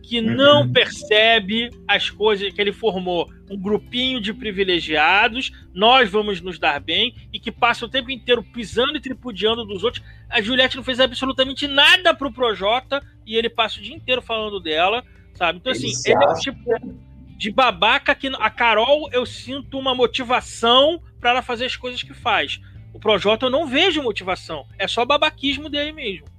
que 0.08 0.20
uhum. 0.20 0.34
não 0.34 0.72
percebe 0.72 1.68
as 1.86 2.08
coisas 2.08 2.50
que 2.50 2.58
ele 2.58 2.72
formou. 2.72 3.28
Um 3.50 3.58
grupinho 3.58 4.20
de 4.20 4.32
privilegiados, 4.32 5.52
nós 5.74 6.10
vamos 6.10 6.40
nos 6.40 6.58
dar 6.58 6.80
bem, 6.80 7.14
e 7.30 7.38
que 7.38 7.52
passa 7.52 7.84
o 7.84 7.88
tempo 7.88 8.10
inteiro 8.10 8.42
pisando 8.42 8.96
e 8.96 9.00
tripudiando 9.00 9.66
dos 9.66 9.84
outros. 9.84 10.02
A 10.30 10.40
Juliette 10.40 10.76
não 10.76 10.82
fez 10.82 10.98
absolutamente 10.98 11.66
nada 11.66 12.14
pro 12.14 12.32
Projota, 12.32 13.04
e 13.26 13.36
ele 13.36 13.50
passa 13.50 13.78
o 13.78 13.82
dia 13.82 13.94
inteiro 13.94 14.22
falando 14.22 14.58
dela, 14.58 15.04
sabe? 15.34 15.58
Então, 15.58 15.72
assim, 15.72 15.92
ele 16.06 16.24
é 16.24 16.28
o 16.28 16.34
tipo 16.34 16.98
de 17.36 17.50
babaca 17.50 18.14
que 18.14 18.28
a 18.28 18.50
Carol 18.50 19.10
eu 19.12 19.26
sinto 19.26 19.78
uma 19.78 19.94
motivação 19.94 21.02
para 21.20 21.30
ela 21.30 21.42
fazer 21.42 21.66
as 21.66 21.76
coisas 21.76 22.02
que 22.02 22.14
faz. 22.14 22.60
O 22.94 22.98
Projota 22.98 23.44
eu 23.46 23.50
não 23.50 23.66
vejo 23.66 24.02
motivação, 24.02 24.64
é 24.78 24.88
só 24.88 25.04
babaquismo 25.04 25.68
dele 25.68 25.92
mesmo. 25.92 26.37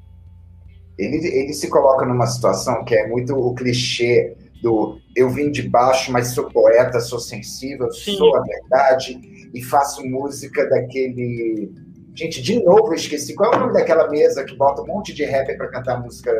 Ele, 0.99 1.25
ele 1.27 1.53
se 1.53 1.69
coloca 1.69 2.05
numa 2.05 2.27
situação 2.27 2.83
que 2.83 2.93
é 2.93 3.07
muito 3.07 3.33
o 3.33 3.55
clichê 3.55 4.35
do 4.61 4.99
eu 5.15 5.29
vim 5.29 5.49
de 5.49 5.67
baixo, 5.67 6.11
mas 6.11 6.29
sou 6.29 6.49
poeta, 6.49 6.99
sou 6.99 7.19
sensível, 7.19 7.89
Sim. 7.91 8.17
sou 8.17 8.35
a 8.35 8.41
verdade 8.41 9.49
e 9.53 9.63
faço 9.63 10.05
música 10.05 10.67
daquele. 10.69 11.71
Gente, 12.13 12.41
de 12.41 12.61
novo 12.61 12.89
eu 12.89 12.95
esqueci. 12.95 13.33
Qual 13.33 13.53
é 13.53 13.55
o 13.55 13.59
nome 13.61 13.73
daquela 13.73 14.09
mesa 14.09 14.43
que 14.43 14.55
bota 14.55 14.81
um 14.81 14.87
monte 14.87 15.13
de 15.13 15.23
rapper 15.23 15.57
para 15.57 15.69
cantar 15.69 16.03
música 16.03 16.31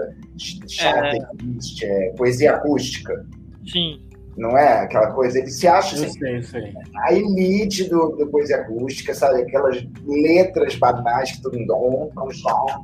chata, 0.68 1.08
é... 1.08 1.38
triste, 1.38 1.86
é, 1.86 2.10
poesia 2.18 2.56
acústica? 2.56 3.26
Sim 3.66 4.09
não 4.40 4.58
é 4.58 4.84
aquela 4.84 5.12
coisa, 5.12 5.38
ele 5.38 5.52
se 5.52 5.68
acha 5.68 5.96
assim, 5.96 6.10
sei, 6.18 6.42
sei. 6.42 6.74
a 7.04 7.14
elite 7.14 7.90
do, 7.90 8.16
do 8.16 8.26
poesia 8.28 8.56
acústica, 8.56 9.14
sabe? 9.14 9.42
Aquelas 9.42 9.86
letras 10.08 10.76
banais 10.76 11.34
que 11.34 11.42
todo 11.42 11.60
mundo 11.60 12.12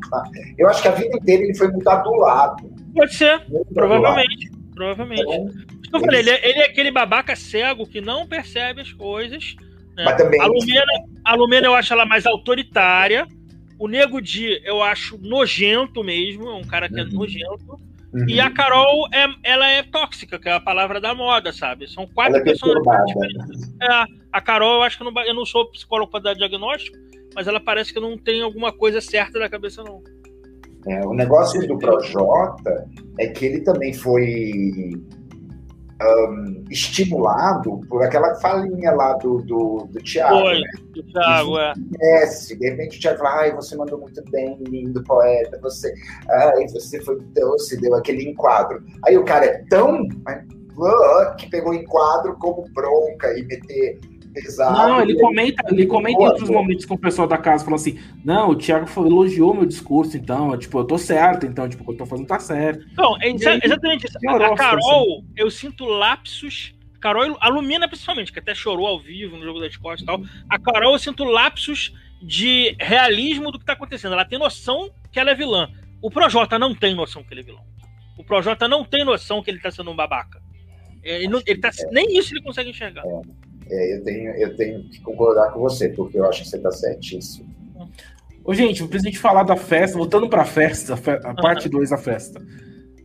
tá? 0.10 0.24
Eu 0.58 0.68
acho 0.68 0.82
que 0.82 0.88
a 0.90 0.92
vida 0.92 1.16
inteira 1.16 1.44
ele 1.44 1.56
foi 1.56 1.72
muito 1.72 1.88
adulado. 1.90 2.70
Pode 2.94 3.16
ser, 3.16 3.42
muito 3.50 3.74
provavelmente. 3.74 4.48
Adulado. 4.48 4.66
Provavelmente. 4.76 5.22
Então, 5.22 6.00
eu 6.00 6.00
falei, 6.02 6.20
ele, 6.20 6.30
é, 6.30 6.50
ele, 6.50 6.60
é 6.60 6.66
aquele 6.66 6.92
babaca 6.92 7.36
cego 7.36 7.88
que 7.88 8.02
não 8.02 8.28
percebe 8.28 8.82
as 8.82 8.92
coisas. 8.92 9.56
Né? 9.96 10.04
Mas 10.04 10.18
também. 10.18 10.42
A 10.42 10.46
Lumena, 10.46 10.94
a 11.24 11.36
Lumena 11.36 11.68
eu 11.68 11.74
acho 11.74 11.94
ela 11.94 12.06
mais 12.06 12.26
autoritária. 12.26 13.26
O 13.80 13.88
Nego 13.88 14.22
Di 14.22 14.62
eu 14.66 14.84
acho 14.84 15.18
nojento 15.18 16.04
mesmo, 16.04 16.50
é 16.50 16.56
um 16.56 16.64
cara 16.64 16.90
que 16.90 17.00
é 17.00 17.04
uhum. 17.04 17.12
nojento. 17.12 17.80
Uhum. 18.16 18.30
E 18.30 18.40
a 18.40 18.50
Carol, 18.50 19.10
é, 19.14 19.28
ela 19.44 19.70
é 19.70 19.84
tóxica, 19.84 20.40
que 20.40 20.48
é 20.48 20.54
a 20.54 20.60
palavra 20.60 21.02
da 21.02 21.14
moda, 21.14 21.52
sabe? 21.52 21.86
São 21.86 22.08
quatro 22.08 22.42
pessoas. 22.46 22.82
É, 23.82 24.06
a 24.32 24.40
Carol, 24.40 24.76
eu 24.76 24.84
acho 24.84 24.98
que 24.98 25.04
eu 25.04 25.12
não, 25.12 25.22
eu 25.24 25.34
não 25.34 25.46
sou 25.46 25.70
psicólogo 25.70 26.10
para 26.10 26.22
dar 26.22 26.34
diagnóstico, 26.34 26.98
mas 27.36 27.46
ela 27.46 27.60
parece 27.60 27.94
que 27.94 28.00
não 28.00 28.18
tem 28.18 28.42
alguma 28.42 28.72
coisa 28.72 29.02
certa 29.02 29.38
na 29.38 29.50
cabeça, 29.50 29.84
não. 29.84 30.02
É, 30.88 31.06
o 31.06 31.14
negócio 31.14 31.68
do 31.68 31.78
Projota 31.78 32.88
é 33.20 33.28
que 33.28 33.46
ele 33.46 33.62
também 33.62 33.94
foi 33.94 34.94
um, 36.02 36.64
estimulado 36.70 37.82
por 37.88 38.04
aquela 38.04 38.36
falinha 38.36 38.92
lá 38.92 39.14
do, 39.14 39.42
do, 39.42 39.88
do 39.92 40.00
Thiago. 40.04 40.40
Foi, 40.40 40.60
né? 40.60 40.70
do 40.94 41.04
Thiago, 41.04 41.60
é. 41.60 41.74
De 41.74 42.70
repente 42.70 42.98
o 42.98 43.02
Thiago 43.02 43.20
fala, 43.20 43.42
ai, 43.42 43.54
você 43.54 43.76
mandou 43.76 44.00
muito 44.00 44.24
bem, 44.30 44.58
lindo 44.68 45.04
poeta, 45.04 45.60
você, 45.62 45.94
ai, 46.30 46.68
você 46.68 47.02
foi 47.02 47.20
doce, 47.34 47.80
deu 47.80 47.96
aquele 47.96 48.30
enquadro. 48.30 48.84
Aí 49.06 49.18
o 49.18 49.24
cara 49.24 49.46
é 49.46 49.64
tão 49.70 50.08
que 51.38 51.50
pegou 51.50 51.74
enquadro 51.74 52.36
como 52.38 52.68
bronca 52.74 53.38
e 53.38 53.44
meter 53.44 54.00
pesado. 54.36 54.78
Não, 54.78 55.02
ele 55.02 55.16
comenta, 55.16 55.64
ele 55.72 55.86
comenta 55.86 56.22
em 56.22 56.26
outros 56.26 56.50
momentos 56.50 56.86
com 56.86 56.94
o 56.94 56.98
pessoal 56.98 57.28
da 57.28 57.38
casa, 57.38 57.64
falando 57.64 57.80
assim: 57.80 58.00
não, 58.24 58.50
o 58.50 58.56
Thiago 58.56 58.88
elogiou 58.98 59.54
meu 59.54 59.66
discurso, 59.66 60.18
então, 60.18 60.58
tipo, 60.58 60.78
eu 60.78 60.86
tô 60.86 60.98
certo, 60.98 61.46
então, 61.46 61.68
tipo, 61.68 61.84
o 61.84 61.86
que 61.86 61.94
eu 61.94 61.98
tô 61.98 62.06
fazendo 62.06 62.28
tá 62.28 62.40
certo. 62.40 62.86
Não, 62.96 63.18
é 63.22 63.30
exatamente 63.30 64.06
isso. 64.06 64.18
A, 64.28 64.48
a 64.48 64.56
Carol, 64.56 65.24
eu 65.36 65.50
sinto 65.50 65.86
lapsos. 65.86 66.74
Carol, 67.00 67.38
a 67.40 67.50
Lumina 67.50 67.88
principalmente, 67.88 68.34
que 68.34 68.40
até 68.40 68.54
chorou 68.56 68.88
ao 68.88 69.00
vivo 69.00 69.38
no 69.38 69.44
jogo 69.44 69.60
da 69.60 69.68
Discord 69.68 70.04
e 70.04 70.06
tal. 70.06 70.22
A 70.50 70.60
Carol, 70.60 70.94
eu 70.94 71.00
sinto 71.00 71.24
lapsos 71.24 71.94
de 72.22 72.76
realismo 72.80 73.52
do 73.52 73.60
que 73.60 73.66
tá 73.66 73.74
acontecendo. 73.74 74.14
Ela 74.14 74.26
tem 74.26 74.40
noção 74.40 74.90
que 75.12 75.20
ela 75.20 75.32
é 75.32 75.36
vilã. 75.36 75.70
O 76.02 76.10
Projota 76.10 76.58
não 76.58 76.74
tem 76.74 76.96
noção 76.96 77.24
que 77.24 77.34
ele 77.34 77.42
é 77.42 77.44
vilão. 77.44 77.64
O 78.18 78.24
Projota 78.24 78.68
não 78.68 78.84
tem 78.84 79.04
noção 79.04 79.44
que 79.44 79.52
ele 79.52 79.60
tá 79.60 79.70
sendo 79.70 79.92
um 79.92 79.96
babaca. 79.96 80.42
Ele, 81.04 81.28
não, 81.28 81.42
ele 81.46 81.60
tá, 81.60 81.70
nem 81.92 82.18
isso 82.18 82.34
ele 82.34 82.42
consegue 82.42 82.72
enxergar. 82.72 83.04
É. 83.06 83.22
É, 83.70 83.98
eu, 83.98 84.04
tenho, 84.04 84.32
eu 84.36 84.56
tenho 84.56 84.84
que 84.84 85.02
concordar 85.02 85.52
com 85.52 85.60
você, 85.60 85.90
porque 85.90 86.18
eu 86.18 86.26
acho 86.26 86.44
que 86.44 86.50
você 86.50 86.58
está 86.58 86.72
certíssimo. 86.72 87.48
Ô, 88.44 88.54
gente, 88.54 88.82
eu 88.82 88.88
preciso 88.88 89.20
falar 89.20 89.44
da 89.44 89.56
festa, 89.56 89.98
voltando 89.98 90.30
para 90.30 90.44
a 90.44 90.46
festa, 90.46 90.94
a 91.24 91.34
parte 91.34 91.68
2 91.68 91.90
da 91.90 91.98
festa. 91.98 92.40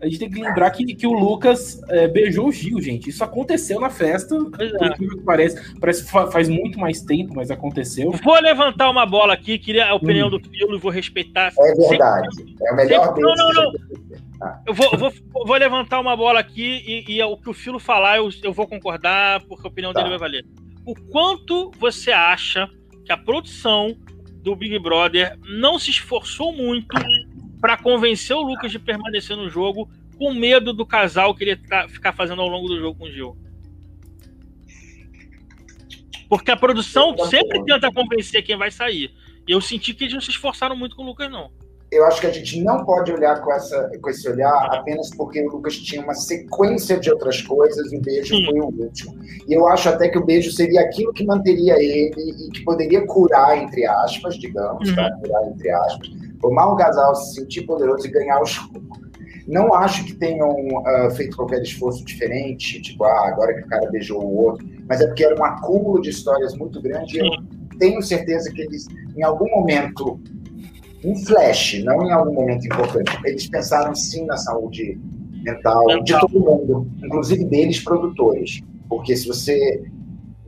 A 0.01 0.07
gente 0.07 0.19
tem 0.19 0.31
que 0.31 0.41
lembrar 0.41 0.71
que, 0.71 0.85
que 0.95 1.07
o 1.07 1.13
Lucas 1.13 1.81
é, 1.89 2.09
beijou 2.09 2.49
o 2.49 2.53
Gil, 2.53 2.81
gente. 2.81 3.11
Isso 3.11 3.23
aconteceu 3.23 3.79
na 3.79 3.91
festa. 3.91 4.35
É. 4.59 4.95
que 4.95 5.07
parece. 5.25 5.79
Parece 5.79 6.05
que 6.05 6.11
faz 6.11 6.49
muito 6.49 6.79
mais 6.79 7.03
tempo, 7.03 7.35
mas 7.35 7.51
aconteceu. 7.51 8.11
Vou 8.11 8.41
levantar 8.41 8.91
uma 8.91 9.05
bola 9.05 9.35
aqui, 9.35 9.59
queria 9.59 9.87
a 9.87 9.95
opinião 9.95 10.29
hum. 10.29 10.31
do 10.31 10.41
Filo 10.41 10.75
e 10.75 10.79
vou 10.79 10.91
respeitar. 10.91 11.53
É 11.59 11.75
verdade. 11.89 12.35
Sempre, 12.35 12.55
é 12.63 12.73
o 12.73 12.77
melhor 12.77 13.07
sempre, 13.07 13.23
Não, 13.23 13.35
não, 13.35 13.53
não. 13.53 13.73
Eu 14.67 14.73
vou, 14.73 14.97
vou, 14.97 15.13
vou, 15.47 15.57
levantar 15.57 16.01
uma 16.01 16.17
bola 16.17 16.41
aqui 16.41 16.83
e, 16.87 17.17
e, 17.17 17.23
o 17.23 17.37
que 17.37 17.51
o 17.51 17.55
Filo 17.55 17.79
falar 17.79 18.17
eu, 18.17 18.31
eu 18.43 18.55
vou 18.55 18.67
concordar, 18.67 19.43
porque 19.43 19.67
a 19.67 19.71
opinião 19.71 19.93
tá. 19.93 20.01
dele 20.01 20.11
vai 20.11 20.19
valer. 20.19 20.47
O 20.87 20.95
quanto 20.95 21.71
você 21.79 22.11
acha 22.11 22.67
que 23.05 23.13
a 23.13 23.19
produção 23.19 23.95
do 24.43 24.57
Big 24.57 24.79
Brother 24.79 25.39
não 25.47 25.79
se 25.79 25.91
esforçou 25.91 26.55
muito 26.55 26.97
para 27.61 27.77
convencer 27.77 28.37
o 28.37 28.43
Lucas 28.43 28.71
de 28.71 28.79
permanecer 28.79 29.37
no 29.37 29.49
jogo 29.49 29.89
com 30.19 30.33
medo 30.35 30.73
do 30.73 30.87
casal 30.87 31.35
que 31.35 31.45
ele 31.45 31.57
tá, 31.57 31.89
ficar 31.89 32.13
fazendo 32.13 32.43
ao 32.43 32.49
longo 32.49 32.69
do 32.69 32.79
jogo 32.79 32.99
com 32.99 33.05
o 33.05 33.11
Gil? 33.11 33.37
Porque 36.29 36.51
a 36.51 36.57
produção 36.57 37.17
sempre 37.27 37.65
tenta 37.65 37.93
convencer 37.93 38.43
quem 38.43 38.57
vai 38.57 38.71
sair. 38.71 39.13
E 39.49 39.53
eu 39.53 39.61
senti 39.61 39.93
que 39.95 40.05
eles 40.05 40.15
não 40.15 40.21
se 40.21 40.31
esforçaram 40.31 40.77
muito 40.77 40.95
com 40.95 41.03
o 41.03 41.07
Lucas, 41.07 41.31
não 41.31 41.51
eu 41.91 42.07
acho 42.07 42.21
que 42.21 42.27
a 42.27 42.33
gente 42.33 42.63
não 42.63 42.85
pode 42.85 43.13
olhar 43.13 43.41
com, 43.43 43.53
essa, 43.53 43.91
com 44.01 44.11
esse 44.11 44.29
olhar 44.29 44.69
apenas 44.73 45.11
porque 45.17 45.43
o 45.43 45.51
Lucas 45.51 45.77
tinha 45.77 46.01
uma 46.01 46.15
sequência 46.15 46.99
de 46.99 47.11
outras 47.11 47.43
coisas 47.43 47.93
e 47.93 47.97
o 47.97 48.01
beijo 48.01 48.37
Sim. 48.37 48.45
foi 48.47 48.61
o 48.61 48.67
último. 48.67 49.19
E 49.49 49.53
eu 49.53 49.67
acho 49.67 49.89
até 49.89 50.09
que 50.09 50.17
o 50.17 50.25
beijo 50.25 50.53
seria 50.53 50.83
aquilo 50.83 51.13
que 51.13 51.25
manteria 51.25 51.75
ele 51.83 52.15
e 52.17 52.51
que 52.51 52.63
poderia 52.63 53.05
curar, 53.07 53.59
entre 53.59 53.85
aspas, 53.87 54.37
digamos, 54.37 54.89
uhum. 54.89 54.95
tá? 54.95 55.11
curar, 55.21 55.49
entre 55.49 55.71
aspas, 55.71 56.11
formar 56.41 56.73
um 56.73 56.77
casal, 56.77 57.15
se 57.15 57.35
sentir 57.35 57.63
poderoso 57.63 58.07
e 58.07 58.11
ganhar 58.11 58.41
o 58.41 58.47
jogo. 58.47 58.83
Não 59.47 59.75
acho 59.75 60.05
que 60.05 60.15
tenham 60.15 60.49
uh, 60.49 61.11
feito 61.13 61.37
qualquer 61.37 61.63
esforço 61.63 62.05
diferente, 62.05 62.81
tipo, 62.81 63.05
ah, 63.05 63.29
agora 63.29 63.55
que 63.55 63.63
o 63.63 63.67
cara 63.67 63.91
beijou 63.91 64.23
o 64.23 64.37
outro, 64.45 64.67
mas 64.89 65.01
é 65.01 65.07
porque 65.07 65.25
era 65.25 65.39
um 65.39 65.45
acúmulo 65.45 66.01
de 66.01 66.11
histórias 66.11 66.57
muito 66.57 66.81
grande 66.81 67.19
e 67.19 67.21
eu 67.21 67.79
tenho 67.79 68.01
certeza 68.03 68.53
que 68.53 68.63
eles, 68.63 68.87
em 69.17 69.23
algum 69.23 69.49
momento, 69.51 70.21
um 71.05 71.17
flash, 71.17 71.83
não 71.83 72.05
em 72.05 72.13
algum 72.13 72.35
momento 72.35 72.67
importante. 72.67 73.19
Eles 73.25 73.49
pensaram 73.49 73.95
sim 73.95 74.27
na 74.27 74.37
saúde 74.37 75.01
mental 75.43 76.03
de 76.03 76.19
todo 76.21 76.39
mundo, 76.39 76.87
inclusive 77.03 77.45
deles 77.45 77.83
produtores. 77.83 78.61
Porque 78.89 79.17
se 79.17 79.27
você 79.27 79.83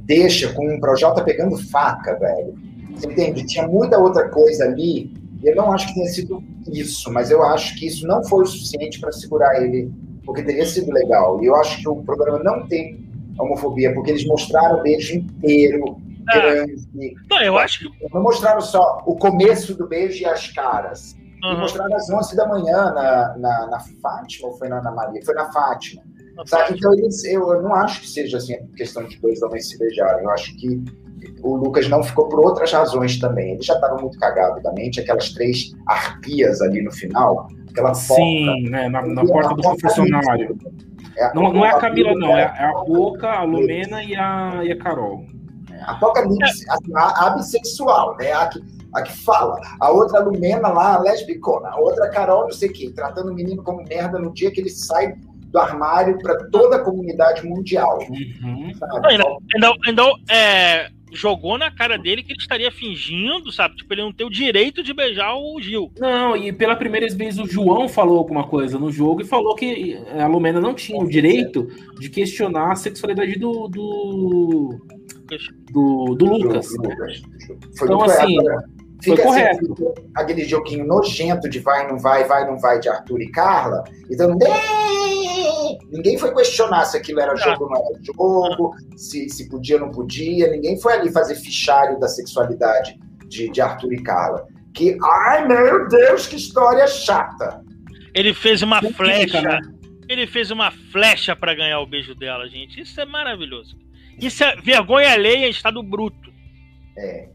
deixa 0.00 0.52
com 0.52 0.68
um 0.68 0.78
Projota 0.78 1.24
pegando 1.24 1.56
faca, 1.56 2.18
velho, 2.18 2.54
você 2.94 3.06
entende? 3.06 3.46
Tinha 3.46 3.66
muita 3.66 3.98
outra 3.98 4.28
coisa 4.28 4.64
ali. 4.64 5.12
Eu 5.42 5.56
não 5.56 5.72
acho 5.72 5.88
que 5.88 5.94
tenha 5.94 6.08
sido 6.08 6.42
isso, 6.72 7.12
mas 7.12 7.30
eu 7.30 7.42
acho 7.42 7.76
que 7.78 7.86
isso 7.86 8.06
não 8.06 8.22
foi 8.24 8.44
o 8.44 8.46
suficiente 8.46 9.00
para 9.00 9.12
segurar 9.12 9.62
ele, 9.62 9.92
porque 10.24 10.42
teria 10.42 10.64
sido 10.64 10.92
legal. 10.92 11.42
E 11.42 11.46
eu 11.46 11.56
acho 11.56 11.80
que 11.80 11.88
o 11.88 11.96
programa 11.96 12.38
não 12.42 12.66
tem 12.66 13.04
homofobia, 13.38 13.92
porque 13.94 14.10
eles 14.10 14.26
mostraram 14.26 14.78
o 14.78 14.82
beijo 14.82 15.16
inteiro, 15.16 15.96
é. 16.30 16.40
grande. 16.40 17.14
Não, 17.28 17.42
eu 17.42 17.58
acho 17.58 17.80
que. 17.80 18.08
Não 18.12 18.22
mostraram 18.22 18.60
só 18.60 19.02
o 19.06 19.16
começo 19.16 19.74
do 19.74 19.88
beijo 19.88 20.22
e 20.22 20.26
as 20.26 20.48
caras. 20.48 21.16
Uhum. 21.44 21.58
mostraram 21.58 21.96
às 21.96 22.08
11 22.08 22.36
da 22.36 22.46
manhã 22.46 22.92
na, 22.92 23.36
na, 23.36 23.66
na, 23.66 23.80
Fátima, 24.00 24.48
ou 24.48 24.56
foi 24.56 24.68
na 24.68 24.78
Ana 24.78 24.92
Maria? 24.92 25.20
Foi 25.24 25.34
na 25.34 25.50
Fátima. 25.52 26.00
sabe? 26.46 26.76
Então, 26.76 26.94
eles, 26.94 27.24
eu, 27.24 27.52
eu 27.52 27.62
não 27.62 27.74
acho 27.74 28.00
que 28.00 28.08
seja 28.08 28.36
assim, 28.36 28.64
questão 28.76 29.04
de 29.04 29.18
dois 29.18 29.42
homens 29.42 29.68
se 29.68 29.76
beijarem. 29.76 30.22
Eu 30.22 30.30
acho 30.30 30.56
que 30.56 30.84
o 31.42 31.56
Lucas 31.56 31.88
não 31.88 32.02
ficou 32.02 32.28
por 32.28 32.40
outras 32.40 32.72
razões 32.72 33.18
também. 33.18 33.52
Ele 33.52 33.62
já 33.62 33.74
estava 33.74 33.96
muito 33.96 34.18
cagado 34.18 34.62
da 34.62 34.72
mente, 34.72 35.00
aquelas 35.00 35.30
três 35.30 35.72
arpias 35.86 36.60
ali 36.60 36.82
no 36.82 36.92
final. 36.92 37.48
Aquela 37.70 37.94
Sim, 37.94 38.68
né, 38.68 38.88
na, 38.88 39.02
na 39.02 39.24
porta 39.24 39.54
do 39.54 39.62
confessionário. 39.62 40.58
É 41.16 41.34
não, 41.34 41.52
não 41.52 41.64
é 41.64 41.70
a 41.70 41.78
Camila, 41.78 42.14
não, 42.14 42.36
é, 42.36 42.42
é 42.42 42.64
a 42.64 42.72
Boca, 42.84 43.28
a 43.28 43.42
Lumena 43.42 44.02
e 44.02 44.14
a, 44.14 44.60
e 44.64 44.72
a 44.72 44.78
Carol. 44.78 45.24
É, 45.70 45.82
Apocalipse, 45.84 46.64
a, 46.94 47.26
a 47.26 47.30
bissexual, 47.30 48.16
né? 48.18 48.32
A 48.32 48.46
que, 48.46 48.62
a 48.94 49.02
que 49.02 49.12
fala. 49.12 49.60
A 49.80 49.90
outra 49.90 50.20
Lumena 50.20 50.68
lá, 50.68 50.94
a 50.94 51.00
lesbicona. 51.00 51.68
A 51.68 51.78
outra 51.78 52.08
Carol, 52.10 52.44
não 52.44 52.52
sei 52.52 52.68
o 52.68 52.72
quê, 52.72 52.92
tratando 52.94 53.30
o 53.30 53.34
menino 53.34 53.62
como 53.62 53.84
merda 53.84 54.18
no 54.18 54.32
dia 54.32 54.50
que 54.50 54.60
ele 54.60 54.70
sai 54.70 55.14
do 55.52 55.58
armário 55.58 56.18
para 56.18 56.48
toda 56.50 56.76
a 56.76 56.80
comunidade 56.80 57.46
mundial. 57.46 57.98
Uhum. 58.08 58.72
Então, 59.54 59.74
então 59.86 60.14
é, 60.30 60.88
jogou 61.12 61.58
na 61.58 61.70
cara 61.70 61.96
dele 61.96 62.22
que 62.22 62.32
ele 62.32 62.40
estaria 62.40 62.70
fingindo, 62.70 63.52
sabe? 63.52 63.76
Tipo, 63.76 63.94
ele 63.94 64.02
não 64.02 64.12
tem 64.12 64.26
o 64.26 64.30
direito 64.30 64.82
de 64.82 64.92
beijar 64.92 65.34
o 65.36 65.60
Gil. 65.60 65.90
Não, 65.98 66.36
e 66.36 66.52
pela 66.52 66.76
primeira 66.76 67.06
vez 67.14 67.38
o 67.38 67.46
João 67.46 67.88
falou 67.88 68.18
alguma 68.18 68.44
coisa 68.44 68.78
no 68.78 68.90
jogo 68.90 69.22
e 69.22 69.26
falou 69.26 69.54
que 69.54 69.98
a 70.18 70.26
Lumena 70.26 70.60
não 70.60 70.74
tinha 70.74 70.98
o 70.98 71.08
direito 71.08 71.68
de 71.98 72.08
questionar 72.08 72.72
a 72.72 72.76
sexualidade 72.76 73.38
do. 73.38 73.68
do, 73.68 74.80
do, 75.70 76.14
do 76.14 76.24
Lucas. 76.24 76.70
Né? 76.78 76.96
Então, 77.74 78.02
assim. 78.02 78.36
Fica 79.02 79.16
Foi 79.16 79.24
correto. 79.24 79.72
Assim, 79.72 80.10
aquele 80.14 80.44
joguinho 80.44 80.86
nojento 80.86 81.48
de 81.48 81.58
vai, 81.58 81.90
não 81.90 81.98
vai, 81.98 82.24
vai, 82.24 82.46
não 82.46 82.58
vai 82.58 82.78
de 82.78 82.88
Arthur 82.88 83.20
e 83.20 83.30
Carla. 83.30 83.82
Então, 84.08 84.36
ninguém 85.90 86.16
foi 86.16 86.32
questionar 86.32 86.84
se 86.84 86.96
aquilo 86.96 87.20
era 87.20 87.34
jogo 87.34 87.64
ou 87.64 87.70
não 87.70 87.76
era 87.76 88.02
jogo, 88.02 88.76
se, 88.96 89.28
se 89.28 89.48
podia 89.48 89.76
ou 89.76 89.82
não 89.82 89.90
podia. 89.90 90.50
Ninguém 90.50 90.80
foi 90.80 90.92
ali 90.94 91.10
fazer 91.10 91.34
fichário 91.34 91.98
da 91.98 92.06
sexualidade 92.06 92.96
de, 93.26 93.50
de 93.50 93.60
Arthur 93.60 93.92
e 93.92 94.02
Carla. 94.02 94.46
Que, 94.72 94.96
ai 95.02 95.46
meu 95.48 95.88
Deus, 95.88 96.26
que 96.26 96.36
história 96.36 96.86
chata. 96.86 97.62
Ele 98.14 98.32
fez 98.32 98.62
uma 98.62 98.80
flecha. 98.80 99.40
né? 99.42 99.58
Ele 100.08 100.26
fez 100.26 100.50
uma 100.50 100.70
flecha 100.70 101.34
para 101.34 101.54
ganhar 101.54 101.80
o 101.80 101.86
beijo 101.86 102.14
dela, 102.14 102.48
gente. 102.48 102.80
Isso 102.80 103.00
é 103.00 103.04
maravilhoso. 103.04 103.76
Isso 104.18 104.44
é 104.44 104.54
vergonha 104.56 105.10
alheia 105.10 105.46
em 105.46 105.50
estado 105.50 105.82
bruto. 105.82 106.30
É. 106.96 107.28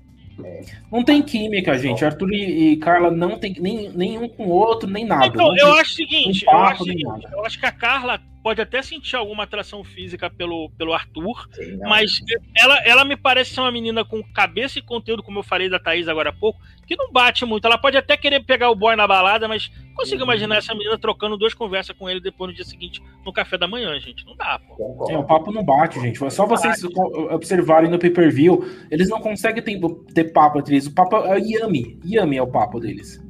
É. 0.43 0.61
Não 0.91 1.03
tem 1.03 1.21
química, 1.21 1.77
gente. 1.77 2.03
Arthur 2.05 2.31
e, 2.33 2.77
Carla 2.77 3.11
não 3.11 3.37
tem 3.37 3.55
nem, 3.59 3.89
nenhum 3.89 4.29
com 4.29 4.45
o 4.45 4.49
outro, 4.49 4.89
nem 4.89 5.05
nada. 5.05 5.27
Então, 5.27 5.55
eu 5.57 5.73
acho 5.73 5.91
o 5.91 5.95
seguinte, 5.95 6.45
papo, 6.45 6.57
eu, 6.57 6.63
acho 6.65 6.83
seguinte 6.83 7.27
eu 7.31 7.45
acho 7.45 7.59
que 7.59 7.65
a 7.65 7.71
Carla 7.71 8.21
pode 8.47 8.61
até 8.61 8.81
sentir 8.81 9.17
alguma 9.17 9.43
atração 9.43 9.83
física 9.83 10.29
pelo, 10.29 10.69
pelo 10.77 10.93
Arthur, 10.93 11.49
Sim, 11.51 11.79
mas 11.81 12.21
ela, 12.55 12.77
ela 12.85 13.03
me 13.03 13.17
parece 13.17 13.53
ser 13.53 13.59
uma 13.59 13.73
menina 13.73 14.05
com 14.05 14.23
cabeça 14.23 14.79
e 14.79 14.81
conteúdo, 14.81 15.21
como 15.21 15.39
eu 15.39 15.43
falei 15.43 15.69
da 15.69 15.77
Thaís 15.77 16.07
agora 16.07 16.29
há 16.29 16.33
pouco, 16.33 16.57
que 16.85 16.95
não 16.95 17.11
bate 17.11 17.45
muito. 17.45 17.65
Ela 17.65 17.77
pode 17.77 17.97
até 17.97 18.15
querer 18.15 18.45
pegar 18.45 18.69
o 18.69 18.75
boy 18.75 18.95
na 18.95 19.05
balada, 19.05 19.49
mas 19.49 19.69
consigo 19.93 20.21
uhum. 20.21 20.29
imaginar 20.29 20.59
essa 20.59 20.73
menina 20.73 20.97
trocando 20.97 21.35
duas 21.35 21.53
conversas 21.53 21.93
com 21.97 22.09
ele 22.09 22.21
depois 22.21 22.49
no 22.49 22.55
dia 22.55 22.63
seguinte, 22.63 23.03
no 23.25 23.33
café 23.33 23.57
da 23.57 23.67
manhã, 23.67 23.99
gente. 23.99 24.25
Não 24.25 24.33
dá, 24.37 24.57
pô. 24.65 25.07
É, 25.09 25.17
o 25.17 25.25
papo 25.25 25.51
não 25.51 25.65
bate, 25.65 25.99
gente. 25.99 26.23
É 26.23 26.29
só 26.29 26.45
vocês 26.45 26.81
observarem 27.29 27.91
no 27.91 27.99
pay-per-view, 27.99 28.65
eles 28.89 29.09
não 29.09 29.19
conseguem 29.19 29.61
ter, 29.61 29.77
ter 30.13 30.31
papo 30.31 30.57
entre 30.59 30.75
eles. 30.75 30.87
O 30.87 30.93
papo 30.93 31.17
é 31.17 31.37
Yami. 31.37 31.99
Yami 32.05 32.37
é 32.37 32.41
o 32.41 32.47
papo 32.47 32.79
deles. 32.79 33.21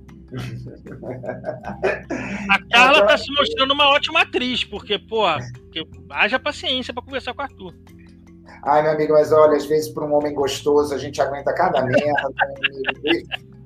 A 2.49 2.59
Carla 2.71 3.07
tá 3.07 3.17
se 3.17 3.31
mostrando 3.33 3.73
uma 3.73 3.89
ótima 3.89 4.21
atriz, 4.21 4.63
porque, 4.63 4.99
pô, 4.99 5.23
porque 5.61 5.87
haja 6.11 6.37
paciência 6.39 6.93
para 6.93 7.03
conversar 7.03 7.33
com 7.33 7.41
o 7.41 7.43
Arthur. 7.43 7.73
Ai, 8.63 8.81
meu 8.81 8.91
amigo, 8.91 9.13
mas 9.13 9.31
olha, 9.31 9.55
às 9.55 9.65
vezes 9.65 9.89
para 9.89 10.05
um 10.05 10.13
homem 10.13 10.33
gostoso 10.33 10.93
a 10.93 10.97
gente 10.97 11.21
aguenta 11.21 11.53
cada 11.53 11.85
merda. 11.85 12.29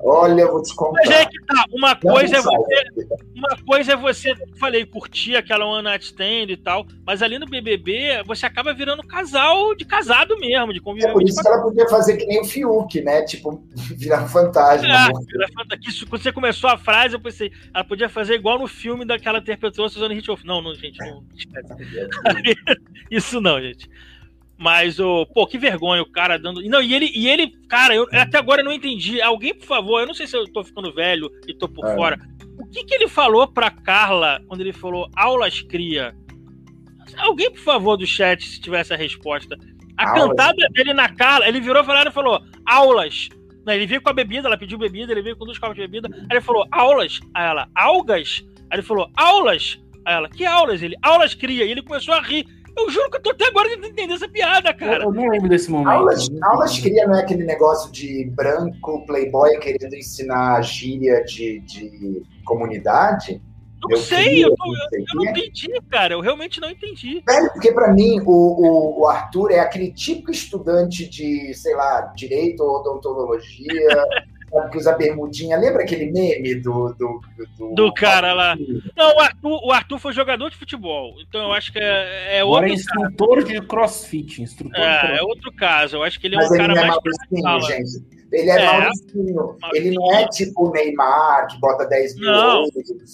Olha, 0.04 0.42
eu 0.42 0.52
vou 0.52 0.62
te 0.62 0.76
contar. 0.76 1.02
Mas 1.06 1.10
é 1.12 1.26
que 1.26 1.46
tá, 1.46 1.66
uma 1.72 1.96
coisa 1.96 2.38
é 2.38 2.42
você, 2.42 2.84
uma 3.36 3.58
coisa 3.66 3.94
é 3.94 3.96
você, 3.96 4.36
falei, 4.58 4.86
curtir 4.86 5.36
aquela 5.36 5.66
one 5.66 5.84
night 5.84 6.06
stand 6.06 6.50
e 6.50 6.58
tal, 6.58 6.86
mas 7.06 7.22
ali 7.22 7.40
no 7.40 7.46
BBB 7.46 8.24
você 8.26 8.46
acaba 8.46 8.74
virando 8.74 9.04
casal 9.04 9.76
de 9.76 9.86
casado 9.86 10.38
mesmo, 10.40 10.74
de 10.74 10.80
convivência. 10.80 11.12
É 11.12 11.14
por 11.14 11.24
isso 11.24 11.42
que 11.42 11.48
ela 11.48 11.62
podia 11.62 11.88
fazer 11.88 12.18
que 12.18 12.26
nem 12.26 12.42
o 12.42 12.46
Fiuk, 12.46 13.02
né? 13.02 13.24
Tipo, 13.24 13.64
virar 13.98 14.28
fantasma. 14.28 14.88
É, 14.88 15.08
virar 15.32 15.48
fantasma. 15.54 16.08
Quando 16.10 16.22
você 16.22 16.32
começou 16.32 16.70
a 16.70 16.78
frase, 16.78 17.16
eu 17.16 17.20
pensei, 17.20 17.52
ela 17.74 17.84
podia 17.84 18.10
fazer 18.10 18.36
igual 18.36 18.60
no 18.60 18.68
filme 18.68 19.06
daquela 19.06 19.40
interpretou 19.40 19.86
a 19.86 19.90
Suzane 19.90 20.16
Hitchcock. 20.16 20.46
Não, 20.46 20.62
não, 20.62 20.76
gente, 20.76 20.98
não. 21.00 21.24
Isso 23.10 23.42
não, 23.42 23.62
gente. 23.62 23.90
Mas, 24.62 25.00
oh, 25.00 25.26
pô, 25.26 25.48
que 25.48 25.58
vergonha 25.58 26.04
o 26.04 26.12
cara 26.12 26.38
dando. 26.38 26.62
Não, 26.62 26.84
e 26.84 26.94
ele, 26.94 27.12
e 27.16 27.28
ele 27.28 27.52
cara, 27.68 27.96
eu 27.96 28.08
até 28.12 28.38
agora 28.38 28.62
não 28.62 28.72
entendi. 28.72 29.20
Alguém, 29.20 29.56
por 29.56 29.66
favor, 29.66 30.00
eu 30.00 30.06
não 30.06 30.14
sei 30.14 30.28
se 30.28 30.38
eu 30.38 30.46
tô 30.54 30.64
ficando 30.64 30.94
velho 30.94 31.32
e 31.48 31.54
tô 31.56 31.68
por 31.68 31.84
é. 31.84 31.96
fora. 31.96 32.20
O 32.60 32.68
que, 32.68 32.84
que 32.84 32.94
ele 32.94 33.08
falou 33.08 33.48
pra 33.48 33.72
Carla 33.72 34.40
quando 34.48 34.62
ele 34.62 34.72
falou 34.72 35.10
aulas 35.16 35.62
cria? 35.62 36.16
Alguém, 37.18 37.50
por 37.50 37.60
favor, 37.60 37.98
do 37.98 38.06
chat, 38.06 38.48
se 38.48 38.62
tivesse 38.62 38.94
a 38.94 38.98
resposta. 38.98 39.58
A 39.98 40.08
aulas. 40.08 40.30
cantada 40.30 40.70
dele 40.74 40.94
na 40.94 41.10
Carla, 41.10 41.48
ele 41.48 41.60
virou 41.60 41.82
e 41.82 42.12
falou: 42.12 42.40
aulas. 42.64 43.30
Não, 43.66 43.74
ele 43.74 43.88
veio 43.88 44.02
com 44.02 44.10
a 44.12 44.14
bebida, 44.14 44.48
ela 44.48 44.60
pediu 44.60 44.78
bebida, 44.78 45.12
ele 45.12 45.24
veio 45.24 45.36
com 45.36 45.46
dois 45.46 45.58
copos 45.58 45.76
de 45.76 45.82
bebida. 45.82 46.08
Aí 46.14 46.28
ele 46.30 46.42
falou: 46.42 46.68
aulas. 46.72 47.20
Aí 47.34 47.50
ela, 47.50 47.68
algas? 47.74 48.46
Aí 48.70 48.78
ele 48.78 48.84
falou: 48.84 49.10
aulas. 49.18 49.82
Aí 50.06 50.14
ela, 50.14 50.30
que 50.30 50.46
aulas? 50.46 50.84
Ele, 50.84 50.96
aulas 51.02 51.34
cria. 51.34 51.66
E 51.66 51.72
ele 51.72 51.82
começou 51.82 52.14
a 52.14 52.22
rir. 52.22 52.46
Eu 52.78 52.90
juro 52.90 53.10
que 53.10 53.18
eu 53.18 53.22
tô 53.22 53.32
até 53.32 53.48
agora 53.48 53.70
tentando 53.70 53.88
entender 53.88 54.14
essa 54.14 54.30
piada, 54.30 54.74
cara. 54.74 55.04
Eu, 55.04 55.10
eu 55.10 55.14
não 55.14 55.30
lembro 55.30 55.50
desse 55.50 55.70
momento. 55.70 55.90
Aulas, 55.90 56.30
aulas 56.44 56.80
cria 56.80 57.08
não 57.08 57.16
é 57.16 57.22
aquele 57.22 57.44
negócio 57.44 57.92
de 57.92 58.26
branco, 58.36 59.06
playboy 59.06 59.58
querendo 59.60 59.96
ensinar 59.96 60.62
gíria 60.62 61.24
de, 61.24 61.60
de 61.60 62.24
comunidade? 62.46 63.42
Não 63.84 63.90
eu 63.90 63.98
sei, 63.98 64.24
queria, 64.24 64.46
eu, 64.46 64.56
não, 64.58 64.68
eu, 64.68 65.00
eu, 65.00 65.06
não 65.16 65.26
entendi, 65.26 65.82
cara. 65.90 66.14
Eu 66.14 66.22
realmente 66.22 66.62
não 66.62 66.70
entendi. 66.70 67.24
Velho, 67.28 67.52
porque 67.52 67.72
para 67.72 67.92
mim 67.92 68.20
o, 68.20 68.32
o, 68.32 69.02
o, 69.02 69.08
Arthur 69.08 69.52
é 69.52 69.60
aquele 69.60 69.92
típico 69.92 70.30
estudante 70.30 71.10
de, 71.10 71.52
sei 71.56 71.76
lá, 71.76 72.02
direito 72.16 72.62
ou 72.62 72.80
odontologia. 72.80 74.06
sabe, 74.52 74.72
que 74.72 74.78
usa 74.78 74.96
bermudinha. 74.96 75.58
Lembra 75.58 75.84
aquele 75.84 76.12
meme 76.12 76.56
do. 76.56 76.94
Do, 76.94 77.22
do, 77.58 77.76
do 77.76 77.94
cara 77.94 78.34
lá. 78.34 78.56
Não, 78.96 79.16
o 79.16 79.20
Arthur, 79.20 79.66
o 79.66 79.72
Arthur 79.72 80.00
foi 80.00 80.14
jogador 80.14 80.50
de 80.50 80.58
futebol. 80.58 81.16
Então 81.28 81.48
eu 81.48 81.54
acho 81.54 81.72
que 81.72 81.80
é, 81.80 82.40
é 82.40 82.44
outro. 82.44 82.58
Agora 82.58 82.70
é 82.70 82.74
instrutor 82.74 83.36
caso. 83.36 83.48
de 83.48 83.62
crossfit. 83.62 84.42
Instrutor 84.42 84.80
é, 84.80 84.92
de 84.92 85.00
crossfit. 85.00 85.20
é 85.20 85.24
outro 85.24 85.54
caso. 85.54 85.96
Eu 85.98 86.04
acho 86.04 86.20
que 86.20 86.28
ele 86.28 86.36
é 86.36 86.38
Mas 86.40 86.52
um 86.52 86.58
cara 86.58 86.74
é 86.80 87.42
mais. 87.42 87.66
gente. 87.66 88.22
Ele 88.32 88.50
é, 88.50 88.62
é 88.62 88.66
Mauricinho. 88.66 89.58
Ele 89.74 89.92
não 89.92 90.14
é 90.14 90.28
tipo 90.30 90.70
o 90.70 90.72
Neymar, 90.72 91.48
que 91.48 91.60
bota 91.60 91.86
10 91.86 92.16
mil 92.16 92.32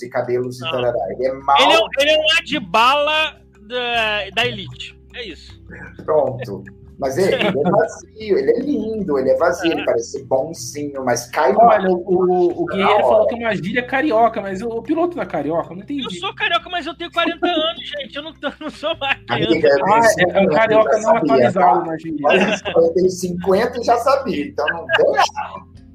e 0.04 0.10
cabelos 0.10 0.60
não. 0.60 0.68
e 0.68 0.72
tal. 0.72 1.12
Ele 1.12 1.26
é 1.26 1.34
mal. 1.34 1.58
Ele 1.60 1.74
é, 1.74 2.02
ele 2.02 2.12
é 2.12 2.18
um 2.20 2.38
Adbala 2.38 3.42
da, 3.68 4.30
da 4.30 4.46
Elite. 4.46 4.98
É 5.16 5.26
isso. 5.26 5.60
Pronto. 6.06 6.64
Mas 7.00 7.18
ele, 7.18 7.36
ele, 7.46 7.48
é 7.48 7.72
vazio, 7.72 8.38
ele 8.38 8.52
é 8.52 8.60
lindo, 8.60 9.20
ele 9.20 9.30
é 9.30 9.38
vazio, 9.38 9.72
é. 9.72 9.76
ele 9.76 9.86
parece 9.86 10.24
bonzinho, 10.24 11.04
mas 11.06 11.28
cai 11.30 11.54
no. 11.54 11.60
Olha, 11.60 11.90
o, 11.90 12.64
o 12.64 12.66
Guerreiro 12.66 13.02
falou 13.02 13.28
que 13.28 13.36
é 13.36 13.38
uma 13.38 13.56
gíria 13.56 13.84
carioca, 13.86 14.42
mas 14.42 14.62
o, 14.62 14.82
piloto 14.82 15.16
da 15.16 15.26
carioca, 15.26 15.74
não 15.74 15.82
entendi. 15.82 16.04
Eu 16.04 16.12
sou 16.12 16.34
carioca, 16.34 16.70
mas 16.70 16.86
eu 16.86 16.96
tenho 16.96 17.12
40 17.12 17.48
anos, 17.48 17.88
gente. 17.88 18.16
Eu 18.16 18.24
não, 18.24 18.34
não 18.60 18.70
sou 18.70 18.98
mais 18.98 19.20
criança. 19.24 19.78
Ah, 19.86 20.00
é, 20.18 20.40
é 20.40 20.42
um 20.42 20.48
carioca 20.48 20.98
não 21.00 21.18
atualizado 21.18 21.86
na 21.86 21.98
gíria. 21.98 22.28
Eu 22.76 22.94
tenho 22.94 23.10
50 23.10 23.80
e 23.80 23.84
já 23.84 23.98
sabia, 23.98 24.46
então 24.46 24.66
não 24.68 24.86
deu. 24.98 25.14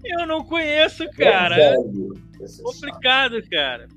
Eu 0.05 0.27
não 0.27 0.45
conheço, 0.45 1.09
cara. 1.11 1.57
É 1.57 1.77
complicado, 2.63 3.41
cara. 3.51 3.89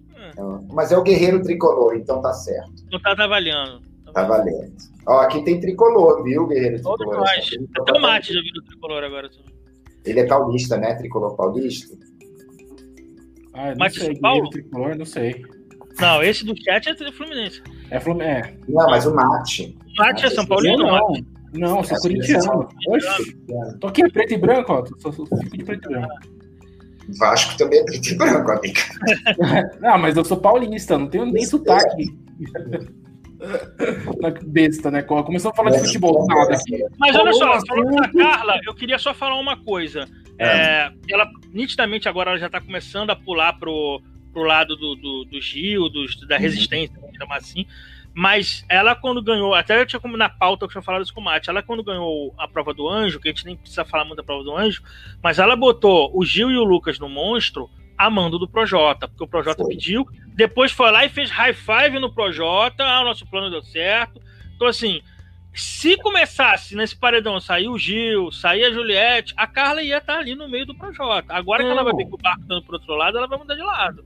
Mas 0.72 0.92
é 0.92 0.98
o 0.98 1.04
guerreiro 1.04 1.42
tricolor, 1.42 1.96
então 1.96 2.22
tá 2.22 2.34
certo. 2.34 2.72
Não 2.92 3.00
tá 3.00 3.16
trabalhando. 3.16 3.95
Tá 4.16 4.24
valendo. 4.24 4.72
Ó, 5.06 5.20
aqui 5.20 5.44
tem 5.44 5.60
tricolor, 5.60 6.24
viu, 6.24 6.48
Guerreiro 6.48 6.78
Tricolor? 6.78 7.18
nós. 7.18 7.50
Até 7.82 7.92
o 7.92 8.02
Mate 8.02 8.34
já 8.34 8.42
viu 8.42 8.64
tricolor 8.66 9.04
agora. 9.04 9.30
Ele 10.06 10.20
é 10.22 10.26
paulista, 10.26 10.78
né? 10.78 10.96
Tricolor 10.96 11.36
paulista. 11.36 11.94
Ah, 13.54 13.72
não 13.72 13.78
Mate 13.78 14.00
sei, 14.00 14.18
Paulo? 14.20 14.50
Tricolor, 14.50 14.98
não 14.98 15.06
sei. 15.06 15.44
Não, 16.00 16.24
esse 16.24 16.46
do 16.46 16.56
chat 16.64 16.88
é 16.90 17.12
Fluminense. 17.12 17.62
É 17.90 18.00
Fluminense. 18.00 18.50
É. 18.50 18.58
Não, 18.70 18.88
mas 18.90 19.06
o 19.06 19.14
Mate. 19.14 19.78
O 19.86 20.02
Mate 20.02 20.26
é 20.26 20.30
São 20.30 20.46
Paulino? 20.46 20.78
Não, 20.78 20.98
não. 20.98 21.36
Não, 21.54 21.84
sou 21.84 21.98
é 21.98 22.00
corintiano. 22.00 22.70
Oxe, 22.88 23.38
tô 23.82 23.88
aqui 23.88 24.10
preto 24.12 24.34
e 24.34 24.38
branco, 24.38 24.74
ó. 24.74 24.86
Só, 25.00 25.12
só 25.12 25.26
fico 25.26 25.58
de 25.58 25.64
preto 25.66 25.92
e 25.92 25.94
branco. 25.94 26.16
Vasco 27.20 27.58
também 27.58 27.80
é 27.80 27.84
preto 27.84 28.08
e 28.08 28.16
branco, 28.16 28.52
amiga. 28.52 28.82
não, 29.82 29.98
mas 29.98 30.16
eu 30.16 30.24
sou 30.24 30.38
paulista, 30.38 30.98
não 30.98 31.08
tenho 31.08 31.26
nem 31.26 31.46
sotaque. 31.46 32.18
besta, 34.46 34.92
né? 34.92 35.02
Começou 35.02 35.52
a 35.52 35.54
falar 35.54 35.72
de 35.72 35.80
futebol, 35.80 36.26
nada 36.28 36.56
aqui. 36.56 36.84
Mas 36.98 37.16
olha 37.16 37.34
só, 37.34 37.60
falando 37.66 37.96
da 37.96 38.10
Carla, 38.12 38.60
eu 38.66 38.74
queria 38.74 38.98
só 38.98 39.14
falar 39.14 39.40
uma 39.40 39.58
coisa. 39.58 40.08
É. 40.38 40.46
É, 40.46 40.92
ela, 41.10 41.30
nitidamente, 41.54 42.10
agora 42.10 42.32
ela 42.32 42.40
já 42.40 42.48
está 42.48 42.60
começando 42.60 43.10
a 43.10 43.16
pular 43.16 43.54
pro, 43.54 44.02
pro 44.34 44.44
lado 44.44 44.76
do, 44.76 44.96
do, 44.96 45.26
do 45.26 45.42
Gil, 45.42 45.90
dos, 45.90 46.20
da 46.28 46.36
uhum. 46.36 46.42
resistência, 46.42 47.00
vamos 47.00 47.18
chamar 47.18 47.38
assim. 47.38 47.66
Mas 48.14 48.66
ela, 48.70 48.96
quando 48.96 49.22
ganhou, 49.22 49.54
até 49.54 49.80
eu 49.80 49.86
tinha 49.86 50.00
como 50.00 50.16
na 50.16 50.30
pauta 50.30 50.60
que 50.60 50.66
eu 50.66 50.72
tinha 50.72 50.82
falado 50.82 51.04
isso 51.04 51.14
com 51.14 51.20
o 51.20 51.24
Mate, 51.24 51.50
ela, 51.50 51.62
quando 51.62 51.84
ganhou 51.84 52.34
a 52.38 52.48
prova 52.48 52.74
do 52.74 52.88
anjo, 52.88 53.20
que 53.20 53.28
a 53.28 53.32
gente 53.32 53.46
nem 53.46 53.58
precisa 53.58 53.84
falar 53.84 54.06
muito 54.06 54.18
da 54.18 54.24
prova 54.24 54.42
do 54.42 54.56
anjo, 54.56 54.82
mas 55.22 55.38
ela 55.38 55.56
botou 55.56 56.10
o 56.14 56.24
Gil 56.24 56.50
e 56.50 56.58
o 56.58 56.64
Lucas 56.64 56.98
no 56.98 57.10
monstro 57.10 57.70
a 57.98 58.10
mando 58.10 58.38
do 58.38 58.48
Projota, 58.48 59.08
porque 59.08 59.24
o 59.24 59.28
Projota 59.28 59.64
foi. 59.64 59.76
pediu, 59.76 60.06
depois 60.36 60.72
foi 60.72 60.92
lá 60.92 61.06
e 61.06 61.10
fez 61.10 61.30
high 61.30 61.54
five 61.54 62.00
no 62.00 62.14
Projota, 62.14 62.84
ah, 62.84 63.02
o 63.02 63.06
nosso 63.06 63.26
plano 63.26 63.50
deu 63.50 63.64
certo. 63.64 64.22
Então, 64.56 64.68
assim, 64.68 65.02
se 65.54 65.96
começasse 65.98 66.76
nesse 66.76 66.96
paredão 66.96 67.40
sair 67.40 67.70
o 67.70 67.78
Gil, 67.78 68.32
sair 68.32 68.66
a 68.66 68.72
Juliette, 68.72 69.34
a 69.38 69.48
Carla 69.48 69.82
ia 69.82 69.98
estar 69.98 70.20
ali 70.20 70.36
no 70.36 70.50
meio 70.50 70.66
do 70.66 70.76
Projota. 70.76 71.34
Agora 71.34 71.64
não. 71.64 71.70
que 71.70 71.78
ela 71.78 71.84
vai 71.84 71.96
ver 71.96 72.06
que 72.06 72.14
o 72.14 72.18
barco 72.18 72.42
está 72.42 72.62
pro 72.62 72.74
outro 72.74 72.96
lado, 72.96 73.18
ela 73.18 73.28
vai 73.28 73.38
mudar 73.38 73.56
de 73.56 73.64
lado. 73.64 74.06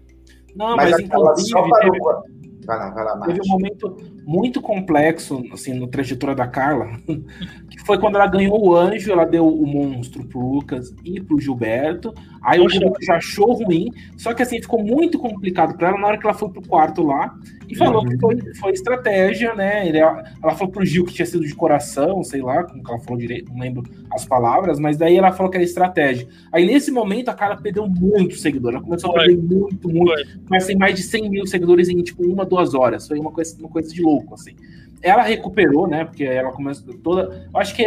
Não, 0.55 0.75
mas, 0.75 0.91
mas 0.91 0.99
inclusive. 0.99 1.59
Teve, 1.81 1.99
vai 2.65 2.77
lá, 2.77 2.89
vai 2.91 3.03
lá, 3.03 3.19
teve 3.25 3.39
um 3.41 3.47
momento 3.47 3.97
muito 4.29 4.61
complexo, 4.61 5.43
assim, 5.51 5.73
no 5.73 5.87
trajetória 5.87 6.35
da 6.35 6.45
Carla, 6.45 6.91
que 7.67 7.83
foi 7.83 7.97
quando 7.97 8.13
ela 8.13 8.27
ganhou 8.27 8.63
o 8.63 8.75
anjo, 8.75 9.11
ela 9.11 9.25
deu 9.25 9.47
o 9.47 9.65
monstro 9.65 10.23
pro 10.23 10.39
Lucas 10.39 10.93
e 11.03 11.19
pro 11.19 11.39
Gilberto. 11.39 12.13
Aí 12.39 12.59
Poxa. 12.59 12.67
o 12.67 12.79
Gilberto 12.79 13.05
já 13.05 13.15
achou 13.15 13.53
ruim, 13.53 13.89
só 14.17 14.31
que 14.35 14.43
assim, 14.43 14.61
ficou 14.61 14.83
muito 14.83 15.17
complicado 15.17 15.75
para 15.75 15.89
ela 15.89 15.97
na 15.97 16.05
hora 16.05 16.17
que 16.19 16.27
ela 16.27 16.35
foi 16.35 16.47
pro 16.49 16.61
quarto 16.61 17.01
lá 17.01 17.35
e 17.67 17.75
falou 17.75 18.03
uhum. 18.03 18.09
que 18.09 18.17
foi, 18.19 18.53
foi 18.55 18.71
estratégia, 18.71 19.55
né? 19.55 19.87
Ele, 19.87 19.97
ela 19.97 20.23
falou 20.55 20.69
pro 20.71 20.85
Gil 20.85 21.05
que 21.05 21.13
tinha 21.13 21.25
sido 21.25 21.43
de 21.43 21.55
coração, 21.55 22.23
sei 22.23 22.41
lá, 22.43 22.63
como 22.63 22.83
ela 22.87 22.99
falou 22.99 23.19
direito, 23.19 23.51
não 23.51 23.59
lembro 23.59 23.83
as 24.11 24.25
palavras, 24.25 24.79
mas 24.79 24.95
daí 24.95 25.17
ela 25.17 25.31
falou 25.31 25.49
que 25.49 25.57
era 25.57 25.63
estratégia. 25.63 26.27
Aí 26.51 26.67
nesse 26.67 26.91
momento 26.91 27.29
a 27.29 27.33
Carla 27.33 27.57
perdeu 27.57 27.87
muito 27.87 28.35
seguidor, 28.35 28.73
ela 28.73 28.83
começou 28.83 29.11
foi. 29.11 29.21
a 29.21 29.25
perder 29.25 29.41
muito, 29.41 29.89
muito. 29.89 30.13
Foi. 30.13 30.23
Mas 30.47 30.67
tem 30.67 30.77
mais 30.77 30.95
de 30.95 31.01
100 31.01 31.29
mil 31.29 31.47
seguidores 31.47 31.89
em 31.89 32.01
tipo 32.03 32.23
uma, 32.27 32.45
duas 32.45 32.75
horas. 32.75 33.07
Foi 33.07 33.17
uma 33.17 33.31
coisa, 33.31 33.57
uma 33.59 33.69
coisa 33.69 33.91
de 33.91 34.01
louco 34.01 34.18
pouco, 34.19 34.35
assim. 34.35 34.55
Ela 35.01 35.23
recuperou, 35.23 35.87
né? 35.87 36.05
Porque 36.05 36.23
ela 36.23 36.51
começou 36.51 36.93
toda. 36.95 37.47
Eu 37.53 37.59
acho 37.59 37.73
que, 37.73 37.83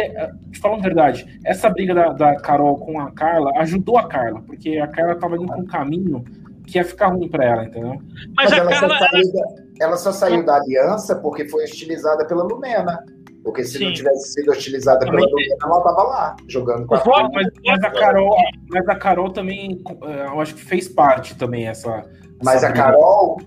te 0.51 0.59
falando 0.59 0.79
a 0.79 0.83
verdade, 0.83 1.39
essa 1.45 1.69
briga 1.69 1.93
da, 1.93 2.09
da, 2.13 2.35
Carol 2.37 2.77
com 2.77 2.99
a 2.99 3.11
Carla 3.11 3.51
ajudou 3.57 3.97
a 3.97 4.07
Carla, 4.07 4.41
porque 4.41 4.77
a 4.77 4.87
Carla 4.87 5.15
tava 5.15 5.35
indo 5.35 5.45
com 5.45 5.61
um 5.61 5.65
caminho 5.65 6.23
que 6.65 6.77
ia 6.77 6.83
ficar 6.85 7.07
ruim 7.07 7.29
para 7.29 7.45
ela, 7.45 7.65
entendeu? 7.65 8.01
Mas, 8.35 8.49
Mas 8.49 8.53
ela, 8.53 8.69
Carla, 8.69 8.89
só 8.89 9.05
saiu 9.05 9.33
da, 9.33 9.43
ela 9.79 9.97
só 9.97 10.11
saiu 10.11 10.45
da 10.45 10.55
aliança 10.55 11.15
porque 11.15 11.47
foi 11.47 11.63
hostilizada 11.63 12.25
pela 12.25 12.43
Lumena. 12.43 13.03
Porque 13.43 13.63
se 13.65 13.77
Sim. 13.77 13.85
não 13.87 13.93
tivesse 13.93 14.33
sido 14.33 14.51
hostilizada 14.51 15.05
pela 15.05 15.19
Lumena, 15.19 15.55
ela 15.61 15.81
tava 15.81 16.03
lá, 16.03 16.35
jogando 16.47 16.87
com 16.87 16.95
a 16.95 16.99
Carol. 16.99 17.31
Mas, 17.33 17.47
mas, 17.65 17.83
a 17.83 17.91
Carol, 17.91 18.37
mas 18.69 18.89
a 18.89 18.95
Carol 18.95 19.29
também, 19.31 19.83
eh, 20.03 20.25
eu 20.27 20.39
acho 20.39 20.55
que 20.55 20.63
fez 20.63 20.87
parte 20.87 21.37
também 21.37 21.67
essa. 21.67 22.05
Mas 22.41 22.63
essa 22.63 22.69
a 22.69 22.71
Carol, 22.71 23.37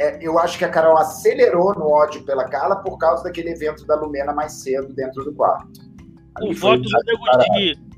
é, 0.00 0.18
eu 0.22 0.38
acho 0.38 0.56
que 0.56 0.64
a 0.64 0.68
Carol 0.70 0.96
acelerou 0.96 1.74
no 1.74 1.90
ódio 1.90 2.24
pela 2.24 2.48
Carla 2.48 2.76
por 2.76 2.96
causa 2.96 3.22
daquele 3.22 3.50
evento 3.50 3.86
da 3.86 3.94
Lumena 3.94 4.32
mais 4.32 4.54
cedo 4.54 4.94
dentro 4.94 5.22
do 5.22 5.34
quarto. 5.34 5.68
Ali 6.36 6.52
o 6.52 6.56
voto 6.56 6.80
do 6.80 6.88
Nego 7.04 7.89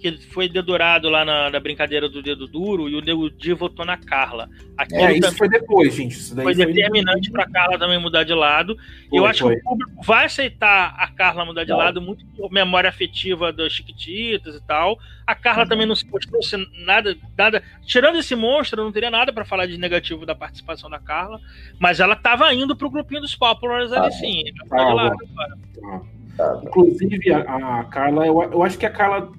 que 0.00 0.18
foi 0.28 0.48
dedurado 0.48 1.08
lá 1.08 1.24
na, 1.24 1.50
na, 1.50 1.60
brincadeira 1.60 2.08
do 2.08 2.22
dedo 2.22 2.46
duro 2.46 2.88
e 2.88 2.96
o 2.96 3.00
Nego 3.00 3.30
Di 3.30 3.52
votou 3.52 3.84
na 3.84 3.96
Carla. 3.96 4.48
Aquilo 4.76 5.00
é, 5.00 5.18
isso 5.18 5.36
foi 5.36 5.48
depois, 5.48 5.94
gente. 5.94 6.12
Isso 6.12 6.34
foi, 6.34 6.42
foi 6.42 6.54
determinante 6.54 7.30
para 7.30 7.48
Carla 7.48 7.78
também 7.78 8.00
mudar 8.00 8.24
de 8.24 8.32
lado. 8.32 8.76
Foi, 9.08 9.18
eu 9.18 9.26
acho 9.26 9.44
foi. 9.44 9.54
que 9.54 9.60
o 9.60 9.64
público 9.64 10.02
vai 10.02 10.24
aceitar 10.24 10.94
a 10.98 11.06
Carla 11.08 11.44
mudar 11.44 11.64
de 11.64 11.72
lado, 11.72 12.00
muito 12.00 12.24
por 12.36 12.50
memória 12.50 12.88
afetiva 12.88 13.52
dos 13.52 13.72
Chiquititas 13.72 14.56
e 14.56 14.62
tal. 14.62 14.98
A 15.26 15.34
Carla 15.34 15.64
uhum. 15.64 15.68
também 15.68 15.86
não 15.86 15.94
se 15.94 16.06
mostrou 16.06 16.40
nada, 16.84 17.14
nada. 17.36 17.62
Tirando 17.84 18.18
esse 18.18 18.34
monstro, 18.34 18.82
não 18.82 18.90
teria 18.90 19.10
nada 19.10 19.32
para 19.32 19.44
falar 19.44 19.66
de 19.66 19.76
negativo 19.78 20.24
da 20.24 20.34
participação 20.34 20.88
da 20.88 20.98
Carla. 20.98 21.38
Mas 21.78 22.00
ela 22.00 22.14
estava 22.14 22.52
indo 22.54 22.74
pro 22.74 22.90
grupinho 22.90 23.20
dos 23.20 23.36
Populars 23.36 23.92
ali 23.92 24.12
sim. 24.12 24.44
Tá, 24.68 24.94
lado, 24.94 25.16
tá. 25.36 26.02
Inclusive, 26.62 27.32
a, 27.32 27.80
a 27.80 27.84
Carla, 27.84 28.26
eu, 28.26 28.42
eu, 28.42 28.62
acho 28.62 28.78
que 28.78 28.86
a 28.86 28.90
Carla 28.90 29.30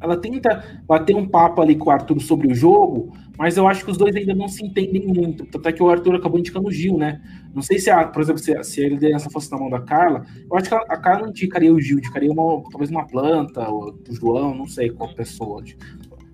ela 0.00 0.16
tenta 0.16 0.82
bater 0.86 1.16
um 1.16 1.26
papo 1.26 1.60
ali 1.60 1.76
com 1.76 1.88
o 1.88 1.92
Arthur 1.92 2.20
sobre 2.20 2.48
o 2.48 2.54
jogo, 2.54 3.12
mas 3.36 3.56
eu 3.56 3.66
acho 3.66 3.84
que 3.84 3.90
os 3.90 3.96
dois 3.96 4.14
ainda 4.14 4.34
não 4.34 4.46
se 4.48 4.64
entendem 4.64 5.06
muito. 5.06 5.46
Tanto 5.46 5.68
é 5.68 5.72
que 5.72 5.82
o 5.82 5.88
Arthur 5.88 6.14
acabou 6.14 6.38
indicando 6.38 6.68
o 6.68 6.72
Gil, 6.72 6.96
né? 6.96 7.20
Não 7.54 7.62
sei 7.62 7.78
se, 7.78 7.90
a, 7.90 8.06
por 8.06 8.22
exemplo, 8.22 8.40
se, 8.40 8.62
se 8.64 8.84
a 8.84 8.88
liderança 8.88 9.30
fosse 9.30 9.50
na 9.50 9.58
mão 9.58 9.68
da 9.68 9.80
Carla, 9.80 10.24
eu 10.50 10.56
acho 10.56 10.68
que 10.68 10.74
a, 10.74 10.78
a 10.78 10.96
Carla 10.96 11.28
indicaria 11.28 11.72
o 11.72 11.80
Gil, 11.80 11.98
indicaria 11.98 12.30
uma, 12.30 12.62
talvez 12.70 12.90
uma 12.90 13.06
planta, 13.06 13.68
ou 13.68 13.98
o 14.08 14.14
João, 14.14 14.54
não 14.54 14.66
sei 14.66 14.90
qual 14.90 15.12
pessoa. 15.14 15.62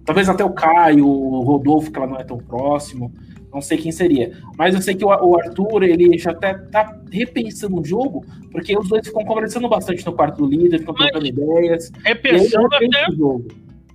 Talvez 0.05 0.29
até 0.29 0.45
o 0.45 0.51
Caio, 0.51 1.07
o 1.07 1.43
Rodolfo, 1.43 1.91
que 1.91 1.99
ela 1.99 2.07
não 2.07 2.17
é 2.17 2.25
tão 2.25 2.39
próximo. 2.39 3.13
Não 3.53 3.61
sei 3.61 3.79
quem 3.79 3.91
seria. 3.91 4.33
Mas 4.57 4.75
eu 4.75 4.83
sei 4.83 4.95
que 4.95 5.05
o, 5.05 5.37
Arthur, 5.37 5.83
ele 5.83 6.19
já 6.19 6.33
até 6.33 6.55
tá 6.55 7.01
repensando 7.11 7.81
o 7.81 7.85
jogo, 7.85 8.25
porque 8.53 8.77
os 8.77 8.89
dois 8.89 9.07
ficam 9.07 9.25
conversando 9.25 9.69
bastante 9.69 10.05
no 10.05 10.13
quarto 10.13 10.39
do 10.39 10.47
líder, 10.47 10.81
ficam 10.81 10.95
trocando 10.95 11.27
ideias. 11.27 11.91
Repensando 12.05 12.67
até. 12.67 13.07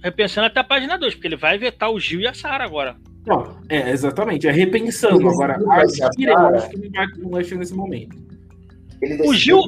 Repensando 0.03 0.47
até 0.47 0.59
a 0.59 0.63
página 0.63 0.97
2, 0.97 1.13
porque 1.15 1.27
ele 1.27 1.37
vai 1.37 1.57
vetar 1.57 1.91
o 1.91 1.99
Gil 1.99 2.21
e 2.21 2.27
a 2.27 2.33
Sara 2.33 2.65
agora. 2.65 2.95
Não, 3.25 3.57
é, 3.69 3.89
exatamente. 3.91 4.47
É 4.47 4.51
repensando. 4.51 5.29
Agora, 5.29 5.55
a 5.55 5.87
Gil, 5.87 6.29
eu 6.29 6.47
acho 6.55 6.69
que 6.69 6.77
não 6.77 6.91
vai, 6.91 7.07
não 7.17 7.29
vai 7.29 7.43
chegar 7.43 7.59
nesse 7.59 7.73
momento. 7.73 8.17
Ele 9.01 9.27
o 9.27 9.33
Gil. 9.33 9.61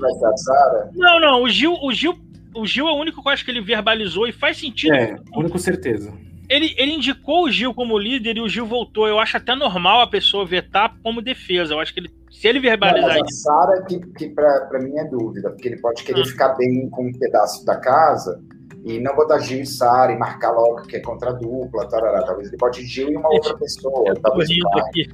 Não, 0.93 1.19
não, 1.19 1.43
o 1.43 1.49
Gil, 1.49 1.73
o 1.73 1.91
Gil. 1.91 2.15
O 2.53 2.65
Gil 2.65 2.87
é 2.87 2.91
o 2.91 2.95
único 2.95 3.21
que 3.21 3.27
eu 3.27 3.31
acho 3.33 3.43
que 3.43 3.51
ele 3.51 3.59
verbalizou 3.59 4.27
e 4.27 4.31
faz 4.31 4.57
sentido. 4.57 4.93
É, 4.93 5.17
único 5.35 5.59
certeza. 5.59 6.13
Ele, 6.49 6.75
ele 6.77 6.93
indicou 6.93 7.45
o 7.45 7.51
Gil 7.51 7.73
como 7.73 7.97
líder 7.97 8.37
e 8.37 8.41
o 8.41 8.49
Gil 8.49 8.65
voltou. 8.65 9.07
Eu 9.07 9.19
acho 9.19 9.37
até 9.37 9.55
normal 9.55 10.01
a 10.01 10.07
pessoa 10.07 10.45
vetar 10.45 10.95
como 11.01 11.21
defesa. 11.21 11.73
Eu 11.73 11.79
acho 11.79 11.93
que 11.93 11.99
ele, 11.99 12.09
se 12.31 12.47
ele 12.47 12.59
verbalizar 12.59 13.17
isso. 13.17 13.43
Sara, 13.43 13.83
que, 13.83 13.99
que 13.99 14.29
para 14.29 14.79
mim 14.79 14.97
é 14.97 15.05
dúvida, 15.05 15.49
porque 15.49 15.67
ele 15.67 15.81
pode 15.81 16.03
querer 16.03 16.21
hum. 16.21 16.25
ficar 16.25 16.49
bem 16.55 16.89
com 16.89 17.07
um 17.07 17.11
pedaço 17.11 17.65
da 17.65 17.77
casa 17.77 18.41
e 18.83 18.99
não 18.99 19.15
botar 19.15 19.39
Gil 19.39 19.61
e 19.61 19.65
Sara 19.65 20.11
e 20.11 20.17
marcar 20.17 20.51
logo 20.51 20.83
que 20.83 20.97
é 20.97 20.99
contra 20.99 21.31
a 21.31 21.33
dupla. 21.33 21.87
Tarará. 21.89 22.23
Talvez 22.23 22.49
ele 22.49 22.57
bote 22.57 22.85
Gil 22.85 23.09
e 23.09 23.17
uma 23.17 23.29
outra 23.29 23.57
pessoa. 23.57 24.07
Eu 24.07 24.15
talvez 24.21 24.49
aqui. 24.75 25.07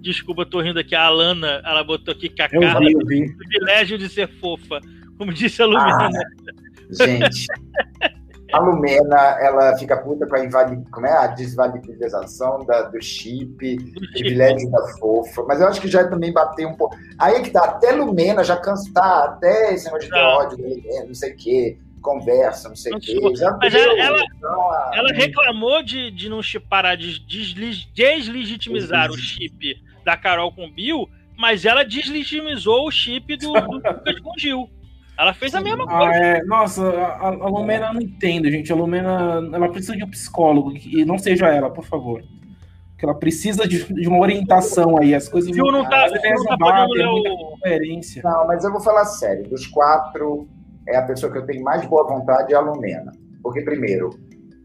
Desculpa, 0.00 0.44
tô 0.44 0.60
rindo 0.60 0.80
aqui. 0.80 0.94
A 0.94 1.04
Alana, 1.04 1.62
ela 1.64 1.84
botou 1.84 2.12
aqui 2.12 2.28
que 2.28 2.42
a 2.42 2.48
eu 2.50 2.60
Carla 2.60 2.80
vi, 2.80 3.06
tem 3.06 3.24
o 3.26 3.36
privilégio 3.36 3.98
de 3.98 4.08
ser 4.08 4.28
fofa. 4.40 4.80
Como 5.16 5.32
disse 5.32 5.62
a 5.62 5.66
Lumina. 5.66 6.08
Ah, 6.08 7.04
gente. 7.04 7.46
A 8.52 8.58
Lumena, 8.58 9.38
ela 9.40 9.76
fica 9.78 9.96
puta 9.96 10.26
com 10.26 10.34
a. 10.34 10.76
Como 10.90 11.06
é? 11.06 11.12
a 11.12 11.26
desvalidização 11.28 12.64
da, 12.64 12.82
do 12.82 13.00
chip, 13.02 13.76
privilégio 14.12 14.70
da 14.70 14.86
fofa. 14.98 15.44
Mas 15.46 15.60
eu 15.60 15.68
acho 15.68 15.80
que 15.80 15.88
já 15.88 16.08
também 16.08 16.32
bateu 16.32 16.68
um 16.68 16.76
pouco. 16.76 16.96
Aí 17.18 17.34
é 17.34 17.40
que 17.40 17.50
tá, 17.50 17.64
até 17.64 17.92
Lumena 17.92 18.42
já 18.42 18.56
cansa, 18.56 18.90
tá, 18.92 19.24
até 19.24 19.74
esse 19.74 19.84
negócio 19.86 20.08
de 20.08 20.14
ter 20.14 20.20
ódio, 20.20 20.58
não 21.06 21.14
sei 21.14 21.32
o 21.32 21.36
quê, 21.36 21.78
conversa, 22.00 22.68
não 22.68 22.76
sei 22.76 22.92
o 22.94 23.00
quê. 23.00 23.18
Mas 23.60 23.72
deu, 23.72 23.96
ela, 23.96 24.22
então, 24.36 24.70
a... 24.70 24.90
ela 24.94 25.12
reclamou 25.12 25.82
de, 25.82 26.10
de 26.10 26.28
não 26.28 26.40
parar 26.68 26.96
de 26.96 27.20
deslegitimizar 27.94 29.10
o 29.10 29.16
chip 29.16 29.80
da 30.04 30.16
Carol 30.16 30.52
com 30.52 30.70
Bill, 30.70 31.08
mas 31.36 31.64
ela 31.64 31.84
deslegitimizou 31.84 32.86
o 32.86 32.90
chip 32.90 33.36
do, 33.36 33.52
do 33.52 33.70
Lucas 33.72 34.20
com 34.20 34.30
o 34.30 34.38
Gil. 34.38 34.70
Ela 35.20 35.34
fez 35.34 35.54
a 35.54 35.60
mesma 35.60 35.84
ah, 35.86 35.98
coisa. 35.98 36.14
é. 36.14 36.42
Nossa, 36.44 36.82
a, 36.88 37.26
a 37.26 37.48
Lumena 37.48 37.92
não 37.92 38.00
entende, 38.00 38.50
gente. 38.50 38.72
A 38.72 38.74
Lumena 38.74 39.50
ela 39.52 39.68
precisa 39.68 39.94
de 39.94 40.02
um 40.02 40.08
psicólogo 40.08 40.72
e 40.74 41.04
não 41.04 41.18
seja 41.18 41.48
ela, 41.48 41.68
por 41.68 41.84
favor. 41.84 42.22
Que 42.96 43.04
ela 43.04 43.14
precisa 43.14 43.68
de, 43.68 43.84
de 43.92 44.08
uma 44.08 44.18
orientação 44.18 44.96
aí. 44.96 45.14
As 45.14 45.28
coisas 45.28 45.54
não, 45.54 45.70
não 45.70 45.84
tá, 45.84 46.06
não 46.08 46.44
tá 46.46 46.56
batem, 46.56 47.06
o... 47.06 47.58
coerência. 47.60 48.22
Não, 48.24 48.46
mas 48.46 48.64
eu 48.64 48.72
vou 48.72 48.80
falar 48.80 49.04
sério. 49.04 49.46
Dos 49.46 49.66
quatro, 49.66 50.48
é 50.88 50.96
a 50.96 51.02
pessoa 51.02 51.30
que 51.30 51.36
eu 51.36 51.44
tenho 51.44 51.62
mais 51.62 51.84
boa 51.84 52.06
vontade 52.08 52.54
é 52.54 52.56
a 52.56 52.60
Lumena. 52.60 53.12
Porque, 53.42 53.60
primeiro, 53.60 54.18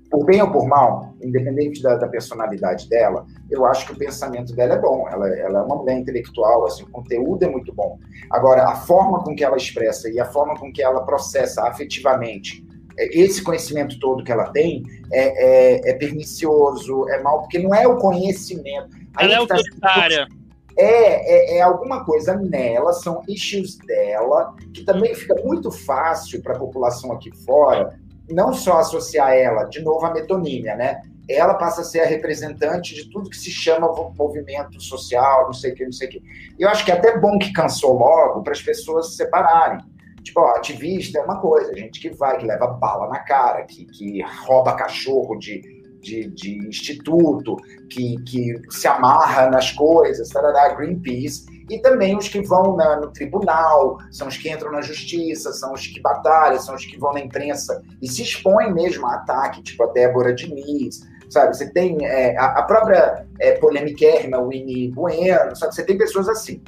por 0.09 0.25
bem 0.25 0.41
ou 0.41 0.51
por 0.51 0.67
mal, 0.67 1.13
independente 1.21 1.81
da, 1.81 1.95
da, 1.95 2.07
personalidade 2.07 2.87
dela, 2.87 3.25
eu 3.49 3.65
acho 3.65 3.85
que 3.85 3.93
o 3.93 3.97
pensamento 3.97 4.55
dela 4.55 4.75
é 4.75 4.79
bom. 4.79 5.07
Ela, 5.09 5.29
ela, 5.37 5.59
é 5.59 5.61
uma 5.63 5.75
mulher 5.75 5.97
intelectual, 5.97 6.65
assim, 6.65 6.83
o 6.83 6.89
conteúdo 6.89 7.43
é 7.43 7.49
muito 7.49 7.73
bom. 7.73 7.97
Agora, 8.29 8.67
a 8.67 8.75
forma 8.75 9.23
com 9.23 9.35
que 9.35 9.43
ela 9.43 9.57
expressa 9.57 10.09
e 10.09 10.19
a 10.19 10.25
forma 10.25 10.55
com 10.57 10.71
que 10.71 10.81
ela 10.81 11.01
processa 11.05 11.63
afetivamente 11.67 12.65
é, 12.97 13.17
esse 13.17 13.43
conhecimento 13.43 13.99
todo 13.99 14.23
que 14.23 14.31
ela 14.31 14.51
tem 14.51 14.83
é, 15.11 15.79
é, 15.79 15.91
é 15.91 15.93
pernicioso, 15.93 17.09
é 17.09 17.21
mal, 17.21 17.41
porque 17.41 17.59
não 17.59 17.73
é 17.73 17.87
o 17.87 17.97
conhecimento. 17.97 18.89
Ela 19.19 19.33
é 19.33 19.35
tá 19.35 19.39
autoritária. 19.41 20.27
Tá... 20.27 20.35
É, 20.77 21.55
é, 21.55 21.57
é, 21.57 21.61
alguma 21.61 22.03
coisa 22.03 22.35
nela, 22.35 22.91
são 22.91 23.21
issues 23.29 23.77
dela, 23.77 24.53
que 24.73 24.83
também 24.83 25.15
fica 25.15 25.33
muito 25.41 25.71
fácil 25.71 26.41
para 26.41 26.53
a 26.53 26.59
população 26.59 27.13
aqui 27.13 27.31
fora 27.45 27.97
não 28.30 28.53
só 28.53 28.80
associar 28.80 29.34
ela, 29.34 29.63
de 29.65 29.82
novo, 29.82 30.05
à 30.05 30.13
metonímia, 30.13 30.76
né? 30.76 31.01
Ela 31.28 31.55
passa 31.55 31.82
a 31.82 31.84
ser 31.84 32.01
a 32.01 32.05
representante 32.05 32.93
de 32.93 33.09
tudo 33.09 33.30
que 33.30 33.38
se 33.38 33.49
chama 33.49 33.91
movimento 34.17 34.80
social, 34.82 35.45
não 35.45 35.53
sei 35.53 35.71
o 35.71 35.76
que, 35.76 35.86
não 35.86 35.91
sei 35.91 36.07
o 36.07 36.11
que. 36.11 36.23
Eu 36.59 36.69
acho 36.69 36.86
que 36.86 36.91
é 36.91 36.95
até 36.95 37.17
bom 37.17 37.38
que 37.39 37.51
cansou 37.51 37.97
logo 37.97 38.43
para 38.43 38.53
as 38.53 38.61
pessoas 38.61 39.09
se 39.09 39.17
separarem. 39.17 39.84
Tipo, 40.23 40.41
ó, 40.41 40.55
ativista 40.55 41.19
é 41.19 41.21
uma 41.21 41.39
coisa, 41.39 41.76
gente 41.76 41.99
que 41.99 42.09
vai, 42.09 42.38
que 42.38 42.45
leva 42.45 42.67
bala 42.67 43.07
na 43.07 43.19
cara, 43.19 43.63
que, 43.63 43.86
que 43.86 44.23
rouba 44.45 44.76
cachorro 44.76 45.36
de, 45.36 45.61
de, 46.01 46.28
de 46.30 46.67
instituto, 46.67 47.57
que, 47.89 48.17
que 48.23 48.59
se 48.69 48.88
amarra 48.88 49.49
nas 49.49 49.71
coisas, 49.71 50.30
tarará, 50.30 50.73
Greenpeace 50.73 51.54
e 51.70 51.80
também 51.80 52.16
os 52.16 52.28
que 52.28 52.41
vão 52.41 52.76
na, 52.76 52.99
no 52.99 53.11
tribunal, 53.11 53.97
são 54.11 54.28
os 54.28 54.38
que 54.38 54.49
entram 54.49 54.72
na 54.72 54.82
justiça, 54.82 55.51
são 55.51 55.74
os 55.74 55.88
que 55.88 55.99
batalham, 55.99 56.59
são 56.59 56.76
os 56.76 56.86
que 56.86 56.97
vão 56.97 57.13
na 57.13 57.20
imprensa 57.20 57.82
e 58.01 58.07
se 58.07 58.22
expõem 58.22 58.74
mesmo 58.74 59.07
a 59.07 59.16
ataque, 59.16 59.63
tipo 59.63 59.84
a 59.84 59.88
Débora 59.88 60.34
Diniz, 60.34 61.01
sabe? 61.30 61.55
Você 61.55 61.70
tem 61.72 62.05
é, 62.05 62.38
a, 62.38 62.59
a, 62.59 62.63
própria 62.63 63.26
é, 63.39 63.53
polemiquérrima 63.53 64.41
Winnie 64.45 64.91
Bueno, 64.91 65.55
sabe? 65.55 65.74
Você 65.74 65.84
tem 65.84 65.97
pessoas 65.97 66.30
assim. 66.30 66.61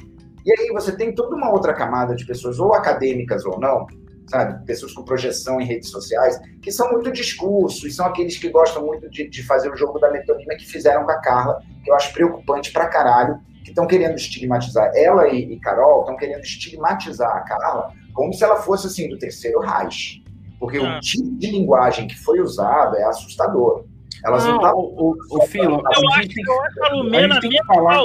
E 0.44 0.52
aí 0.52 0.68
você 0.72 0.92
tem 0.92 1.14
toda 1.14 1.36
uma 1.36 1.50
outra 1.50 1.74
camada 1.74 2.14
de 2.14 2.26
pessoas, 2.26 2.58
ou 2.58 2.74
acadêmicas 2.74 3.44
ou 3.44 3.58
não, 3.60 3.86
sabe? 4.26 4.64
Pessoas 4.64 4.92
com 4.92 5.04
projeção 5.04 5.60
em 5.60 5.64
redes 5.64 5.90
sociais, 5.90 6.40
que 6.60 6.72
são 6.72 6.90
muito 6.90 7.12
discurso, 7.12 7.86
e 7.86 7.90
são 7.90 8.06
aqueles 8.06 8.36
que 8.36 8.48
gostam 8.48 8.84
muito 8.84 9.08
de, 9.10 9.28
de 9.28 9.42
fazer 9.44 9.70
o 9.70 9.76
jogo 9.76 9.98
da 9.98 10.10
metonima 10.10 10.56
que 10.56 10.66
fizeram 10.66 11.04
com 11.04 11.10
a 11.10 11.20
Carla, 11.20 11.60
que 11.84 11.90
eu 11.90 11.94
acho 11.94 12.12
preocupante 12.12 12.72
pra 12.72 12.86
caralho, 12.86 13.38
estão 13.68 13.86
querendo 13.86 14.16
estigmatizar 14.16 14.90
ela 14.94 15.28
e, 15.28 15.52
e 15.52 15.60
Carol, 15.60 16.00
estão 16.00 16.16
querendo 16.16 16.42
estigmatizar 16.42 17.36
a 17.36 17.40
Carla 17.40 17.92
como 18.12 18.32
se 18.32 18.42
ela 18.42 18.56
fosse 18.56 18.86
assim 18.86 19.08
do 19.08 19.18
terceiro 19.18 19.60
Reich. 19.60 20.22
Porque 20.58 20.78
ah. 20.78 20.98
o 20.98 21.00
tipo 21.00 21.36
de 21.36 21.50
linguagem 21.50 22.08
que 22.08 22.16
foi 22.16 22.40
usado 22.40 22.96
é 22.96 23.04
assustador. 23.04 23.84
Elas 24.24 24.44
não, 24.44 24.58
não 24.58 24.74
O, 24.74 25.12
o, 25.12 25.38
o 25.38 25.42
Filo, 25.42 25.80
eu, 25.80 26.08
acho, 26.12 26.28
que, 26.28 26.40
eu 26.40 26.62
acho 26.62 26.84
a 26.84 26.88
Lumena 26.94 27.38
a 27.38 27.40
menos 27.40 27.66
falar... 27.66 28.04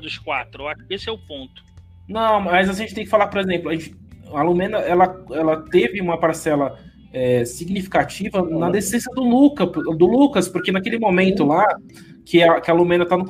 dos 0.00 0.18
quatro. 0.18 0.64
Que 0.86 0.94
esse 0.94 1.08
é 1.08 1.12
o 1.12 1.18
ponto. 1.18 1.64
Não, 2.06 2.40
mas 2.40 2.68
a 2.68 2.72
gente 2.72 2.94
tem 2.94 3.04
que 3.04 3.10
falar, 3.10 3.28
por 3.28 3.40
exemplo, 3.40 3.70
a, 3.70 3.74
gente, 3.74 3.96
a 4.32 4.42
Lumena 4.42 4.78
ela, 4.78 5.24
ela 5.30 5.62
teve 5.70 6.00
uma 6.00 6.20
parcela 6.20 6.78
é, 7.12 7.44
significativa 7.44 8.42
na 8.42 8.70
decência 8.70 9.10
do, 9.14 9.22
Luca, 9.22 9.64
do 9.64 10.06
Lucas, 10.06 10.48
porque 10.48 10.70
naquele 10.70 10.98
momento 10.98 11.44
lá, 11.44 11.66
que 12.26 12.42
a, 12.42 12.60
que 12.60 12.70
a 12.70 12.74
Lumena 12.74 13.06
tá 13.06 13.16
no 13.16 13.24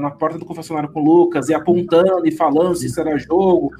na 0.00 0.10
porta 0.10 0.38
do 0.38 0.46
confessionário 0.46 0.90
com 0.90 1.00
o 1.00 1.04
Lucas 1.04 1.48
e 1.48 1.54
apontando 1.54 2.26
e 2.26 2.32
falando 2.32 2.74
se 2.74 2.86
isso 2.86 3.00
era 3.00 3.16
jogo, 3.16 3.70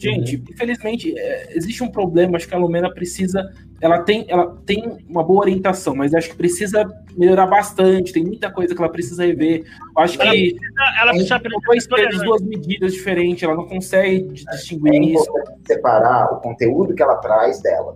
Gente, 0.00 0.36
uhum. 0.36 0.44
infelizmente, 0.50 1.14
é, 1.14 1.54
existe 1.54 1.84
um 1.84 1.88
problema, 1.88 2.38
acho 2.38 2.48
que 2.48 2.54
a 2.54 2.58
Lumena 2.58 2.90
precisa. 2.90 3.52
Ela 3.82 3.98
tem, 3.98 4.24
ela 4.30 4.56
tem 4.64 4.96
uma 5.06 5.22
boa 5.22 5.42
orientação, 5.42 5.94
mas 5.94 6.14
acho 6.14 6.30
que 6.30 6.36
precisa 6.36 6.88
melhorar 7.18 7.46
bastante, 7.46 8.10
tem 8.10 8.24
muita 8.24 8.50
coisa 8.50 8.74
que 8.74 8.80
ela 8.80 8.90
precisa 8.90 9.26
rever. 9.26 9.62
Acho 9.98 10.18
ela 10.22 10.30
que 10.32 10.54
precisa, 10.54 11.00
ela 11.02 11.10
precisa 11.12 11.40
dois 11.66 11.86
pesos, 11.86 12.22
duas 12.22 12.40
medidas 12.40 12.94
diferentes, 12.94 13.42
ela 13.42 13.54
não 13.54 13.68
consegue 13.68 14.22
distinguir 14.32 14.94
é 14.94 15.04
isso. 15.04 15.32
separar 15.66 16.32
o 16.32 16.40
conteúdo 16.40 16.94
que 16.94 17.02
ela 17.02 17.16
traz 17.16 17.60
dela. 17.60 17.94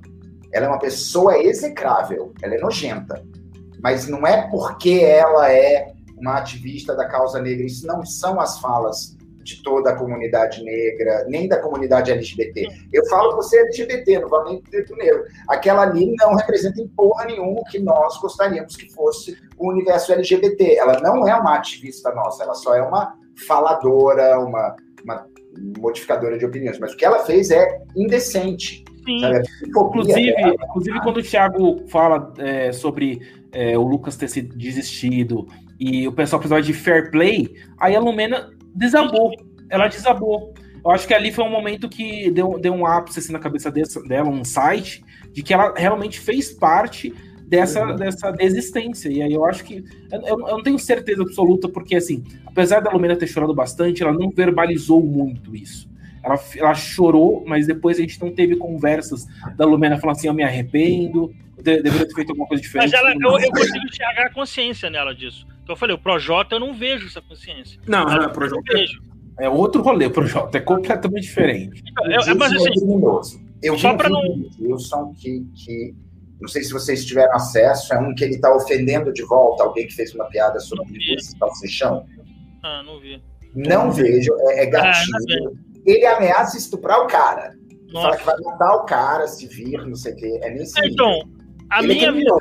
Ela 0.52 0.66
é 0.66 0.68
uma 0.68 0.78
pessoa 0.78 1.38
execrável, 1.38 2.34
ela 2.42 2.54
é 2.54 2.58
nojenta. 2.58 3.24
Mas 3.82 4.06
não 4.08 4.26
é 4.26 4.46
porque 4.50 5.00
ela 5.02 5.50
é 5.50 5.93
uma 6.24 6.38
ativista 6.38 6.94
da 6.94 7.06
causa 7.06 7.40
negra, 7.40 7.66
isso 7.66 7.86
não 7.86 8.04
são 8.04 8.40
as 8.40 8.58
falas 8.58 9.16
de 9.44 9.62
toda 9.62 9.90
a 9.90 9.96
comunidade 9.96 10.64
negra, 10.64 11.26
nem 11.28 11.46
da 11.46 11.58
comunidade 11.58 12.10
LGBT. 12.10 12.66
Eu 12.92 13.04
falo 13.06 13.30
que 13.30 13.36
você 13.36 13.58
é 13.58 13.60
LGBT, 13.64 14.20
não 14.20 14.28
falo 14.28 14.44
nem 14.44 14.62
do 14.84 14.96
negro. 14.96 15.24
Aquela 15.48 15.82
ali 15.82 16.14
não 16.18 16.34
representa 16.34 16.80
em 16.80 16.88
porra 16.88 17.26
nenhuma 17.26 17.60
o 17.60 17.64
que 17.64 17.78
nós 17.78 18.18
gostaríamos 18.18 18.74
que 18.74 18.90
fosse 18.92 19.38
o 19.58 19.70
universo 19.70 20.12
LGBT. 20.12 20.76
Ela 20.76 20.98
não 21.00 21.28
é 21.28 21.36
uma 21.36 21.56
ativista 21.56 22.10
nossa, 22.14 22.42
ela 22.42 22.54
só 22.54 22.74
é 22.74 22.82
uma 22.82 23.14
faladora, 23.46 24.40
uma, 24.40 24.74
uma 25.04 25.26
modificadora 25.78 26.38
de 26.38 26.46
opiniões. 26.46 26.78
Mas 26.78 26.94
o 26.94 26.96
que 26.96 27.04
ela 27.04 27.18
fez 27.20 27.50
é 27.50 27.82
indecente. 27.94 28.82
Inclusive, 29.66 30.34
dela, 30.34 30.54
inclusive 30.64 31.00
quando 31.02 31.18
o 31.18 31.22
Thiago 31.22 31.86
fala 31.88 32.32
é, 32.38 32.72
sobre 32.72 33.20
é, 33.52 33.76
o 33.76 33.82
Lucas 33.82 34.16
ter 34.16 34.28
se 34.28 34.40
desistido 34.40 35.46
e 35.78 36.06
o 36.06 36.12
pessoal 36.12 36.40
precisava 36.40 36.62
de 36.62 36.72
fair 36.72 37.10
play, 37.10 37.54
aí 37.78 37.94
a 37.94 38.00
Lumena 38.00 38.50
desabou. 38.74 39.32
Ela 39.68 39.88
desabou. 39.88 40.54
Eu 40.84 40.90
acho 40.90 41.06
que 41.06 41.14
ali 41.14 41.32
foi 41.32 41.44
um 41.44 41.50
momento 41.50 41.88
que 41.88 42.30
deu, 42.30 42.58
deu 42.58 42.72
um 42.72 42.86
ápice 42.86 43.18
assim, 43.18 43.32
na 43.32 43.38
cabeça 43.38 43.70
dessa, 43.70 44.02
dela, 44.02 44.28
um 44.28 44.44
site, 44.44 45.02
de 45.32 45.42
que 45.42 45.54
ela 45.54 45.72
realmente 45.74 46.20
fez 46.20 46.52
parte 46.52 47.12
dessa, 47.46 47.86
uhum. 47.86 47.96
dessa 47.96 48.30
desistência. 48.32 49.08
E 49.08 49.22
aí 49.22 49.32
eu 49.32 49.44
acho 49.46 49.64
que. 49.64 49.82
Eu, 50.12 50.20
eu, 50.20 50.38
não 50.38 50.62
tenho 50.62 50.78
certeza 50.78 51.22
absoluta, 51.22 51.68
porque 51.68 51.96
assim, 51.96 52.22
apesar 52.46 52.80
da 52.80 52.90
Lumena 52.90 53.16
ter 53.16 53.26
chorado 53.26 53.54
bastante, 53.54 54.02
ela 54.02 54.12
não 54.12 54.30
verbalizou 54.30 55.02
muito 55.02 55.56
isso. 55.56 55.88
Ela, 56.22 56.38
ela 56.56 56.74
chorou, 56.74 57.44
mas 57.46 57.66
depois 57.66 57.98
a 57.98 58.00
gente 58.00 58.20
não 58.20 58.34
teve 58.34 58.56
conversas 58.56 59.26
da 59.56 59.64
Lumena 59.64 59.98
falando 59.98 60.16
assim: 60.16 60.28
eu 60.28 60.34
me 60.34 60.42
arrependo, 60.42 61.32
de, 61.56 61.82
deveria 61.82 62.06
ter 62.06 62.14
feito 62.14 62.30
alguma 62.30 62.46
coisa 62.46 62.62
diferente. 62.62 62.92
Mas 62.92 63.00
ela, 63.00 63.14
eu, 63.14 63.38
eu 63.40 63.50
consigo 63.50 63.86
enxergar 63.86 64.26
a 64.26 64.30
consciência 64.30 64.90
nela 64.90 65.14
disso. 65.14 65.46
Então 65.64 65.74
eu 65.74 65.78
falei, 65.78 65.96
o 65.96 65.98
Projota 65.98 66.56
eu 66.56 66.60
não 66.60 66.74
vejo 66.74 67.06
essa 67.06 67.22
consciência. 67.22 67.80
Não, 67.86 68.04
não, 68.04 68.26
o 68.26 68.32
Projota 68.32 68.78
é, 69.40 69.46
é 69.46 69.48
outro 69.48 69.82
rolê, 69.82 70.04
o 70.06 70.10
Projota 70.10 70.58
é 70.58 70.60
completamente 70.60 71.22
diferente. 71.22 71.82
É, 72.02 72.16
é, 72.16 72.34
mas 72.34 72.52
assim, 72.52 72.70
eu 73.62 73.78
só 73.78 73.96
para 73.96 74.10
não 74.10 74.20
Wilson 74.60 75.14
que, 75.18 75.40
que 75.54 75.94
não 76.38 76.48
sei 76.48 76.62
se 76.62 76.72
vocês 76.72 77.06
tiveram 77.06 77.34
acesso, 77.34 77.94
é 77.94 77.98
um 77.98 78.14
que 78.14 78.22
ele 78.22 78.34
está 78.34 78.54
ofendendo 78.54 79.10
de 79.10 79.22
volta 79.22 79.64
alguém 79.64 79.86
que 79.86 79.94
fez 79.94 80.14
uma 80.14 80.26
piada 80.26 80.60
sobre 80.60 80.98
esse 81.14 81.34
salsichão. 81.38 82.04
Ah, 82.62 82.82
não 82.84 83.00
vi. 83.00 83.22
Não 83.54 83.90
vejo, 83.90 84.34
é, 84.40 84.64
é 84.64 84.66
gatilho. 84.66 85.56
Ah, 85.56 85.80
ele 85.86 86.06
ameaça 86.06 86.58
estuprar 86.58 87.00
o 87.00 87.06
cara. 87.06 87.54
Nossa. 87.90 88.08
Fala 88.08 88.16
que 88.18 88.24
vai 88.26 88.52
matar 88.52 88.76
o 88.76 88.84
cara 88.84 89.26
se 89.26 89.46
vir, 89.46 89.86
não 89.86 89.94
sei 89.94 90.12
o 90.12 90.16
quê. 90.16 90.40
É 90.42 90.50
nesse 90.50 90.78
é, 90.78 90.88
Então, 90.88 91.22
a 91.70 91.82
ele 91.82 91.92
é 91.92 91.94
minha 91.94 92.08
é 92.08 92.12
visão, 92.12 92.38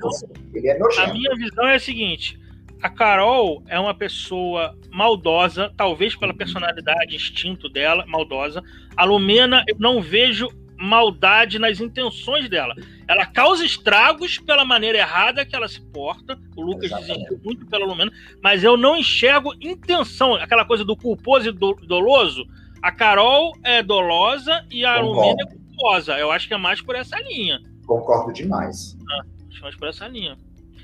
ele 0.53 0.67
é 0.67 0.73
a 0.73 1.13
minha 1.13 1.35
visão 1.37 1.67
é 1.67 1.75
a 1.75 1.79
seguinte: 1.79 2.42
a 2.83 2.89
Carol 2.89 3.63
é 3.67 3.79
uma 3.79 3.93
pessoa 3.93 4.77
maldosa, 4.91 5.73
talvez 5.77 6.17
pela 6.17 6.33
personalidade, 6.33 7.15
instinto 7.15 7.69
dela, 7.69 8.05
maldosa. 8.05 8.61
A 8.97 9.05
Lumena, 9.05 9.63
eu 9.69 9.77
não 9.79 10.01
vejo 10.01 10.49
maldade 10.77 11.57
nas 11.57 11.79
intenções 11.79 12.49
dela. 12.49 12.75
Ela 13.07 13.25
causa 13.25 13.63
estragos 13.63 14.37
pela 14.37 14.65
maneira 14.65 14.97
errada 14.97 15.45
que 15.45 15.55
ela 15.55 15.69
se 15.69 15.79
porta. 15.79 16.37
O 16.57 16.61
Lucas 16.61 16.91
desistiu 16.91 17.39
muito 17.41 17.65
pela 17.67 17.85
Lumena, 17.85 18.11
mas 18.41 18.65
eu 18.65 18.75
não 18.75 18.97
enxergo 18.97 19.53
intenção, 19.61 20.35
aquela 20.35 20.65
coisa 20.65 20.83
do 20.83 20.97
culposo 20.97 21.47
e 21.47 21.51
do 21.53 21.75
doloso. 21.75 22.45
A 22.81 22.91
Carol 22.91 23.55
é 23.63 23.81
dolosa 23.81 24.65
e 24.69 24.83
a 24.83 24.95
Concordo. 24.95 25.21
Lumena 25.21 25.43
é 25.43 25.55
culposa. 25.55 26.19
Eu 26.19 26.31
acho 26.31 26.49
que 26.49 26.53
é 26.53 26.57
mais 26.57 26.81
por 26.81 26.97
essa 26.97 27.17
linha. 27.21 27.61
Concordo 27.87 28.33
demais. 28.33 28.97
Ah, 29.09 29.21
acho 29.49 29.61
mais 29.61 29.75
por 29.77 29.87
essa 29.87 30.05
linha. 30.09 30.37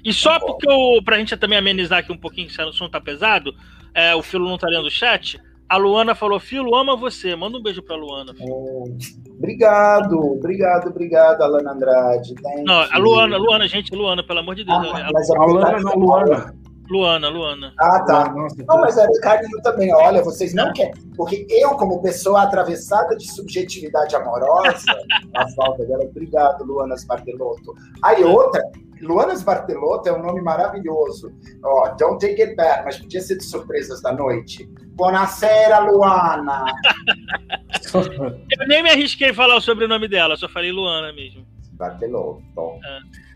E 0.04 0.14
só 0.14 0.40
porque 0.40 0.70
eu, 0.70 1.02
pra 1.04 1.18
gente 1.18 1.36
também 1.38 1.58
amenizar 1.58 2.00
aqui 2.00 2.12
um 2.12 2.18
pouquinho, 2.18 2.50
se 2.50 2.62
o 2.62 2.72
som 2.72 2.90
tá 2.90 3.00
pesado, 3.00 3.54
é, 3.94 4.16
o 4.16 4.22
Filo 4.22 4.48
não 4.48 4.58
tá 4.58 4.68
lendo 4.68 4.88
o 4.88 4.92
chat. 4.92 5.40
A 5.70 5.78
Luana 5.78 6.16
falou: 6.16 6.40
Filo, 6.40 6.76
ama 6.76 6.96
você. 6.96 7.36
Manda 7.36 7.58
um 7.58 7.62
beijo 7.62 7.84
pra 7.84 7.96
Luana. 7.96 8.34
Oh, 8.42 8.86
obrigado, 9.38 10.18
obrigado, 10.18 10.88
obrigado, 10.90 11.44
Alana 11.44 11.74
Andrade. 11.74 12.34
Thank 12.34 12.64
não, 12.64 12.82
a 12.92 12.98
Luana, 12.98 13.38
Luana, 13.38 13.68
gente, 13.68 13.94
Luana, 13.94 14.24
pelo 14.24 14.40
amor 14.40 14.56
de 14.56 14.64
Deus. 14.64 14.78
Ah, 14.78 15.10
mas 15.14 15.30
a, 15.30 15.38
a 15.38 15.46
Luana 15.46 15.80
não, 15.80 15.94
Luana. 15.94 16.56
Luana, 16.90 17.30
Luana. 17.30 17.74
Ah, 17.80 18.04
tá. 18.04 18.34
Não, 18.34 18.80
mas 18.80 18.98
é 18.98 19.08
carinho 19.22 19.62
também. 19.62 19.94
Olha, 19.94 20.24
vocês 20.24 20.56
não 20.56 20.74
querem. 20.74 20.94
Porque 21.16 21.46
eu, 21.48 21.70
como 21.76 22.02
pessoa 22.02 22.42
atravessada 22.42 23.16
de 23.16 23.32
subjetividade 23.32 24.16
amorosa, 24.16 24.86
a 25.38 25.48
falta 25.50 25.86
dela, 25.86 26.04
obrigado, 26.04 26.64
Luana 26.64 26.98
Spartelotto. 26.98 27.76
Aí 28.02 28.24
outra, 28.24 28.64
Luana 29.02 29.36
Spartelotto 29.36 30.10
é 30.10 30.14
um 30.14 30.22
nome 30.22 30.42
maravilhoso. 30.42 31.34
Ó, 31.64 31.84
oh, 31.84 31.96
don't 31.96 32.20
take 32.20 32.42
it 32.42 32.56
back, 32.56 32.84
mas 32.86 32.98
podia 32.98 33.22
ser 33.22 33.38
de 33.38 33.44
surpresas 33.44 34.02
da 34.02 34.12
noite. 34.12 34.70
Buonasera, 34.90 35.80
Luana. 35.80 36.66
eu 37.94 38.68
nem 38.68 38.84
me 38.84 38.90
arrisquei 38.90 39.30
a 39.30 39.34
falar 39.34 39.56
o 39.56 39.62
sobrenome 39.62 40.08
dela, 40.08 40.36
só 40.36 40.50
falei 40.50 40.72
Luana 40.72 41.14
mesmo. 41.14 41.46
Spartelotto. 41.64 42.44
É. 42.86 43.30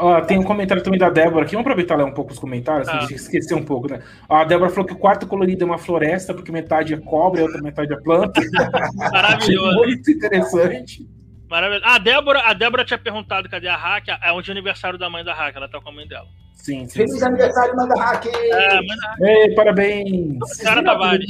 Ó, 0.00 0.18
tem 0.22 0.38
um 0.38 0.42
comentário 0.42 0.82
também 0.82 0.98
da 0.98 1.10
Débora 1.10 1.44
aqui. 1.44 1.52
Vamos 1.52 1.66
aproveitar 1.66 1.96
ler 1.96 2.04
um 2.04 2.14
pouco 2.14 2.32
os 2.32 2.38
comentários, 2.38 2.88
ah. 2.88 3.00
gente 3.00 3.14
esquecer 3.16 3.54
um 3.54 3.62
pouco, 3.62 3.86
né? 3.90 4.02
A 4.28 4.44
Débora 4.44 4.70
falou 4.70 4.86
que 4.86 4.94
o 4.94 4.98
quarto 4.98 5.26
colorido 5.26 5.62
é 5.62 5.66
uma 5.66 5.76
floresta, 5.76 6.32
porque 6.32 6.50
metade 6.50 6.94
é 6.94 6.96
cobre, 6.96 7.40
a 7.42 7.44
outra 7.44 7.60
metade 7.60 7.92
é 7.92 7.96
planta. 7.96 8.40
Maravilhoso. 8.96 9.76
Muito 9.76 10.10
interessante. 10.10 11.06
Maravilhoso. 11.50 11.84
A 11.84 11.98
Débora, 11.98 12.40
a 12.42 12.54
Débora 12.54 12.84
tinha 12.84 12.98
perguntado 12.98 13.48
cadê 13.48 13.66
a 13.66 13.76
Hack. 13.76 14.08
É 14.22 14.32
onde 14.32 14.48
é 14.48 14.54
o 14.54 14.56
aniversário 14.56 14.98
da 14.98 15.10
mãe 15.10 15.24
da 15.24 15.34
Hack, 15.34 15.56
ela 15.56 15.68
tá 15.68 15.80
com 15.80 15.88
a 15.88 15.92
mãe 15.92 16.06
dela. 16.06 16.28
Sim, 16.54 16.86
sim. 16.86 16.98
Feliz 16.98 17.18
sim. 17.18 17.24
aniversário, 17.24 17.74
mãe 17.74 17.88
da 17.88 18.00
Hack! 18.00 18.26
É, 18.26 18.74
mãe 18.76 18.86
da 18.86 19.28
Ei, 19.28 19.54
parabéns! 19.54 20.38
Cara 20.62 20.84
Tavares 20.84 21.26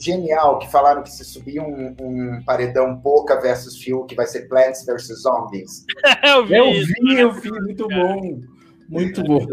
genial 0.00 0.60
que 0.60 0.70
falaram 0.70 1.02
que 1.02 1.10
se 1.10 1.24
subir 1.24 1.60
um, 1.60 1.96
um 2.00 2.42
paredão 2.46 3.00
Poca 3.00 3.40
versus 3.40 3.82
Phil, 3.82 4.04
que 4.04 4.14
vai 4.14 4.26
ser 4.26 4.48
Plants 4.48 4.84
versus 4.86 5.22
Zombies. 5.22 5.84
eu 6.22 6.46
vi, 6.46 6.54
eu 6.54 6.72
vi, 6.72 7.18
eu 7.18 7.32
vi, 7.32 7.50
muito 7.50 7.88
bom. 7.88 8.40
Muito 8.88 9.22
bom. 9.24 9.44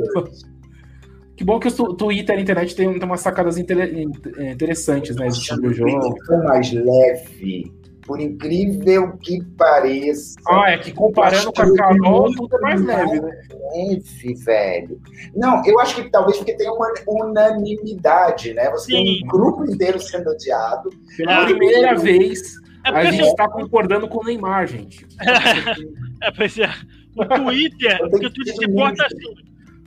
Que 1.36 1.44
bom 1.44 1.60
que 1.60 1.68
o 1.68 1.94
Twitter 1.94 2.36
e 2.36 2.40
a 2.40 2.42
internet 2.42 2.76
tem, 2.76 2.94
tem 2.94 3.04
umas 3.04 3.22
sacadas 3.22 3.58
interessantes, 3.58 5.16
né? 5.16 5.28
O 5.28 5.74
jogo. 5.74 6.16
mais 6.46 6.72
leve 6.72 7.74
por 8.06 8.20
incrível 8.20 9.18
que 9.18 9.44
pareça. 9.58 10.36
Ah, 10.48 10.72
é 10.72 10.78
que 10.78 10.92
comparando 10.92 11.52
com 11.52 11.62
a 11.62 11.76
Carol, 11.76 12.32
tudo 12.36 12.56
é 12.58 12.60
mais 12.62 12.82
leve, 12.82 13.20
né? 13.20 13.42
Leve, 13.74 14.34
velho. 14.36 15.02
Não, 15.36 15.66
eu 15.66 15.80
acho 15.80 15.96
que 15.96 16.10
talvez 16.10 16.38
porque 16.38 16.56
tem 16.56 16.70
uma 16.70 16.94
unanimidade, 17.08 18.54
né? 18.54 18.70
Você 18.70 18.92
Sim. 18.92 19.04
tem 19.04 19.24
um 19.24 19.28
grupo 19.28 19.66
inteiro 19.66 20.00
sendo 20.00 20.30
odiado. 20.30 20.90
Pela 21.18 21.46
primeira 21.46 21.96
vez, 21.96 22.56
é 22.86 22.90
a 22.90 23.12
gente 23.12 23.26
está 23.26 23.50
concordando 23.50 24.08
com 24.08 24.20
o 24.20 24.24
Neymar, 24.24 24.68
gente. 24.68 25.06
é, 26.22 26.32
pois 26.32 26.58
é. 26.60 26.70
O 27.16 27.26
Twitter, 27.26 28.00
o 28.04 28.10
Twitter 28.10 28.56
se 28.56 28.68
porta 28.68 29.06
assim 29.06 29.36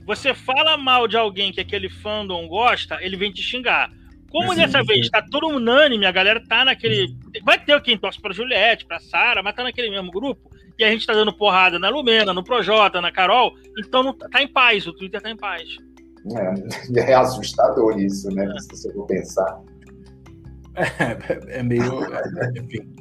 Você 0.05 0.33
fala 0.33 0.75
mal 0.77 1.07
de 1.07 1.15
alguém 1.15 1.51
que 1.51 1.61
aquele 1.61 1.87
fandom 1.87 2.47
gosta, 2.47 2.97
ele 3.01 3.15
vem 3.15 3.31
te 3.31 3.41
xingar. 3.41 3.91
Como 4.29 4.53
sim, 4.53 4.59
dessa 4.59 4.83
vez 4.83 5.09
tá 5.09 5.21
todo 5.21 5.47
unânime, 5.47 6.05
a 6.05 6.11
galera 6.11 6.41
tá 6.47 6.63
naquele. 6.63 7.15
Vai 7.43 7.59
ter 7.63 7.81
quem 7.81 7.97
torce 7.97 8.21
pra 8.21 8.33
Juliette, 8.33 8.85
pra 8.85 8.99
Sara, 8.99 9.41
mas 9.41 9.55
tá 9.55 9.63
naquele 9.63 9.89
mesmo 9.89 10.11
grupo. 10.11 10.51
E 10.77 10.83
a 10.83 10.89
gente 10.91 11.05
tá 11.05 11.13
dando 11.13 11.33
porrada 11.33 11.77
na 11.79 11.89
Lumena, 11.89 12.33
no 12.33 12.43
Projota, 12.43 13.01
na 13.01 13.11
Carol. 13.11 13.53
Então 13.77 14.03
não, 14.03 14.13
tá 14.13 14.41
em 14.41 14.47
paz, 14.47 14.87
o 14.87 14.93
Twitter 14.93 15.21
tá 15.21 15.29
em 15.29 15.37
paz. 15.37 15.67
É, 16.95 16.99
é 17.11 17.13
assustador 17.15 17.99
isso, 17.99 18.29
né? 18.31 18.45
É. 18.45 18.59
Se 18.59 18.67
você 18.69 18.93
for 18.93 19.05
pensar. 19.05 19.61
É, 20.75 21.59
é 21.59 21.63
meio. 21.63 22.03
É, 22.03 22.59
enfim. 22.59 22.98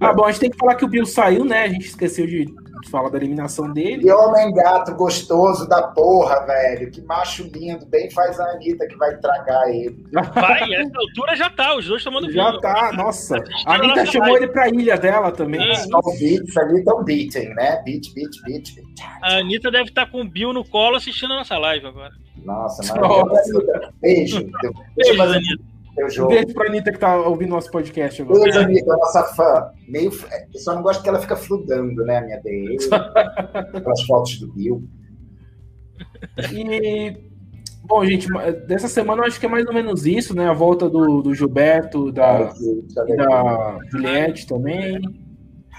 Ah, 0.00 0.12
bom, 0.12 0.24
a 0.24 0.30
gente 0.30 0.40
tem 0.40 0.50
que 0.50 0.58
falar 0.58 0.74
que 0.74 0.84
o 0.84 0.88
Bill 0.88 1.06
saiu, 1.06 1.44
né? 1.44 1.64
A 1.64 1.68
gente 1.68 1.86
esqueceu 1.86 2.26
de 2.26 2.46
falar 2.90 3.08
da 3.08 3.16
eliminação 3.18 3.72
dele. 3.72 4.06
E 4.06 4.10
homem 4.10 4.52
gato 4.54 4.94
gostoso 4.94 5.68
da 5.68 5.88
porra, 5.88 6.44
velho. 6.46 6.90
Que 6.90 7.00
macho 7.02 7.44
lindo. 7.52 7.86
Bem 7.86 8.10
faz 8.10 8.38
a 8.38 8.44
Anitta 8.52 8.86
que 8.86 8.96
vai 8.96 9.16
tragar 9.16 9.68
ele. 9.70 10.04
Vai, 10.12 10.74
essa 10.74 10.98
altura 10.98 11.36
já 11.36 11.50
tá. 11.50 11.74
Os 11.76 11.86
dois 11.86 12.04
tomando 12.04 12.30
Já 12.30 12.50
vinho. 12.50 12.60
tá, 12.60 12.92
nossa. 12.92 13.42
A 13.66 13.74
Anitta 13.74 14.06
chamou 14.06 14.32
vai. 14.32 14.42
ele 14.42 14.48
pra 14.48 14.68
ilha 14.68 14.96
dela 14.96 15.32
também. 15.32 15.60
É. 15.70 15.74
Só 15.74 16.00
beats 16.18 16.56
ali 16.56 16.78
estão 16.78 17.02
beating, 17.04 17.48
né? 17.54 17.82
Beat, 17.84 18.12
beat, 18.14 18.42
beat, 18.44 18.74
beat. 18.74 18.86
A 19.22 19.38
Anitta 19.38 19.70
deve 19.70 19.88
estar 19.88 20.06
tá 20.06 20.12
com 20.12 20.20
o 20.20 20.28
Bill 20.28 20.52
no 20.52 20.64
colo 20.64 20.96
assistindo 20.96 21.32
a 21.32 21.38
nossa 21.38 21.56
live 21.58 21.86
agora. 21.86 22.12
Nossa, 22.44 22.82
maravilha. 22.94 23.92
Beijo. 24.00 24.40
Beijo, 24.40 24.74
Beijo 24.94 25.22
Anitta. 25.22 25.75
Teu 25.96 26.10
jogo. 26.10 26.30
Um 26.30 26.34
beijo 26.34 26.54
pra 26.54 26.68
Anitta 26.68 26.92
que 26.92 26.98
tá 26.98 27.16
ouvindo 27.16 27.50
nosso 27.50 27.70
podcast 27.70 28.20
agora. 28.20 28.42
Beijo, 28.42 28.58
Anitta, 28.60 28.96
nossa 28.96 29.24
fã. 29.34 29.70
Meio, 29.88 30.12
eu 30.52 30.60
só 30.60 30.74
não 30.74 30.82
gosto 30.82 31.02
que 31.02 31.08
ela 31.08 31.18
fica 31.18 31.34
fludando, 31.34 32.04
né, 32.04 32.18
a 32.18 32.20
minha 32.20 32.40
DM. 32.40 32.76
Aquelas 33.74 34.02
fotos 34.02 34.38
do 34.38 34.52
Bill. 34.52 34.84
E. 36.52 37.16
Bom, 37.82 38.04
gente, 38.04 38.26
dessa 38.66 38.88
semana 38.88 39.22
eu 39.22 39.26
acho 39.26 39.38
que 39.38 39.46
é 39.46 39.48
mais 39.48 39.64
ou 39.64 39.72
menos 39.72 40.04
isso, 40.04 40.34
né? 40.36 40.48
A 40.48 40.52
volta 40.52 40.90
do, 40.90 41.22
do 41.22 41.32
Gilberto, 41.34 42.10
da, 42.10 42.52
é, 43.08 43.16
da 43.16 43.78
Juliette 43.90 44.46
também. 44.46 45.00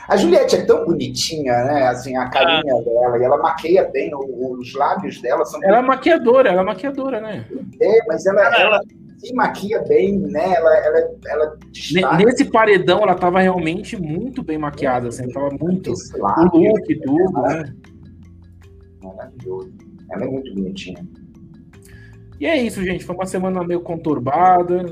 A 0.07 0.15
Juliette 0.15 0.55
é 0.55 0.65
tão 0.65 0.85
bonitinha, 0.85 1.51
né? 1.65 1.87
Assim, 1.87 2.15
a 2.15 2.29
carinha 2.29 2.73
ah. 2.73 2.81
dela, 2.81 3.19
e 3.19 3.23
ela 3.23 3.37
maqueia 3.37 3.83
bem, 3.91 4.09
os 4.15 4.73
lábios 4.73 5.21
dela 5.21 5.43
são. 5.43 5.61
Ela 5.61 5.79
é 5.79 5.81
maquiadora, 5.81 6.49
ela 6.49 6.61
é 6.61 6.65
maquiadora, 6.65 7.19
né? 7.19 7.45
É, 7.81 8.05
mas 8.07 8.25
ela, 8.25 8.41
ela, 8.57 8.81
se 9.17 9.33
maquia 9.33 9.83
bem, 9.83 10.19
né? 10.19 10.53
Ela, 10.55 10.77
ela, 10.77 11.15
ela 11.27 11.57
Nesse 12.17 12.45
paredão, 12.45 13.01
ela 13.01 13.15
tava 13.15 13.39
realmente 13.39 13.99
muito 13.99 14.43
bem 14.43 14.57
maquiada, 14.57 15.07
assim, 15.07 15.27
tava 15.29 15.49
muito. 15.59 15.91
O 15.91 16.57
look 16.57 16.91
e 16.91 16.99
tudo, 16.99 17.41
né? 17.41 17.73
Maravilhoso. 19.03 19.73
Ela 20.11 20.25
é 20.25 20.27
muito 20.27 20.53
bonitinha. 20.53 21.05
E 22.39 22.45
é 22.45 22.55
isso, 22.61 22.83
gente. 22.83 23.03
Foi 23.03 23.15
uma 23.15 23.25
semana 23.25 23.63
meio 23.63 23.81
conturbada. 23.81 24.85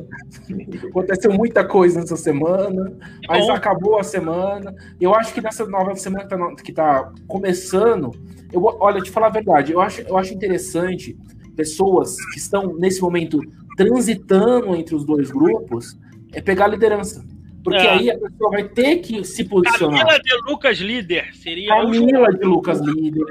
Aconteceu 0.90 1.32
muita 1.32 1.64
coisa 1.64 2.00
nessa 2.00 2.18
semana, 2.18 2.98
mas 3.28 3.48
acabou 3.50 4.00
a 4.00 4.04
semana. 4.04 4.74
Eu 5.00 5.14
acho 5.14 5.34
que 5.34 5.42
nessa 5.42 5.66
nova 5.66 5.96
semana 5.96 6.24
que 6.24 6.30
tá, 6.30 6.56
que 6.64 6.74
tá 6.74 7.14
começando, 7.28 8.12
eu, 8.52 8.64
olha, 8.64 9.02
te 9.02 9.12
falar 9.12 9.28
a 9.28 9.32
verdade, 9.32 9.72
eu 9.72 9.80
acho, 9.80 10.02
eu 10.02 10.18
acho 10.18 10.34
interessante 10.34 11.16
pessoas 11.56 12.16
que 12.34 12.40
estão 12.40 12.76
nesse 12.76 13.00
momento 13.02 13.40
transitando 13.76 14.76
entre 14.76 14.96
os 14.96 15.06
dois 15.06 15.32
grupos 15.32 15.98
é 16.34 16.42
pegar 16.42 16.66
a 16.66 16.70
liderança. 16.70 17.24
Porque 17.64 17.80
é. 17.80 17.90
aí 17.90 18.12
a 18.12 18.20
pessoa 18.20 18.52
vai 18.52 18.64
ter 18.64 18.98
que 18.98 19.24
se 19.24 19.44
posicionar. 19.44 20.06
Camila 20.06 20.20
de 20.20 20.52
Lucas 20.52 20.78
líder 20.80 21.34
seria. 21.34 21.70
Camila 21.70 22.32
de 22.32 22.46
Lucas 22.46 22.80
líder. 22.80 23.26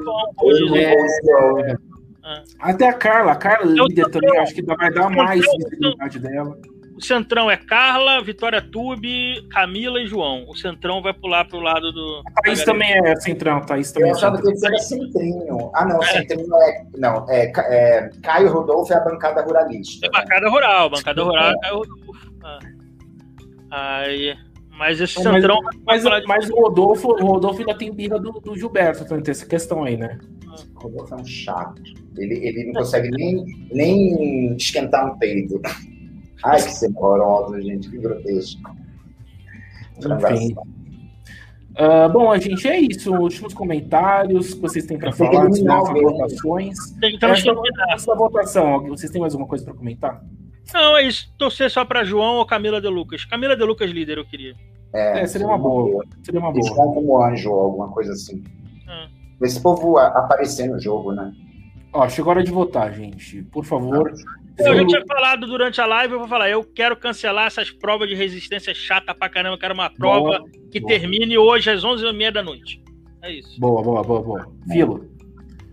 É, 0.74 1.70
é. 1.70 1.76
Até 2.58 2.88
a 2.88 2.92
Carla, 2.92 3.32
a 3.32 3.36
Carla 3.36 3.70
líder 3.70 4.10
também, 4.10 4.38
acho 4.38 4.54
que 4.54 4.62
vai 4.62 4.92
dar 4.92 5.08
mais 5.08 5.40
visibilidade 5.40 6.18
dela. 6.18 6.58
O 6.96 7.02
centrão 7.02 7.50
é 7.50 7.56
Carla, 7.56 8.22
Vitória 8.22 8.62
Tube, 8.62 9.46
Camila 9.50 10.00
e 10.00 10.06
João. 10.06 10.44
O 10.48 10.54
centrão 10.54 11.02
vai 11.02 11.12
pular 11.12 11.44
pro 11.44 11.58
lado 11.58 11.90
do. 11.90 12.22
A 12.36 12.42
Thaís 12.42 12.64
também 12.64 12.92
é 12.92 13.16
centrão, 13.16 13.60
Thaís 13.60 13.90
também 13.90 14.10
Eu 14.10 14.14
é 14.14 14.16
achava 14.16 14.40
que 14.40 14.48
ele 14.48 14.58
era 14.64 14.78
centrinho. 14.78 15.70
Ah, 15.74 15.84
não, 15.84 16.00
é. 16.00 16.06
centrinho 16.06 16.54
é. 16.54 16.84
Não, 16.96 17.26
é, 17.28 17.52
é, 17.56 18.10
Caio 18.22 18.52
Rodolfo 18.52 18.92
é 18.92 18.96
a 18.96 19.00
bancada 19.00 19.42
ruralista. 19.42 20.06
É 20.06 20.08
a 20.08 20.20
bancada 20.20 20.48
rural, 20.48 20.90
bancada 20.90 21.22
rural 21.22 21.50
é 21.50 21.58
Caio 21.58 21.78
Rodolfo. 21.78 22.32
Ah. 22.44 22.58
Aí. 23.70 24.36
Mas 24.78 25.00
esse 25.00 25.14
centrão. 25.20 25.58
Mas, 25.84 26.04
mas, 26.04 26.24
mas 26.26 26.50
o, 26.50 26.60
Rodolfo, 26.60 27.08
o 27.08 27.26
Rodolfo 27.26 27.60
ainda 27.60 27.74
tem 27.76 27.92
birra 27.92 28.18
do, 28.18 28.32
do 28.32 28.56
Gilberto, 28.56 29.04
tem 29.04 29.30
essa 29.30 29.46
questão 29.46 29.82
aí, 29.82 29.96
né? 29.96 30.18
O 30.76 30.80
Rodolfo 30.80 31.14
é 31.14 31.16
um 31.16 31.26
chato. 31.26 31.82
Ele, 32.16 32.34
ele 32.46 32.66
não 32.66 32.74
consegue 32.74 33.10
nem, 33.10 33.44
nem 33.72 34.54
esquentar 34.56 35.06
um 35.06 35.18
peido. 35.18 35.60
Ai, 36.44 36.62
que 36.62 36.72
semorosa, 36.72 37.60
gente, 37.60 37.90
que 37.90 37.98
grotesco. 37.98 38.76
Enfim. 39.98 40.54
Uh, 41.74 42.08
bom, 42.12 42.30
a 42.30 42.38
gente 42.38 42.68
é 42.68 42.78
isso. 42.78 43.12
Últimos 43.12 43.52
comentários 43.52 44.54
que 44.54 44.60
vocês 44.60 44.86
têm 44.86 44.98
para 44.98 45.10
falar, 45.10 45.46
as 45.46 45.58
votações. 45.60 46.76
Então, 47.02 47.30
essa 47.30 48.12
é 48.12 48.14
votação, 48.14 48.86
vocês 48.86 49.10
têm 49.10 49.20
mais 49.20 49.32
alguma 49.32 49.48
coisa 49.48 49.64
para 49.64 49.74
comentar? 49.74 50.22
Não, 50.72 50.96
é 50.96 51.02
isso. 51.02 51.32
Torcer 51.36 51.70
só 51.70 51.84
para 51.84 52.04
João 52.04 52.36
ou 52.36 52.46
Camila 52.46 52.80
de 52.80 52.88
Lucas. 52.88 53.24
Camila 53.24 53.56
de 53.56 53.64
Lucas 53.64 53.90
líder, 53.90 54.18
eu 54.18 54.24
queria. 54.24 54.54
É, 54.94 55.20
é 55.20 55.26
seria 55.26 55.46
uma 55.46 55.58
boa. 55.58 56.04
Seria 56.22 56.40
uma 56.40 56.52
boa. 56.52 56.74
como 56.74 57.22
anjo 57.22 57.50
ou 57.50 57.60
alguma 57.60 57.88
coisa 57.88 58.12
assim. 58.12 58.42
Ah. 58.86 59.08
Esse 59.42 59.60
povo 59.60 59.98
aparecer 59.98 60.68
no 60.68 60.80
jogo, 60.80 61.12
né? 61.12 61.32
Ó, 61.92 62.08
chegou 62.08 62.30
a 62.30 62.36
hora 62.36 62.44
de 62.44 62.52
votar, 62.52 62.92
gente. 62.92 63.42
Por 63.44 63.64
favor. 63.64 64.12
Eu 64.58 64.76
já 64.76 64.86
tinha 64.86 65.04
falado 65.06 65.46
durante 65.46 65.80
a 65.80 65.86
live, 65.86 66.12
eu 66.12 66.18
vou 66.20 66.28
falar, 66.28 66.48
eu 66.48 66.62
quero 66.62 66.96
cancelar 66.96 67.46
essas 67.46 67.70
provas 67.70 68.08
de 68.08 68.14
resistência 68.14 68.72
chata 68.72 69.14
pra 69.14 69.28
caramba, 69.28 69.56
eu 69.56 69.58
quero 69.58 69.74
uma 69.74 69.90
prova 69.90 70.38
boa, 70.38 70.50
que 70.70 70.78
boa. 70.78 70.92
termine 70.92 71.36
hoje 71.36 71.70
às 71.70 71.82
11h30 71.82 72.30
da 72.30 72.42
noite. 72.42 72.82
É 73.22 73.32
isso. 73.32 73.58
Boa, 73.58 73.82
boa, 73.82 74.02
boa, 74.02 74.22
boa. 74.22 74.52
Filo. 74.70 75.08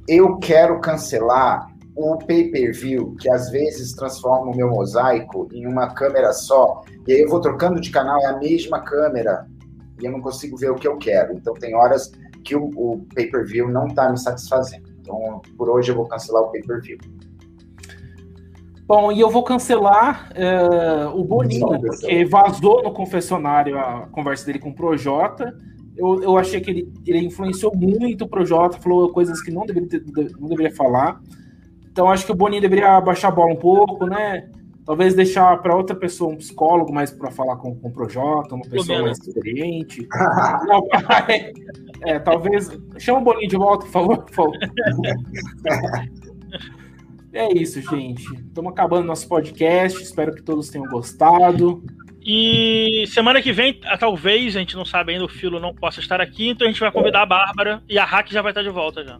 Eu 0.07 0.38
quero 0.39 0.79
cancelar 0.82 1.67
o 1.95 2.17
pay-per-view, 2.17 3.15
que 3.19 3.29
às 3.29 3.51
vezes 3.51 3.93
transforma 3.93 4.51
o 4.51 4.55
meu 4.55 4.69
mosaico 4.69 5.47
em 5.51 5.67
uma 5.67 5.93
câmera 5.93 6.34
só, 6.34 6.82
e 7.07 7.13
aí 7.13 7.21
eu 7.21 7.29
vou 7.29 7.39
trocando 7.39 7.79
de 7.79 7.91
canal, 7.91 8.19
é 8.21 8.27
a 8.27 8.38
mesma 8.38 8.79
câmera, 8.82 9.45
e 10.01 10.05
eu 10.05 10.11
não 10.11 10.21
consigo 10.21 10.57
ver 10.57 10.71
o 10.71 10.75
que 10.75 10.88
eu 10.88 10.97
quero. 10.97 11.34
Então 11.34 11.53
tem 11.53 11.75
horas 11.75 12.11
que 12.43 12.55
o, 12.55 12.69
o 12.75 13.05
pay-per-view 13.13 13.69
não 13.69 13.88
está 13.88 14.09
me 14.09 14.17
satisfazendo. 14.17 14.89
Então, 14.99 15.41
por 15.57 15.69
hoje 15.69 15.91
eu 15.91 15.95
vou 15.95 16.07
cancelar 16.07 16.43
o 16.43 16.51
pay-per-view. 16.51 16.97
Bom, 18.91 19.09
e 19.09 19.21
eu 19.21 19.29
vou 19.29 19.41
cancelar 19.41 20.29
uh, 20.33 21.17
o 21.17 21.23
Boninho, 21.23 21.79
porque 21.79 22.25
vazou 22.25 22.83
no 22.83 22.91
confessionário 22.91 23.79
a 23.79 24.05
conversa 24.11 24.45
dele 24.45 24.59
com 24.59 24.71
o 24.71 24.75
Projota. 24.75 25.57
Eu, 25.95 26.21
eu 26.21 26.37
achei 26.37 26.59
que 26.59 26.69
ele, 26.69 26.93
ele 27.07 27.19
influenciou 27.19 27.73
muito 27.73 28.25
o 28.25 28.27
Projota, 28.27 28.81
falou 28.81 29.09
coisas 29.13 29.41
que 29.41 29.49
não 29.49 29.65
deveria, 29.65 29.87
ter, 29.87 30.03
não 30.37 30.49
deveria 30.49 30.75
falar. 30.75 31.21
Então 31.89 32.09
acho 32.09 32.25
que 32.25 32.33
o 32.33 32.35
Boninho 32.35 32.61
deveria 32.61 32.99
baixar 32.99 33.29
a 33.29 33.31
bola 33.31 33.53
um 33.53 33.55
pouco, 33.55 34.05
né? 34.07 34.49
Talvez 34.85 35.13
deixar 35.13 35.55
para 35.61 35.73
outra 35.73 35.95
pessoa, 35.95 36.33
um 36.33 36.35
psicólogo 36.35 36.91
mais 36.91 37.11
para 37.11 37.31
falar 37.31 37.55
com, 37.55 37.73
com 37.73 37.87
o 37.87 37.93
Projota, 37.93 38.55
uma 38.55 38.65
pessoa 38.65 39.03
mais 39.03 39.19
experiente. 39.19 40.05
não, 40.67 40.85
é, 41.29 41.53
é, 42.01 42.19
talvez. 42.19 42.69
Chama 42.97 43.19
o 43.19 43.23
Boninho 43.23 43.47
de 43.47 43.55
volta, 43.55 43.85
por 43.85 43.91
favor. 43.93 44.17
Por 44.17 44.33
favor. 44.33 44.57
é 47.34 47.53
isso, 47.53 47.82
gente. 47.82 48.23
Estamos 48.23 48.71
acabando 48.71 49.05
nosso 49.05 49.27
podcast. 49.27 50.01
Espero 50.01 50.34
que 50.34 50.41
todos 50.41 50.69
tenham 50.69 50.88
gostado. 50.88 51.84
E 52.23 53.05
semana 53.07 53.41
que 53.41 53.51
vem, 53.51 53.79
ah, 53.86 53.97
talvez, 53.97 54.55
a 54.55 54.59
gente 54.59 54.75
não 54.75 54.86
sabe 54.86 55.13
ainda, 55.13 55.25
o 55.25 55.29
Filo 55.29 55.59
não 55.59 55.73
possa 55.73 55.99
estar 55.99 56.21
aqui, 56.21 56.49
então 56.49 56.67
a 56.67 56.69
gente 56.69 56.79
vai 56.79 56.91
convidar 56.91 57.23
a 57.23 57.25
Bárbara 57.25 57.82
e 57.89 57.97
a 57.97 58.05
Hack 58.05 58.32
já 58.32 58.43
vai 58.43 58.51
estar 58.51 58.61
de 58.61 58.69
volta 58.69 59.03
já. 59.03 59.17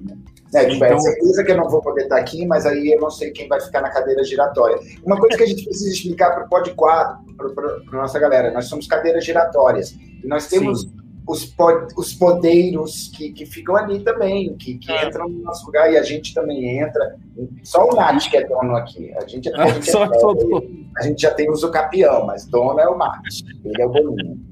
É, 0.54 0.66
tipo, 0.66 0.86
então... 0.86 0.98
é 0.98 1.00
certeza 1.00 1.44
que 1.44 1.52
eu 1.52 1.58
não 1.58 1.68
vou 1.68 1.82
poder 1.82 2.04
estar 2.04 2.18
aqui, 2.18 2.46
mas 2.46 2.64
aí 2.64 2.92
eu 2.92 3.00
não 3.00 3.10
sei 3.10 3.32
quem 3.32 3.48
vai 3.48 3.60
ficar 3.60 3.82
na 3.82 3.90
cadeira 3.90 4.24
giratória. 4.24 4.78
Uma 5.04 5.18
coisa 5.18 5.36
que 5.36 5.44
a 5.44 5.48
gente 5.48 5.64
precisa 5.64 5.92
explicar 5.92 6.32
para 6.36 6.46
o 6.46 6.50
Pod 6.50 6.72
4, 6.76 7.36
para 7.56 8.00
a 8.00 8.02
nossa 8.04 8.20
galera, 8.20 8.52
nós 8.52 8.66
somos 8.66 8.86
cadeiras 8.86 9.26
giratórias. 9.26 9.98
E 10.24 10.28
nós 10.28 10.48
temos 10.48 10.82
Sim 10.82 11.01
os, 11.28 11.46
pod, 11.46 11.94
os 11.96 12.14
podeiros 12.14 13.10
que, 13.16 13.32
que 13.32 13.46
ficam 13.46 13.76
ali 13.76 14.00
também, 14.00 14.56
que, 14.56 14.78
que 14.78 14.92
é. 14.92 15.08
entram 15.08 15.30
no 15.30 15.44
nosso 15.44 15.66
lugar 15.66 15.92
e 15.92 15.98
a 15.98 16.04
gente 16.04 16.34
também 16.34 16.80
entra. 16.80 17.16
Só 17.64 17.88
o 17.90 17.96
Nath 17.96 18.30
que 18.30 18.38
é 18.38 18.48
dono 18.48 18.76
aqui. 18.76 19.14
A 19.16 19.28
gente, 19.28 19.54
a 19.54 19.68
gente, 19.68 19.92
só, 19.92 20.06
é, 20.06 20.20
só 20.20 20.34
a 20.98 21.04
gente 21.04 21.22
já 21.22 21.32
tem 21.34 21.50
o 21.50 21.56
Zucapião, 21.56 22.26
mas 22.26 22.46
dono 22.46 22.80
é 22.80 22.88
o 22.88 22.98
Nath. 22.98 23.22
Ele 23.64 23.82
é 23.82 23.86
o 23.86 23.90
Boninho. 23.90 24.52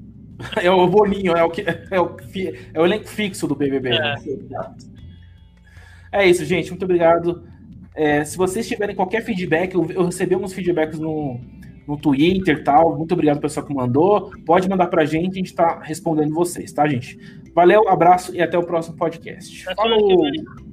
É 0.56 0.70
o 0.70 0.86
Boninho, 0.86 1.36
é 1.36 1.44
o, 1.44 1.50
que, 1.50 1.60
é 1.60 2.00
o, 2.00 2.16
é 2.72 2.80
o 2.80 2.86
elenco 2.86 3.06
fixo 3.06 3.46
do 3.46 3.54
BBB. 3.54 3.90
É, 3.90 4.00
né? 4.00 4.74
é 6.10 6.26
isso, 6.26 6.46
gente. 6.46 6.70
Muito 6.70 6.84
obrigado. 6.86 7.42
É, 7.94 8.24
se 8.24 8.38
vocês 8.38 8.66
tiverem 8.66 8.96
qualquer 8.96 9.22
feedback, 9.22 9.74
eu, 9.74 9.86
eu 9.90 10.06
recebi 10.06 10.32
alguns 10.32 10.54
feedbacks 10.54 10.98
no, 10.98 11.38
no 11.90 12.00
Twitter 12.00 12.58
e 12.58 12.64
tal. 12.64 12.96
Muito 12.96 13.12
obrigado 13.12 13.40
pessoal 13.40 13.66
que 13.66 13.74
mandou. 13.74 14.30
Pode 14.46 14.68
mandar 14.68 14.86
pra 14.86 15.04
gente, 15.04 15.32
a 15.32 15.38
gente 15.38 15.54
tá 15.54 15.80
respondendo 15.82 16.34
vocês, 16.34 16.72
tá, 16.72 16.86
gente? 16.86 17.18
Valeu, 17.54 17.88
abraço 17.88 18.34
e 18.34 18.40
até 18.40 18.56
o 18.56 18.62
próximo 18.62 18.96
podcast. 18.96 19.64
Falou! 19.74 20.69